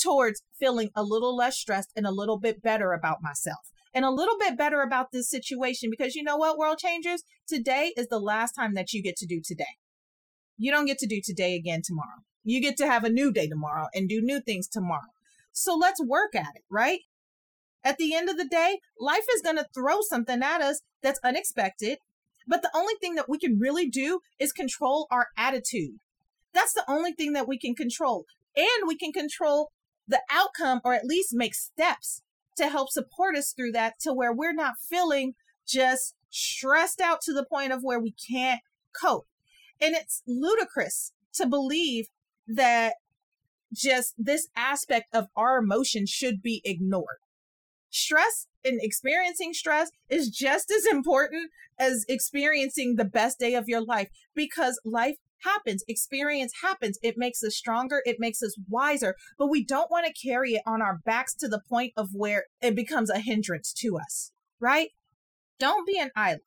towards 0.00 0.42
feeling 0.58 0.90
a 0.94 1.02
little 1.02 1.34
less 1.36 1.58
stressed 1.58 1.90
and 1.96 2.06
a 2.06 2.12
little 2.12 2.38
bit 2.38 2.62
better 2.62 2.92
about 2.92 3.18
myself 3.22 3.70
and 3.94 4.04
a 4.04 4.10
little 4.10 4.38
bit 4.38 4.56
better 4.56 4.82
about 4.82 5.12
this 5.12 5.28
situation 5.28 5.90
because 5.90 6.14
you 6.14 6.22
know 6.22 6.36
what, 6.36 6.58
world 6.58 6.78
changers? 6.78 7.22
Today 7.48 7.92
is 7.96 8.08
the 8.08 8.20
last 8.20 8.52
time 8.52 8.74
that 8.74 8.92
you 8.92 9.02
get 9.02 9.16
to 9.16 9.26
do 9.26 9.40
today. 9.44 9.76
You 10.56 10.70
don't 10.70 10.86
get 10.86 10.98
to 10.98 11.06
do 11.06 11.20
today 11.24 11.54
again 11.54 11.82
tomorrow. 11.84 12.22
You 12.44 12.60
get 12.60 12.76
to 12.78 12.86
have 12.86 13.04
a 13.04 13.10
new 13.10 13.32
day 13.32 13.48
tomorrow 13.48 13.86
and 13.94 14.08
do 14.08 14.20
new 14.20 14.40
things 14.40 14.68
tomorrow. 14.68 15.10
So 15.52 15.74
let's 15.74 16.02
work 16.02 16.34
at 16.34 16.54
it, 16.54 16.62
right? 16.70 17.00
At 17.84 17.98
the 17.98 18.14
end 18.14 18.28
of 18.28 18.36
the 18.36 18.44
day, 18.44 18.80
life 19.00 19.24
is 19.34 19.42
going 19.42 19.56
to 19.56 19.66
throw 19.74 20.00
something 20.02 20.42
at 20.42 20.60
us 20.60 20.80
that's 21.02 21.20
unexpected. 21.24 21.98
But 22.48 22.62
the 22.62 22.70
only 22.74 22.94
thing 23.00 23.14
that 23.14 23.28
we 23.28 23.38
can 23.38 23.58
really 23.58 23.88
do 23.88 24.20
is 24.38 24.52
control 24.52 25.06
our 25.10 25.28
attitude. 25.36 26.00
That's 26.54 26.72
the 26.72 26.84
only 26.88 27.12
thing 27.12 27.34
that 27.34 27.46
we 27.46 27.58
can 27.58 27.74
control. 27.74 28.24
And 28.56 28.88
we 28.88 28.96
can 28.96 29.12
control 29.12 29.70
the 30.08 30.22
outcome 30.30 30.80
or 30.82 30.94
at 30.94 31.04
least 31.04 31.34
make 31.34 31.54
steps 31.54 32.22
to 32.56 32.68
help 32.68 32.90
support 32.90 33.36
us 33.36 33.52
through 33.52 33.72
that 33.72 34.00
to 34.00 34.14
where 34.14 34.32
we're 34.32 34.54
not 34.54 34.78
feeling 34.78 35.34
just 35.66 36.14
stressed 36.30 37.00
out 37.00 37.20
to 37.22 37.32
the 37.34 37.44
point 37.44 37.72
of 37.72 37.82
where 37.82 38.00
we 38.00 38.12
can't 38.12 38.60
cope. 38.98 39.26
And 39.80 39.94
it's 39.94 40.22
ludicrous 40.26 41.12
to 41.34 41.46
believe 41.46 42.06
that 42.48 42.94
just 43.72 44.14
this 44.16 44.48
aspect 44.56 45.14
of 45.14 45.26
our 45.36 45.58
emotion 45.58 46.06
should 46.06 46.42
be 46.42 46.62
ignored. 46.64 47.18
Stress 47.90 48.46
and 48.64 48.78
experiencing 48.82 49.52
stress 49.52 49.90
is 50.08 50.28
just 50.28 50.70
as 50.70 50.86
important 50.86 51.50
as 51.78 52.04
experiencing 52.08 52.96
the 52.96 53.04
best 53.04 53.38
day 53.38 53.54
of 53.54 53.64
your 53.66 53.84
life 53.84 54.08
because 54.34 54.80
life 54.84 55.16
happens, 55.44 55.84
experience 55.88 56.52
happens. 56.62 56.98
It 57.02 57.14
makes 57.16 57.42
us 57.42 57.56
stronger, 57.56 58.02
it 58.04 58.16
makes 58.18 58.42
us 58.42 58.56
wiser, 58.68 59.14
but 59.38 59.48
we 59.48 59.64
don't 59.64 59.90
want 59.90 60.06
to 60.06 60.28
carry 60.28 60.52
it 60.52 60.62
on 60.66 60.82
our 60.82 60.98
backs 61.04 61.34
to 61.36 61.48
the 61.48 61.60
point 61.68 61.92
of 61.96 62.08
where 62.12 62.44
it 62.60 62.74
becomes 62.74 63.10
a 63.10 63.20
hindrance 63.20 63.72
to 63.78 63.96
us, 63.96 64.32
right? 64.60 64.88
Don't 65.58 65.86
be 65.86 65.98
an 65.98 66.10
island. 66.16 66.42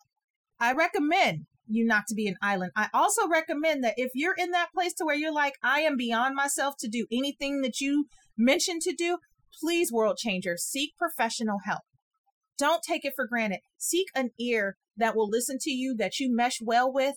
I 0.60 0.74
recommend 0.74 1.46
you 1.68 1.86
not 1.86 2.04
to 2.08 2.16
be 2.16 2.28
an 2.28 2.36
island. 2.42 2.72
I 2.76 2.90
also 2.94 3.28
recommend 3.28 3.84
that 3.84 3.94
if 3.98 4.12
you're 4.14 4.36
in 4.38 4.52
that 4.52 4.74
place 4.74 4.94
to 4.96 5.06
where 5.06 5.16
you're 5.16 5.34
like, 5.34 5.56
I 5.64 5.82
am 5.82 5.96
beyond 5.96 6.36
myself 6.36 6.76
to 6.80 6.88
do 6.88 7.08
anything 7.12 7.62
that 7.62 7.80
you 7.80 8.06
mentioned 8.38 8.82
to 8.82 8.94
do, 8.94 9.18
please, 9.60 9.92
world 9.92 10.18
changer, 10.18 10.56
seek 10.58 10.96
professional 10.98 11.60
help. 11.66 11.82
Don't 12.58 12.84
take 12.84 13.06
it 13.06 13.14
for 13.16 13.26
granted. 13.26 13.60
Seek 13.78 14.08
an 14.16 14.32
ear 14.40 14.78
that 14.98 15.16
will 15.16 15.30
listen 15.30 15.58
to 15.62 15.72
you, 15.72 15.96
that 15.98 16.20
you 16.20 16.34
mesh 16.34 16.60
well 16.62 16.92
with, 16.92 17.16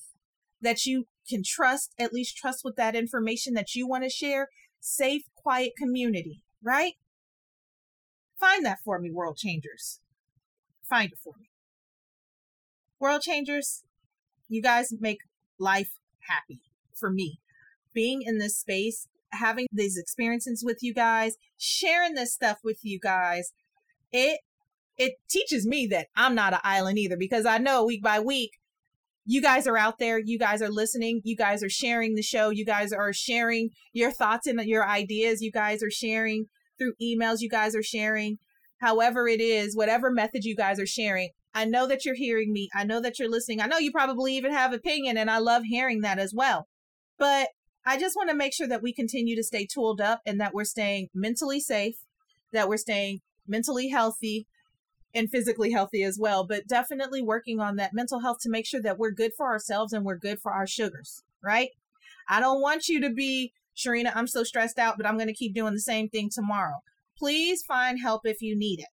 that 0.60 0.86
you 0.86 1.06
can 1.28 1.42
trust, 1.44 1.92
at 1.98 2.12
least 2.12 2.36
trust 2.36 2.62
with 2.64 2.76
that 2.76 2.94
information 2.94 3.54
that 3.54 3.74
you 3.74 3.86
want 3.86 4.04
to 4.04 4.10
share. 4.10 4.48
Safe, 4.80 5.22
quiet 5.34 5.72
community, 5.78 6.42
right? 6.62 6.94
Find 8.38 8.64
that 8.64 8.78
for 8.84 8.98
me, 8.98 9.10
world 9.10 9.36
changers. 9.36 10.00
Find 10.88 11.12
it 11.12 11.18
for 11.22 11.34
me. 11.38 11.48
World 13.00 13.22
changers, 13.22 13.82
you 14.48 14.62
guys 14.62 14.92
make 14.98 15.18
life 15.58 15.98
happy 16.28 16.60
for 16.94 17.10
me. 17.10 17.38
Being 17.92 18.22
in 18.22 18.38
this 18.38 18.58
space, 18.58 19.08
having 19.34 19.66
these 19.72 19.96
experiences 19.96 20.62
with 20.64 20.78
you 20.82 20.94
guys, 20.94 21.36
sharing 21.58 22.14
this 22.14 22.32
stuff 22.32 22.58
with 22.64 22.78
you 22.82 22.98
guys, 22.98 23.52
it 24.12 24.40
it 24.96 25.14
teaches 25.28 25.66
me 25.66 25.86
that 25.88 26.06
I'm 26.16 26.34
not 26.34 26.52
an 26.52 26.60
island 26.62 26.98
either 26.98 27.16
because 27.16 27.46
I 27.46 27.58
know 27.58 27.84
week 27.84 28.02
by 28.02 28.20
week 28.20 28.52
you 29.26 29.40
guys 29.40 29.66
are 29.66 29.76
out 29.76 29.98
there 29.98 30.18
you 30.18 30.38
guys 30.38 30.62
are 30.62 30.70
listening 30.70 31.20
you 31.24 31.36
guys 31.36 31.62
are 31.62 31.70
sharing 31.70 32.14
the 32.14 32.22
show 32.22 32.50
you 32.50 32.64
guys 32.64 32.92
are 32.92 33.12
sharing 33.12 33.70
your 33.92 34.12
thoughts 34.12 34.46
and 34.46 34.60
your 34.62 34.86
ideas 34.86 35.40
you 35.40 35.50
guys 35.50 35.82
are 35.82 35.90
sharing 35.90 36.46
through 36.78 36.92
emails 37.02 37.40
you 37.40 37.48
guys 37.48 37.74
are 37.74 37.82
sharing 37.82 38.38
however 38.80 39.26
it 39.26 39.40
is 39.40 39.76
whatever 39.76 40.10
method 40.10 40.44
you 40.44 40.54
guys 40.54 40.78
are 40.78 40.86
sharing. 40.86 41.30
I 41.56 41.64
know 41.64 41.86
that 41.86 42.04
you're 42.04 42.14
hearing 42.14 42.52
me 42.52 42.68
i 42.74 42.84
know 42.84 43.00
that 43.00 43.18
you're 43.18 43.30
listening 43.30 43.60
i 43.60 43.66
know 43.66 43.78
you 43.78 43.90
probably 43.90 44.36
even 44.36 44.52
have 44.52 44.72
opinion 44.72 45.16
and 45.16 45.30
i 45.30 45.38
love 45.38 45.64
hearing 45.64 46.02
that 46.02 46.18
as 46.18 46.32
well. 46.34 46.68
But 47.18 47.48
i 47.86 47.98
just 47.98 48.16
want 48.16 48.28
to 48.28 48.36
make 48.36 48.52
sure 48.52 48.68
that 48.68 48.82
we 48.82 48.92
continue 48.92 49.36
to 49.36 49.42
stay 49.42 49.66
tooled 49.66 50.00
up 50.00 50.20
and 50.26 50.40
that 50.40 50.54
we're 50.54 50.64
staying 50.64 51.08
mentally 51.14 51.60
safe 51.60 51.96
that 52.54 52.68
we're 52.68 52.78
staying 52.78 53.20
mentally 53.46 53.88
healthy 53.88 54.46
and 55.14 55.30
physically 55.30 55.70
healthy 55.70 56.02
as 56.02 56.18
well, 56.18 56.44
but 56.44 56.66
definitely 56.66 57.22
working 57.22 57.60
on 57.60 57.76
that 57.76 57.92
mental 57.92 58.20
health 58.20 58.38
to 58.40 58.50
make 58.50 58.66
sure 58.66 58.82
that 58.82 58.98
we're 58.98 59.12
good 59.12 59.32
for 59.36 59.46
ourselves 59.46 59.92
and 59.92 60.04
we're 60.04 60.18
good 60.18 60.40
for 60.40 60.52
our 60.52 60.66
sugars, 60.66 61.22
right? 61.42 61.68
I 62.28 62.40
don't 62.40 62.60
want 62.60 62.88
you 62.88 63.00
to 63.02 63.10
be, 63.10 63.52
Sharina, 63.76 64.12
I'm 64.14 64.26
so 64.26 64.42
stressed 64.42 64.78
out, 64.78 64.96
but 64.96 65.06
I'm 65.06 65.16
going 65.16 65.28
to 65.28 65.34
keep 65.34 65.54
doing 65.54 65.74
the 65.74 65.80
same 65.80 66.08
thing 66.08 66.30
tomorrow. 66.32 66.78
Please 67.16 67.62
find 67.62 68.00
help 68.00 68.22
if 68.24 68.40
you 68.40 68.58
need 68.58 68.80
it. 68.80 68.88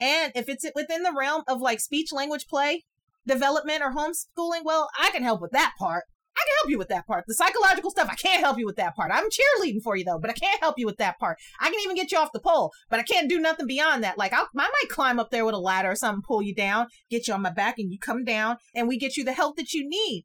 And 0.00 0.32
if 0.34 0.48
it's 0.48 0.66
within 0.74 1.02
the 1.02 1.14
realm 1.16 1.42
of 1.46 1.60
like 1.60 1.80
speech 1.80 2.12
language 2.12 2.46
play 2.48 2.84
development 3.26 3.82
or 3.82 3.92
homeschooling, 3.92 4.64
well, 4.64 4.88
I 4.98 5.10
can 5.10 5.22
help 5.22 5.40
with 5.40 5.52
that 5.52 5.72
part. 5.78 6.04
Can 6.46 6.56
help 6.58 6.70
you 6.70 6.78
with 6.78 6.88
that 6.88 7.06
part. 7.06 7.24
The 7.26 7.34
psychological 7.34 7.90
stuff, 7.90 8.08
I 8.10 8.14
can't 8.14 8.40
help 8.40 8.58
you 8.58 8.66
with 8.66 8.76
that 8.76 8.94
part. 8.94 9.10
I'm 9.12 9.28
cheerleading 9.28 9.82
for 9.82 9.96
you 9.96 10.04
though, 10.04 10.18
but 10.18 10.30
I 10.30 10.34
can't 10.34 10.60
help 10.60 10.78
you 10.78 10.86
with 10.86 10.98
that 10.98 11.18
part. 11.18 11.38
I 11.60 11.70
can 11.70 11.80
even 11.82 11.96
get 11.96 12.12
you 12.12 12.18
off 12.18 12.32
the 12.32 12.40
pole, 12.40 12.72
but 12.88 13.00
I 13.00 13.02
can't 13.02 13.28
do 13.28 13.40
nothing 13.40 13.66
beyond 13.66 14.04
that. 14.04 14.18
Like 14.18 14.32
I'll, 14.32 14.48
I 14.56 14.68
might 14.68 14.88
climb 14.88 15.18
up 15.18 15.30
there 15.30 15.44
with 15.44 15.54
a 15.54 15.58
ladder 15.58 15.90
or 15.90 15.96
something, 15.96 16.22
pull 16.22 16.42
you 16.42 16.54
down, 16.54 16.86
get 17.10 17.26
you 17.26 17.34
on 17.34 17.42
my 17.42 17.50
back, 17.50 17.78
and 17.78 17.92
you 17.92 17.98
come 17.98 18.24
down, 18.24 18.58
and 18.74 18.86
we 18.86 18.98
get 18.98 19.16
you 19.16 19.24
the 19.24 19.32
help 19.32 19.56
that 19.56 19.72
you 19.72 19.88
need. 19.88 20.24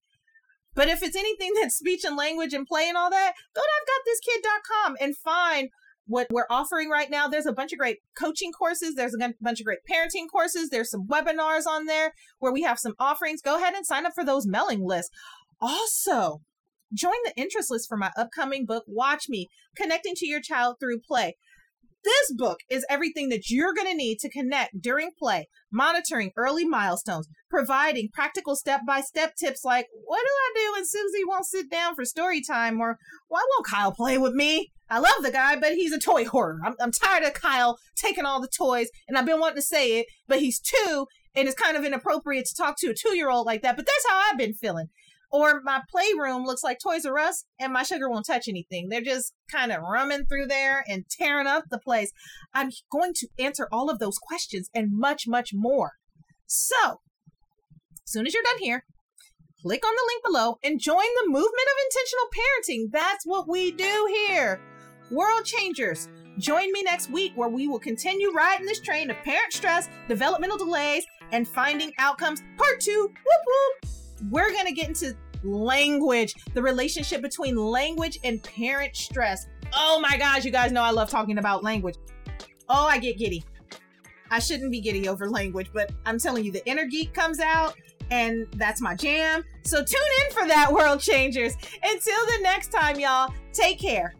But 0.73 0.87
if 0.87 1.03
it's 1.03 1.15
anything 1.15 1.53
that's 1.59 1.75
speech 1.75 2.03
and 2.03 2.15
language 2.15 2.53
and 2.53 2.67
play 2.67 2.87
and 2.87 2.97
all 2.97 3.09
that, 3.09 3.33
go 3.55 3.61
to 3.61 3.67
I've 3.67 4.95
and 4.99 5.17
find 5.17 5.69
what 6.07 6.27
we're 6.29 6.45
offering 6.49 6.89
right 6.89 7.09
now. 7.09 7.27
There's 7.27 7.45
a 7.45 7.53
bunch 7.53 7.71
of 7.71 7.79
great 7.79 7.99
coaching 8.17 8.51
courses. 8.51 8.95
There's 8.95 9.13
a 9.13 9.33
bunch 9.39 9.59
of 9.59 9.65
great 9.65 9.79
parenting 9.89 10.25
courses. 10.31 10.69
There's 10.69 10.89
some 10.89 11.07
webinars 11.07 11.65
on 11.67 11.85
there 11.85 12.13
where 12.39 12.51
we 12.51 12.63
have 12.63 12.79
some 12.79 12.93
offerings. 12.99 13.41
Go 13.41 13.57
ahead 13.57 13.73
and 13.73 13.85
sign 13.85 14.05
up 14.05 14.13
for 14.13 14.25
those 14.25 14.45
mailing 14.45 14.85
lists. 14.85 15.11
Also, 15.61 16.41
join 16.93 17.13
the 17.23 17.33
interest 17.35 17.69
list 17.69 17.87
for 17.87 17.97
my 17.97 18.11
upcoming 18.17 18.65
book, 18.65 18.83
Watch 18.87 19.29
Me 19.29 19.47
Connecting 19.75 20.15
to 20.15 20.27
Your 20.27 20.41
Child 20.41 20.77
Through 20.79 21.01
Play. 21.07 21.35
This 22.03 22.33
book 22.35 22.57
is 22.67 22.83
everything 22.89 23.29
that 23.29 23.51
you're 23.51 23.75
going 23.75 23.87
to 23.87 23.95
need 23.95 24.17
to 24.19 24.29
connect 24.29 24.81
during 24.81 25.11
play, 25.19 25.47
monitoring 25.71 26.31
early 26.35 26.65
milestones, 26.65 27.27
providing 27.47 28.09
practical 28.11 28.55
step 28.55 28.81
by 28.87 29.01
step 29.01 29.35
tips 29.35 29.63
like 29.63 29.85
what 30.05 30.19
do 30.19 30.27
I 30.27 30.51
do 30.55 30.71
when 30.73 30.85
Susie 30.85 31.25
won't 31.27 31.45
sit 31.45 31.69
down 31.69 31.93
for 31.93 32.03
story 32.03 32.41
time 32.41 32.81
or 32.81 32.97
why 33.27 33.43
won't 33.51 33.67
Kyle 33.67 33.91
play 33.91 34.17
with 34.17 34.33
me? 34.33 34.71
I 34.89 34.97
love 34.97 35.21
the 35.21 35.31
guy, 35.31 35.55
but 35.57 35.73
he's 35.73 35.93
a 35.93 35.99
toy 35.99 36.25
hoarder. 36.25 36.59
I'm, 36.65 36.73
I'm 36.81 36.91
tired 36.91 37.23
of 37.23 37.33
Kyle 37.33 37.77
taking 37.95 38.25
all 38.25 38.41
the 38.41 38.49
toys, 38.49 38.89
and 39.07 39.17
I've 39.17 39.25
been 39.25 39.39
wanting 39.39 39.55
to 39.57 39.61
say 39.61 39.99
it, 39.99 40.07
but 40.27 40.39
he's 40.39 40.59
two, 40.59 41.05
and 41.33 41.47
it's 41.47 41.59
kind 41.59 41.77
of 41.77 41.85
inappropriate 41.85 42.45
to 42.47 42.55
talk 42.55 42.75
to 42.79 42.89
a 42.89 42.93
two 42.93 43.15
year 43.15 43.29
old 43.29 43.45
like 43.45 43.61
that. 43.61 43.77
But 43.77 43.85
that's 43.85 44.09
how 44.09 44.19
I've 44.19 44.37
been 44.37 44.53
feeling. 44.53 44.87
Or 45.31 45.61
my 45.63 45.81
playroom 45.89 46.43
looks 46.43 46.63
like 46.63 46.79
Toys 46.79 47.05
R 47.05 47.17
Us 47.17 47.45
and 47.59 47.71
my 47.71 47.83
sugar 47.83 48.09
won't 48.09 48.25
touch 48.25 48.47
anything. 48.47 48.89
They're 48.89 49.01
just 49.01 49.33
kind 49.49 49.71
of 49.71 49.81
rumming 49.81 50.25
through 50.25 50.47
there 50.47 50.83
and 50.87 51.05
tearing 51.09 51.47
up 51.47 51.65
the 51.69 51.79
place. 51.79 52.11
I'm 52.53 52.69
going 52.91 53.13
to 53.15 53.27
answer 53.39 53.67
all 53.71 53.89
of 53.89 53.99
those 53.99 54.17
questions 54.17 54.69
and 54.73 54.89
much, 54.91 55.27
much 55.27 55.51
more. 55.53 55.93
So, 56.47 56.99
as 58.05 58.11
soon 58.11 58.27
as 58.27 58.33
you're 58.33 58.43
done 58.43 58.59
here, 58.59 58.83
click 59.61 59.85
on 59.85 59.93
the 59.95 60.07
link 60.07 60.23
below 60.25 60.57
and 60.63 60.81
join 60.81 60.97
the 60.97 61.29
movement 61.29 61.45
of 61.45 61.85
intentional 61.85 62.27
parenting. 62.35 62.91
That's 62.91 63.25
what 63.25 63.47
we 63.47 63.71
do 63.71 64.13
here. 64.27 64.59
World 65.11 65.45
changers. 65.45 66.09
Join 66.39 66.71
me 66.73 66.83
next 66.83 67.09
week 67.09 67.33
where 67.35 67.49
we 67.49 67.67
will 67.67 67.79
continue 67.79 68.31
riding 68.31 68.65
this 68.65 68.81
train 68.81 69.09
of 69.09 69.17
parent 69.17 69.53
stress, 69.53 69.89
developmental 70.09 70.57
delays, 70.57 71.05
and 71.31 71.47
finding 71.47 71.93
outcomes. 71.99 72.41
Part 72.57 72.81
two. 72.81 73.01
Whoop 73.01 73.83
whoop 73.83 74.00
we're 74.29 74.51
going 74.51 74.65
to 74.65 74.73
get 74.73 74.87
into 74.87 75.15
language, 75.43 76.35
the 76.53 76.61
relationship 76.61 77.21
between 77.21 77.55
language 77.55 78.19
and 78.23 78.43
parent 78.43 78.95
stress. 78.95 79.47
Oh 79.73 79.99
my 80.01 80.17
gosh, 80.17 80.45
you 80.45 80.51
guys 80.51 80.71
know 80.71 80.81
I 80.81 80.91
love 80.91 81.09
talking 81.09 81.37
about 81.37 81.63
language. 81.63 81.95
Oh, 82.69 82.85
I 82.85 82.99
get 82.99 83.17
giddy. 83.17 83.43
I 84.29 84.39
shouldn't 84.39 84.71
be 84.71 84.79
giddy 84.79 85.07
over 85.09 85.29
language, 85.29 85.71
but 85.73 85.91
I'm 86.05 86.17
telling 86.17 86.45
you, 86.45 86.51
the 86.51 86.65
inner 86.67 86.85
geek 86.85 87.13
comes 87.13 87.39
out 87.39 87.75
and 88.11 88.47
that's 88.55 88.81
my 88.81 88.95
jam. 88.95 89.43
So 89.63 89.83
tune 89.83 90.01
in 90.25 90.33
for 90.33 90.47
that, 90.47 90.71
world 90.71 90.99
changers. 90.99 91.53
Until 91.83 92.25
the 92.27 92.39
next 92.41 92.71
time, 92.71 92.99
y'all, 92.99 93.33
take 93.53 93.79
care. 93.79 94.13